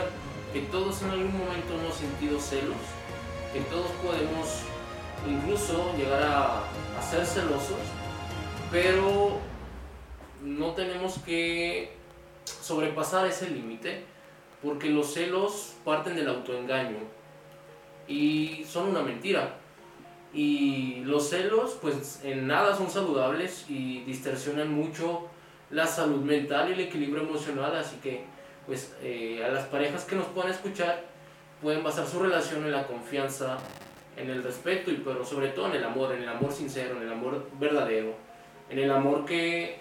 que 0.52 0.60
todos 0.62 1.02
en 1.02 1.10
algún 1.10 1.36
momento 1.36 1.74
hemos 1.74 1.94
sentido 1.96 2.40
celos, 2.40 2.76
que 3.52 3.60
todos 3.62 3.90
podemos 4.02 4.62
incluso 5.28 5.94
llegar 5.96 6.22
a, 6.22 6.62
ser 7.02 7.24
celosos, 7.24 7.78
pero 8.70 9.38
no 10.42 10.72
tenemos 10.72 11.18
que 11.18 11.92
sobrepasar 12.44 13.26
ese 13.26 13.48
límite, 13.50 14.04
porque 14.62 14.88
los 14.90 15.14
celos 15.14 15.74
parten 15.84 16.16
del 16.16 16.28
autoengaño 16.28 16.98
y 18.08 18.64
son 18.68 18.88
una 18.88 19.02
mentira. 19.02 19.54
Y 20.32 21.02
los 21.04 21.30
celos, 21.30 21.78
pues 21.80 22.20
en 22.24 22.48
nada 22.48 22.76
son 22.76 22.90
saludables 22.90 23.66
y 23.68 24.00
distorsionan 24.00 24.72
mucho 24.72 25.28
la 25.70 25.86
salud 25.86 26.22
mental 26.22 26.70
y 26.70 26.72
el 26.72 26.80
equilibrio 26.80 27.22
emocional, 27.22 27.76
así 27.76 27.96
que 28.02 28.24
pues 28.66 28.94
eh, 29.00 29.44
a 29.44 29.48
las 29.48 29.66
parejas 29.66 30.04
que 30.04 30.16
nos 30.16 30.26
puedan 30.26 30.50
escuchar 30.50 31.04
pueden 31.62 31.82
basar 31.82 32.06
su 32.06 32.18
relación 32.18 32.64
en 32.64 32.72
la 32.72 32.86
confianza, 32.86 33.58
en 34.16 34.30
el 34.30 34.42
respeto 34.42 34.90
y 34.90 34.96
pero 34.96 35.24
sobre 35.24 35.48
todo 35.48 35.66
en 35.68 35.76
el 35.76 35.84
amor, 35.84 36.14
en 36.14 36.22
el 36.22 36.28
amor 36.28 36.52
sincero, 36.52 36.96
en 36.96 37.02
el 37.02 37.12
amor 37.12 37.48
verdadero, 37.58 38.14
en 38.70 38.78
el 38.78 38.90
amor 38.90 39.24
que 39.24 39.78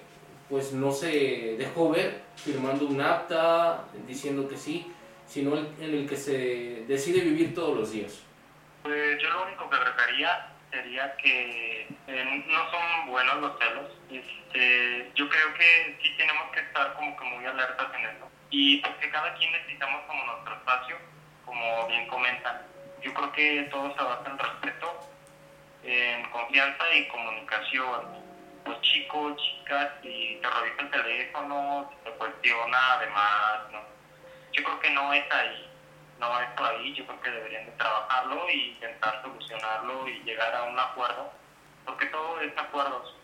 pues 0.49 0.73
no 0.73 0.91
se 0.91 1.55
dejó 1.57 1.89
ver 1.89 2.21
firmando 2.35 2.85
un 2.85 3.01
acta, 3.01 3.85
diciendo 4.07 4.47
que 4.47 4.57
sí, 4.57 4.91
sino 5.27 5.57
en 5.57 5.75
el 5.79 6.07
que 6.07 6.15
se 6.15 6.85
decide 6.87 7.21
vivir 7.21 7.55
todos 7.55 7.77
los 7.77 7.91
días. 7.91 8.21
Pues 8.83 9.19
yo 9.21 9.29
lo 9.29 9.45
único 9.45 9.69
que 9.69 9.75
agregaría 9.75 10.51
sería 10.69 11.15
que 11.17 11.87
eh, 12.07 12.43
no 12.47 12.71
son 12.71 13.07
buenos 13.07 13.37
los 13.41 13.57
celos. 13.57 13.91
Este, 14.11 15.11
yo 15.15 15.27
creo 15.27 15.53
que 15.55 15.97
sí 16.01 16.13
tenemos 16.17 16.51
que 16.51 16.59
estar 16.59 16.93
como 16.93 17.17
que 17.17 17.23
muy 17.23 17.45
alertas 17.45 17.87
en 17.97 18.05
eso. 18.05 18.29
Y 18.51 18.77
porque 18.81 19.09
cada 19.09 19.33
quien 19.35 19.51
necesitamos 19.51 20.03
como 20.05 20.23
nuestro 20.25 20.55
espacio, 20.55 20.97
como 21.45 21.87
bien 21.87 22.07
comentan. 22.07 22.34
Yo 23.05 23.13
creo 23.13 23.31
que 23.31 23.67
todo 23.71 23.95
se 23.95 24.03
basa 24.03 24.29
en 24.29 24.37
respeto, 24.37 24.99
en 25.83 26.29
confianza 26.31 26.83
y 26.95 27.07
comunicación. 27.07 28.01
Los 28.65 28.81
chicos, 28.81 29.37
chicas, 29.37 29.91
si 30.01 30.39
te 30.41 30.49
revisa 30.49 30.81
el 30.81 30.89
teléfono, 30.89 31.89
si 31.91 32.09
te 32.09 32.17
cuestiona 32.17 32.93
además, 32.95 33.71
¿no? 33.71 33.79
Yo 34.51 34.63
creo 34.63 34.79
que 34.79 34.89
no 34.89 35.13
es 35.13 35.31
ahí 35.31 35.69
no 36.19 36.39
es 36.39 36.47
por 36.51 36.65
ahí, 36.65 36.93
yo 36.93 37.05
creo 37.05 37.21
que 37.21 37.29
deberían 37.29 37.65
de 37.65 37.71
trabajarlo 37.73 38.47
e 38.47 38.55
intentar 38.55 39.21
solucionarlo 39.21 40.07
y 40.07 40.23
llegar 40.23 40.55
a 40.55 40.63
un 40.63 40.79
acuerdo, 40.79 41.31
porque 41.85 42.05
todo 42.07 42.39
es 42.39 42.57
acuerdos. 42.57 43.15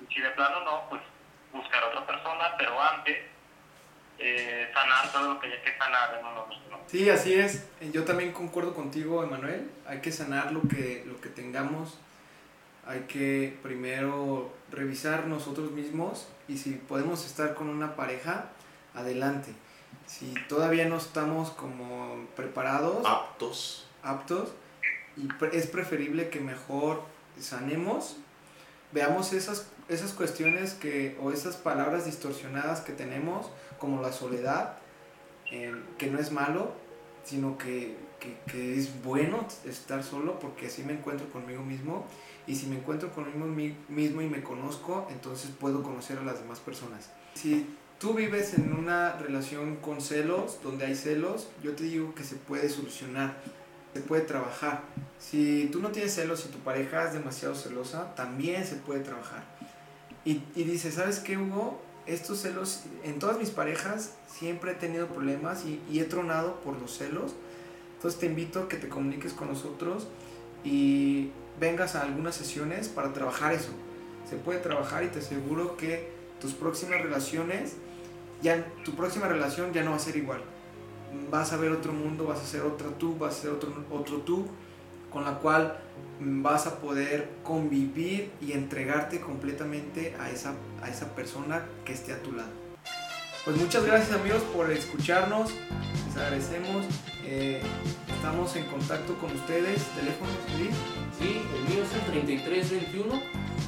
Y 0.00 0.14
si 0.14 0.20
de 0.20 0.30
plano 0.30 0.60
no, 0.60 0.88
pues 0.88 1.02
buscar 1.52 1.82
a 1.82 1.88
otra 1.88 2.06
persona, 2.06 2.54
pero 2.56 2.80
antes 2.80 3.18
eh, 4.18 4.68
sanar 4.72 5.12
todo 5.12 5.34
lo 5.34 5.40
que 5.40 5.46
haya 5.48 5.62
que 5.62 5.76
sanar 5.76 6.18
en 6.18 6.26
uno 6.26 6.46
mismo. 6.46 6.80
Sí, 6.86 7.10
así 7.10 7.34
es. 7.34 7.64
Yo 7.92 8.04
también 8.04 8.32
concuerdo 8.32 8.74
contigo, 8.74 9.22
Emanuel. 9.22 9.70
Hay 9.86 10.00
que 10.00 10.12
sanar 10.12 10.52
lo 10.52 10.62
que, 10.62 11.04
lo 11.06 11.20
que 11.20 11.28
tengamos. 11.28 11.98
Hay 12.86 13.00
que 13.00 13.58
primero 13.62 14.52
revisar 14.70 15.26
nosotros 15.26 15.72
mismos 15.72 16.28
y 16.48 16.58
si 16.58 16.72
podemos 16.72 17.26
estar 17.26 17.54
con 17.54 17.68
una 17.68 17.96
pareja, 17.96 18.46
adelante. 18.94 19.52
Si 20.06 20.34
todavía 20.48 20.86
no 20.88 20.96
estamos 20.96 21.50
como 21.50 22.26
preparados, 22.36 23.04
Aptos. 23.04 23.88
aptos, 24.02 24.50
y 25.16 25.28
es 25.52 25.66
preferible 25.66 26.28
que 26.28 26.40
mejor 26.40 27.02
sanemos, 27.40 28.16
veamos 28.92 29.32
esas, 29.32 29.68
esas 29.88 30.12
cuestiones 30.12 30.74
que, 30.74 31.16
o 31.20 31.32
esas 31.32 31.56
palabras 31.56 32.04
distorsionadas 32.04 32.80
que 32.82 32.92
tenemos, 32.92 33.50
como 33.78 34.02
la 34.02 34.12
soledad, 34.12 34.78
eh, 35.50 35.74
que 35.98 36.10
no 36.10 36.18
es 36.18 36.32
malo, 36.32 36.72
sino 37.24 37.56
que, 37.58 37.96
que- 38.20 38.36
que 38.50 38.78
es 38.78 39.02
bueno 39.02 39.46
estar 39.64 40.02
solo 40.02 40.38
porque 40.38 40.66
así 40.66 40.82
me 40.82 40.92
encuentro 40.94 41.28
conmigo 41.28 41.62
mismo 41.62 42.06
y 42.46 42.54
si 42.54 42.66
me 42.66 42.76
encuentro 42.76 43.10
conmigo 43.12 43.46
mi- 43.46 43.76
mismo 43.88 44.22
y 44.22 44.28
me 44.28 44.42
conozco, 44.42 45.06
entonces 45.10 45.50
puedo 45.58 45.82
conocer 45.82 46.18
a 46.18 46.22
las 46.22 46.40
demás 46.40 46.60
personas. 46.60 47.10
Si 47.34 47.66
tú 47.98 48.14
vives 48.14 48.54
en 48.54 48.72
una 48.72 49.12
relación 49.18 49.76
con 49.76 50.00
celos, 50.00 50.58
donde 50.62 50.86
hay 50.86 50.94
celos, 50.94 51.48
yo 51.62 51.74
te 51.74 51.84
digo 51.84 52.14
que 52.14 52.24
se 52.24 52.36
puede 52.36 52.68
solucionar, 52.68 53.36
se 53.94 54.00
puede 54.00 54.22
trabajar. 54.22 54.82
Si 55.18 55.68
tú 55.72 55.80
no 55.80 55.90
tienes 55.90 56.14
celos 56.14 56.44
y 56.46 56.52
tu 56.52 56.58
pareja 56.58 57.04
es 57.06 57.14
demasiado 57.14 57.54
celosa, 57.54 58.14
también 58.14 58.64
se 58.66 58.76
puede 58.76 59.00
trabajar. 59.00 59.42
Y, 60.24 60.42
y 60.54 60.64
dices, 60.64 60.94
¿sabes 60.94 61.20
qué, 61.20 61.38
Hugo? 61.38 61.80
Estos 62.06 62.38
celos, 62.38 62.82
en 63.02 63.18
todas 63.18 63.38
mis 63.38 63.50
parejas 63.50 64.14
siempre 64.28 64.72
he 64.72 64.74
tenido 64.74 65.08
problemas 65.08 65.64
y, 65.64 65.80
he 65.98 66.04
tronado 66.04 66.60
por 66.60 66.78
los 66.80 66.96
celos. 66.96 67.34
Entonces 67.96 68.20
te 68.20 68.26
invito 68.26 68.60
a 68.60 68.68
que 68.68 68.76
te 68.76 68.88
comuniques 68.88 69.32
con 69.32 69.48
nosotros 69.48 70.06
y 70.62 71.30
vengas 71.58 71.96
a 71.96 72.02
algunas 72.02 72.36
sesiones 72.36 72.88
para 72.88 73.12
trabajar 73.12 73.52
eso. 73.52 73.70
Se 74.28 74.36
puede 74.36 74.60
trabajar 74.60 75.04
y 75.04 75.08
te 75.08 75.18
aseguro 75.18 75.76
que 75.76 76.10
tus 76.40 76.52
próximas 76.52 77.00
relaciones, 77.00 77.74
ya 78.42 78.64
tu 78.84 78.94
próxima 78.94 79.26
relación 79.26 79.72
ya 79.72 79.82
no 79.82 79.90
va 79.90 79.96
a 79.96 80.00
ser 80.00 80.16
igual. 80.16 80.42
Vas 81.30 81.52
a 81.52 81.56
ver 81.56 81.72
otro 81.72 81.92
mundo, 81.92 82.26
vas 82.26 82.40
a 82.40 82.46
ser 82.46 82.62
otra 82.62 82.88
tú, 82.98 83.16
vas 83.16 83.38
a 83.38 83.42
ser 83.42 83.50
otro, 83.50 83.72
otro 83.90 84.18
tú, 84.18 84.46
con 85.16 85.24
la 85.24 85.38
cual 85.38 85.78
vas 86.20 86.66
a 86.66 86.78
poder 86.78 87.30
convivir 87.42 88.30
y 88.42 88.52
entregarte 88.52 89.18
completamente 89.18 90.14
a 90.20 90.28
esa, 90.28 90.52
a 90.82 90.90
esa 90.90 91.14
persona 91.14 91.64
que 91.86 91.94
esté 91.94 92.12
a 92.12 92.22
tu 92.22 92.32
lado. 92.32 92.50
Pues 93.42 93.56
muchas 93.56 93.86
gracias 93.86 94.12
amigos 94.12 94.42
por 94.54 94.70
escucharnos, 94.70 95.52
les 96.06 96.16
agradecemos, 96.18 96.84
eh, 97.24 97.62
estamos 98.14 98.54
en 98.56 98.66
contacto 98.66 99.14
con 99.18 99.34
ustedes, 99.34 99.86
teléfonos, 99.96 100.36
Luis. 100.58 100.76
Sí, 101.18 101.40
el 101.56 101.74
mío 101.74 101.82
es 101.82 101.94
el 101.94 102.28
3321 102.28 103.22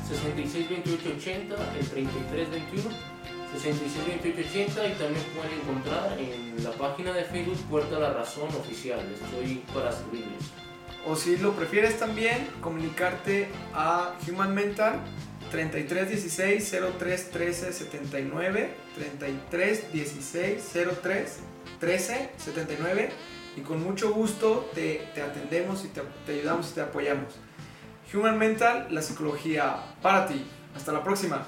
662880, 0.07 1.55
el 1.81 1.89
3321 1.89 2.95
662880 3.57 4.87
y 4.87 4.93
también 4.99 5.25
pueden 5.33 5.61
encontrar 5.63 6.19
en 6.19 6.63
la 6.63 6.73
página 6.73 7.15
de 7.15 7.25
Facebook 7.25 7.57
Puerta 7.71 7.99
la 7.99 8.13
Razón 8.13 8.49
Oficial. 8.49 9.01
Estoy 9.01 9.65
para 9.73 9.91
servirles. 9.91 10.68
O 11.07 11.17
si 11.17 11.37
lo 11.37 11.55
prefieres 11.55 11.99
también, 11.99 12.49
comunicarte 12.61 13.49
a 13.75 14.15
Human 14.29 14.55
Mental 14.55 15.01
3316 15.51 16.77
03 16.99 17.31
13 17.31 17.73
79 17.73 18.71
3316 18.95 20.73
03 21.03 21.39
13 21.81 22.31
79 22.37 23.11
y 23.57 23.61
con 23.63 23.83
mucho 23.83 24.13
gusto 24.13 24.71
te, 24.75 25.09
te 25.15 25.23
atendemos 25.23 25.85
y 25.85 25.89
te, 25.89 26.03
te 26.27 26.33
ayudamos 26.33 26.71
y 26.71 26.75
te 26.75 26.81
apoyamos. 26.83 27.35
Human 28.13 28.39
Mental, 28.39 28.87
la 28.91 29.03
psicología 29.03 29.77
para 30.01 30.27
ti. 30.27 30.47
Hasta 30.75 30.93
la 30.93 31.03
próxima. 31.03 31.47